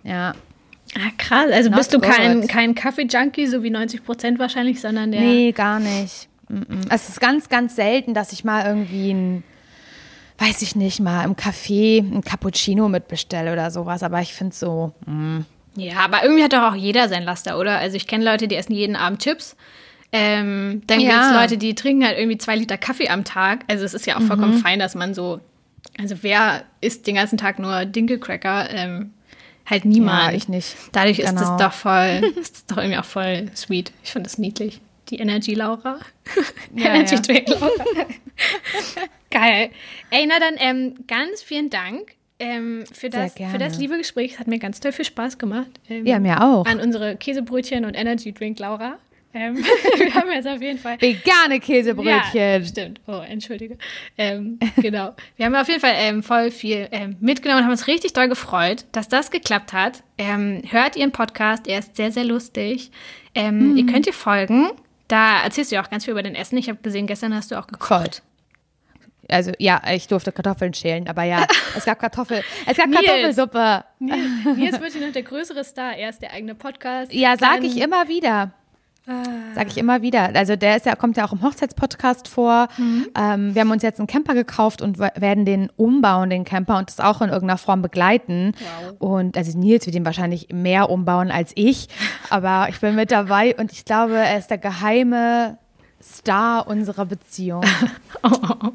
Ja. 0.05 0.35
Ah, 0.97 1.11
krass. 1.19 1.51
Also 1.53 1.71
Not 1.71 1.79
bist 1.79 1.95
du 1.95 1.99
kein, 2.01 2.43
good. 2.43 2.51
kein 2.51 2.75
Kaffee-Junkie, 2.75 3.47
so 3.47 3.63
wie 3.63 3.71
90 3.71 4.05
Prozent 4.05 4.39
wahrscheinlich, 4.39 4.81
sondern 4.81 5.11
der. 5.13 5.21
Nee, 5.21 5.53
gar 5.53 5.81
nicht. 5.81 6.29
Es 6.91 7.09
ist 7.09 7.21
ganz, 7.21 7.49
ganz 7.49 7.75
selten, 7.75 8.15
dass 8.15 8.33
ich 8.33 8.45
mal 8.45 8.67
irgendwie 8.67 9.13
ein, 9.13 9.43
weiß 10.39 10.63
ich 10.63 10.77
nicht, 10.77 11.01
mal 11.01 11.25
im 11.25 11.35
Café 11.37 11.99
ein 12.01 12.23
Cappuccino 12.23 12.89
mitbestelle 12.89 13.53
oder 13.53 13.71
sowas. 13.71 14.03
Aber 14.03 14.21
ich 14.21 14.35
finde 14.35 14.55
so, 14.55 14.93
mm. 15.07 15.41
Ja, 15.77 16.01
aber 16.05 16.23
irgendwie 16.23 16.45
hat 16.45 16.53
doch 16.53 16.63
auch 16.63 16.75
jeder 16.77 17.09
sein 17.09 17.25
Laster, 17.25 17.59
oder? 17.59 17.79
Also 17.79 17.97
ich 17.97 18.07
kenne 18.07 18.25
Leute, 18.25 18.47
die 18.47 18.55
essen 18.55 18.73
jeden 18.75 18.95
Abend 18.95 19.21
Chips. 19.23 19.57
Ähm, 20.13 20.83
dann 20.87 21.01
Ja. 21.01 21.11
gibt 21.11 21.23
es 21.25 21.33
Leute, 21.33 21.59
die 21.59 21.75
trinken 21.75 22.07
halt 22.07 22.17
irgendwie 22.17 22.39
zwei 22.39 22.55
Liter 22.55 22.79
Kaffee 22.79 23.09
am 23.09 23.25
Tag. 23.25 23.65
Also 23.67 23.85
es 23.85 23.95
ist 23.95 24.07
ja 24.07 24.17
auch 24.17 24.23
vollkommen 24.23 24.59
fein, 24.59 24.79
dass 24.79 24.95
man 24.95 25.13
so, 25.15 25.41
also 25.99 26.17
wer 26.23 26.63
isst 26.81 27.09
den 27.09 27.17
ganzen 27.17 27.37
Tag 27.39 27.59
nur 27.59 27.85
Dinkelcracker? 27.87 28.69
Ähm, 28.71 29.13
halt 29.67 29.85
niemand. 29.85 30.31
Ja, 30.33 30.37
ich 30.37 30.49
nicht. 30.49 30.75
Dadurch 30.93 31.19
ist 31.19 31.29
Genau. 31.31 31.41
das 31.41 31.57
doch 31.57 31.73
voll, 31.73 32.33
ist 32.41 32.55
das 32.55 32.67
doch 32.67 32.77
irgendwie 32.79 32.99
auch 32.99 33.05
voll 33.05 33.51
sweet. 33.55 33.93
Ich 34.03 34.13
finde 34.13 34.29
das 34.29 34.39
niedlich. 34.39 34.81
Die 35.11 35.17
Energy 35.19 35.55
Laura. 35.55 35.99
Ja, 36.75 36.87
Energy 36.95 37.15
ja. 37.17 37.21
Drink 37.21 37.49
Laura. 37.49 37.71
Geil. 39.31 39.71
Ey, 40.11 40.27
na 40.27 40.39
dann 40.39 40.55
ähm, 40.59 40.95
ganz 41.07 41.43
vielen 41.43 41.71
Dank 41.71 42.13
ähm, 42.39 42.85
für, 42.93 43.11
das, 43.11 43.35
für 43.35 43.59
das 43.59 43.79
liebe 43.79 43.97
Gespräch. 43.99 44.35
Es 44.35 44.39
hat 44.39 44.47
mir 44.47 44.59
ganz 44.59 44.81
toll 44.81 44.93
viel 44.93 45.05
Spaß 45.05 45.39
gemacht. 45.39 45.71
Ähm, 45.89 46.07
Ja, 46.07 46.19
mir 46.21 46.43
auch. 46.43 46.67
An 46.67 46.81
unsere 46.81 47.17
Käsebrötchen 47.17 47.85
und 47.85 47.95
Energy 47.95 48.33
Drink 48.33 48.59
Laura. 48.59 48.99
Ähm, 49.35 49.57
wir 49.99 50.15
haben 50.15 50.31
jetzt 50.31 50.47
auf 50.47 50.63
jeden 50.63 50.79
Fall. 50.79 51.01
Vegane 51.01 51.59
Käsebrötchen. 51.61 52.33
Ja, 52.33 52.65
stimmt. 52.65 53.01
Oh, 53.07 53.21
entschuldige. 53.29 53.77
Ähm, 54.17 54.59
genau. 54.77 55.15
Wir 55.37 55.47
haben 55.47 55.55
auf 55.57 55.69
jeden 55.69 55.81
Fall 55.81 55.95
ähm, 55.97 56.23
voll 56.23 56.51
viel 56.53 56.89
ähm, 56.93 57.17
mitgenommen 57.21 57.59
und 57.59 57.65
haben 57.65 57.73
uns 57.73 57.87
richtig 57.89 58.13
doll 58.13 58.29
gefreut, 58.29 58.85
dass 58.93 59.09
das 59.09 59.31
geklappt 59.33 59.73
hat. 59.73 60.03
Ähm, 60.19 60.63
hört 60.71 60.97
ihren 60.97 61.11
Podcast, 61.13 61.67
er 61.67 61.81
ist 61.81 61.97
sehr, 61.97 62.13
sehr 62.13 62.25
lustig. 62.25 62.91
Ähm, 63.35 63.59
Hm. 63.61 63.77
Ihr 63.77 63.87
könnt 63.87 64.07
ihr 64.07 64.13
folgen. 64.13 64.71
Da 65.09 65.43
erzählst 65.43 65.71
du 65.73 65.77
ja 65.77 65.83
auch 65.85 65.91
ganz 65.91 66.05
viel 66.05 66.13
über 66.13 66.23
dein 66.23 66.35
Essen. 66.37 66.57
Ich 66.57 66.69
habe 66.69 66.79
gesehen, 66.83 67.07
gestern 67.07 67.35
hast 67.35 67.51
du 67.51 67.59
auch 67.59 67.67
gekocht. 67.67 68.23
Also 69.29 69.53
ja, 69.59 69.81
ich 69.93 70.07
durfte 70.07 70.33
Kartoffeln 70.33 70.75
schälen, 70.75 71.09
aber 71.09 71.25
ja, 71.25 71.47
es 71.77 71.85
gab 71.87 71.99
Kartoffel, 71.99 72.43
es 72.67 72.77
gab 72.77 72.87
Nils. 72.89 73.01
Kartoffelsuppe. 73.05 73.85
Nils, 73.99 74.19
Nils 74.57 74.81
wird 74.81 74.93
hier 74.93 75.07
noch 75.07 75.13
der 75.13 75.23
größere 75.23 75.65
Star. 75.65 75.97
Er 75.97 76.11
ist 76.11 76.21
der 76.23 76.33
eigene 76.33 76.55
Podcast. 76.55 77.13
Ja, 77.13 77.37
sag 77.37 77.57
Dann- 77.57 77.65
ich 77.65 77.81
immer 77.81 78.07
wieder. 78.09 78.53
Sag 79.55 79.69
ich 79.69 79.77
immer 79.77 80.01
wieder. 80.03 80.31
Also 80.35 80.57
der 80.57 80.77
ist 80.77 80.87
ja, 80.87 80.97
kommt 80.97 81.17
ja 81.17 81.27
auch 81.27 81.33
im 81.33 81.43
Hochzeitspodcast 81.43 82.27
vor. 82.27 82.69
Ähm, 83.15 83.55
wir 83.55 83.61
haben 83.61 83.71
uns 83.71 83.83
jetzt 83.83 84.01
einen 84.01 84.07
Camper 84.07 84.35
gekauft 84.35 84.81
und 84.81 84.99
werden 84.99 85.45
den 85.45 85.71
umbauen, 85.77 86.31
den 86.31 86.45
Camper, 86.45 86.79
und 86.79 86.89
das 86.89 87.01
auch 87.01 87.21
in 87.21 87.29
irgendeiner 87.29 87.59
Form 87.59 87.83
begleiten. 87.83 88.53
Und 88.99 89.37
also 89.37 89.59
Nils 89.59 89.85
wird 89.87 89.95
ihn 89.95 90.05
wahrscheinlich 90.07 90.49
mehr 90.53 90.89
umbauen 90.89 91.31
als 91.31 91.53
ich. 91.55 91.89
Aber 92.31 92.67
ich 92.71 92.81
bin 92.81 92.95
mit 92.95 93.11
dabei 93.11 93.55
und 93.57 93.73
ich 93.73 93.85
glaube, 93.85 94.15
er 94.15 94.39
ist 94.39 94.51
der 94.51 94.59
geheime 94.59 95.59
Star 96.05 96.67
unserer 96.67 97.07
Beziehung. 97.07 97.65
Oh, 98.27 98.31
oh, 98.33 98.55
oh. 98.69 98.73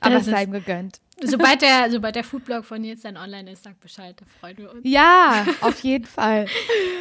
Aber 0.00 0.16
es 0.16 0.26
sei 0.26 0.42
ihm 0.44 0.50
gegönnt. 0.50 1.00
sobald, 1.22 1.62
der, 1.62 1.90
sobald 1.90 2.16
der 2.16 2.22
Foodblog 2.22 2.66
von 2.66 2.82
Nils 2.82 3.00
dann 3.00 3.16
online 3.16 3.50
ist, 3.50 3.64
sag 3.64 3.80
Bescheid. 3.80 4.14
Da 4.20 4.26
freuen 4.40 4.58
wir 4.58 4.70
uns. 4.72 4.80
Ja, 4.84 5.46
auf 5.62 5.80
jeden 5.80 6.04
Fall. 6.04 6.44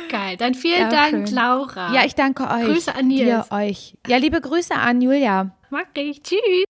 Geil. 0.09 0.37
Dann 0.37 0.53
vielen 0.53 0.83
Ja, 0.83 0.89
Dank, 0.89 1.27
schön. 1.27 1.35
Laura. 1.35 1.93
Ja, 1.93 2.05
ich 2.05 2.15
danke 2.15 2.43
euch. 2.49 2.63
Grüße 2.63 2.95
an 2.95 3.09
Nils. 3.09 3.19
Dir, 3.19 3.45
euch. 3.49 3.97
Ja, 4.07 4.15
liebe 4.15 4.39
Grüße 4.39 4.73
an 4.75 5.01
Julia. 5.01 5.51
Mag 5.71 5.87
ich. 5.95 6.23
Tschüss. 6.23 6.68